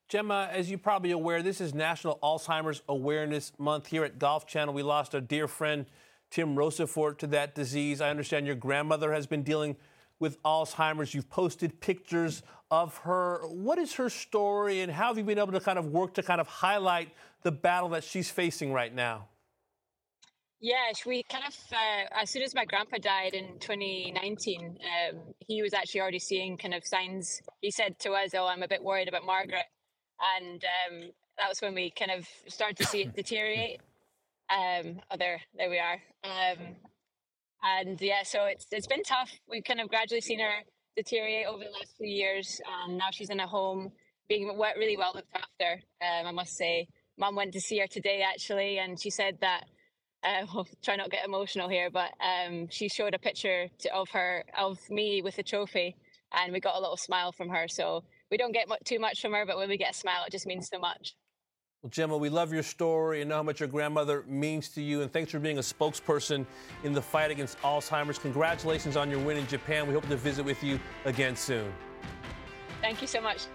Gemma, 0.10 0.50
as 0.52 0.70
you're 0.70 0.80
probably 0.80 1.12
aware, 1.12 1.42
this 1.42 1.62
is 1.62 1.74
National 1.74 2.20
Alzheimer's 2.22 2.84
Awareness 2.88 3.54
Month 3.58 3.88
here 3.88 4.04
at 4.04 4.20
Golf 4.20 4.46
Channel. 4.46 4.74
We 4.74 4.84
lost 4.84 5.16
our 5.16 5.22
dear 5.22 5.48
friend 5.48 5.86
Tim 6.30 6.56
Rosaforte 6.56 7.20
to 7.20 7.28
that 7.28 7.56
disease. 7.56 8.02
I 8.02 8.10
understand 8.10 8.46
your 8.46 8.56
grandmother 8.56 9.14
has 9.14 9.26
been 9.26 9.44
dealing 9.44 9.78
with 10.24 10.42
Alzheimer's. 10.44 11.14
You've 11.14 11.30
posted 11.30 11.82
pictures 11.82 12.44
of 12.72 12.98
her. 13.00 13.42
What 13.50 13.78
is 13.78 13.94
her 13.96 14.10
story, 14.10 14.80
and 14.80 14.90
how 14.92 15.10
have 15.10 15.18
you 15.18 15.26
been 15.26 15.38
able 15.38 15.52
to 15.52 15.60
kind 15.60 15.78
of 15.78 15.88
work 15.88 16.14
to 16.14 16.24
kind 16.24 16.40
of 16.40 16.48
highlight 16.48 17.10
the 17.44 17.52
battle 17.52 17.90
that 17.90 18.06
she's 18.06 18.32
facing 18.32 18.72
right 18.72 18.96
now? 18.96 19.28
Yes, 20.62 21.06
we 21.06 21.24
kind 21.24 21.44
of, 21.46 21.54
uh, 21.74 22.22
as 22.22 22.30
soon 22.30 22.42
as 22.42 22.56
my 22.56 22.64
grandpa 22.64 22.98
died 22.98 23.34
in 23.34 23.60
2019, 23.60 24.80
um, 24.80 25.20
he 25.46 25.62
was 25.62 25.74
actually 25.74 26.00
already 26.00 26.20
seeing 26.20 26.56
kind 26.56 26.74
of 26.74 26.86
signs. 26.86 27.42
He 27.60 27.70
said 27.70 28.00
to 28.00 28.14
us, 28.14 28.30
Oh, 28.34 28.48
I'm 28.48 28.64
a 28.64 28.68
bit 28.70 28.82
worried 28.82 29.10
about 29.10 29.26
Margaret. 29.26 29.66
And 30.38 30.64
um, 30.64 31.12
that 31.38 31.50
was 31.50 31.60
when 31.60 31.76
we 31.76 31.92
kind 31.92 32.12
of 32.12 32.26
started 32.48 32.78
to 32.78 32.86
see 32.86 33.02
it 33.02 33.14
deteriorate. 33.22 33.82
Um, 34.50 35.02
oh, 35.12 35.18
there, 35.20 35.42
there 35.58 35.70
we 35.70 35.80
are. 35.80 36.02
Um, 36.24 36.78
and 37.64 38.00
yeah, 38.02 38.24
so 38.24 38.46
it's 38.46 38.68
it's 38.72 38.88
been 38.88 39.04
tough. 39.04 39.32
We've 39.50 39.64
kind 39.64 39.80
of 39.80 39.90
gradually 39.90 40.22
seen 40.22 40.40
her 40.40 40.64
deteriorate 40.96 41.48
over 41.48 41.64
the 41.64 41.72
last 41.72 41.96
few 41.98 42.08
years, 42.08 42.62
and 42.86 42.98
now 42.98 43.08
she's 43.12 43.30
in 43.30 43.40
a 43.40 43.48
home, 43.48 43.92
being 44.30 44.48
really 44.78 44.98
well 44.98 45.14
looked 45.16 45.34
after. 45.36 45.82
Um, 46.02 46.28
I 46.28 46.32
must 46.32 46.56
say, 46.58 46.88
Mum 47.18 47.36
went 47.36 47.54
to 47.54 47.62
see 47.62 47.80
her 47.80 47.88
today 47.88 48.22
actually, 48.22 48.80
and 48.80 49.02
she 49.02 49.10
said 49.10 49.38
that 49.42 49.64
uh, 50.24 50.46
will 50.54 50.68
try 50.84 50.96
not 50.96 51.06
to 51.06 51.10
get 51.10 51.26
emotional 51.26 51.70
here, 51.70 51.90
but 51.92 52.12
um, 52.22 52.68
she 52.70 52.90
showed 52.90 53.14
a 53.14 53.20
picture 53.20 53.68
to, 53.80 53.94
of 53.94 54.10
her, 54.12 54.44
of 54.58 54.78
me 54.90 55.22
with 55.22 55.36
the 55.36 55.44
trophy, 55.44 55.96
and 56.34 56.52
we 56.54 56.60
got 56.60 56.76
a 56.76 56.80
little 56.80 56.98
smile 56.98 57.32
from 57.32 57.50
her. 57.50 57.68
So 57.68 58.04
we 58.32 58.38
don't 58.38 58.54
get 58.54 58.68
too 58.86 59.00
much 59.00 59.22
from 59.22 59.34
her, 59.34 59.46
but 59.46 59.58
when 59.58 59.70
we 59.70 59.78
get 59.78 59.92
a 59.92 59.98
smile, 59.98 60.24
it 60.28 60.32
just 60.32 60.48
means 60.48 60.70
so 60.72 60.80
much. 60.80 61.16
Well, 61.84 61.90
Gemma, 61.90 62.18
we 62.18 62.30
love 62.30 62.54
your 62.54 62.64
story 62.64 63.20
and 63.20 63.28
know 63.30 63.36
how 63.36 63.44
much 63.44 63.60
your 63.60 63.68
grandmother 63.68 64.24
means 64.26 64.70
to 64.70 64.82
you. 64.82 65.02
And 65.02 65.12
thanks 65.12 65.32
for 65.32 65.40
being 65.40 65.58
a 65.58 65.62
spokesperson 65.62 66.46
in 66.86 66.94
the 66.94 67.02
fight 67.02 67.30
against 67.30 67.60
Alzheimer's. 67.60 68.18
Congratulations 68.18 68.96
on 68.96 69.12
your 69.12 69.20
win 69.20 69.36
in 69.36 69.46
Japan. 69.48 69.86
We 69.86 69.94
hope 69.94 70.08
to 70.08 70.16
visit 70.16 70.46
with 70.46 70.64
you 70.64 70.80
again 71.04 71.36
soon. 71.36 71.74
Thank 72.80 73.02
you 73.02 73.08
so 73.08 73.20
much. 73.20 73.48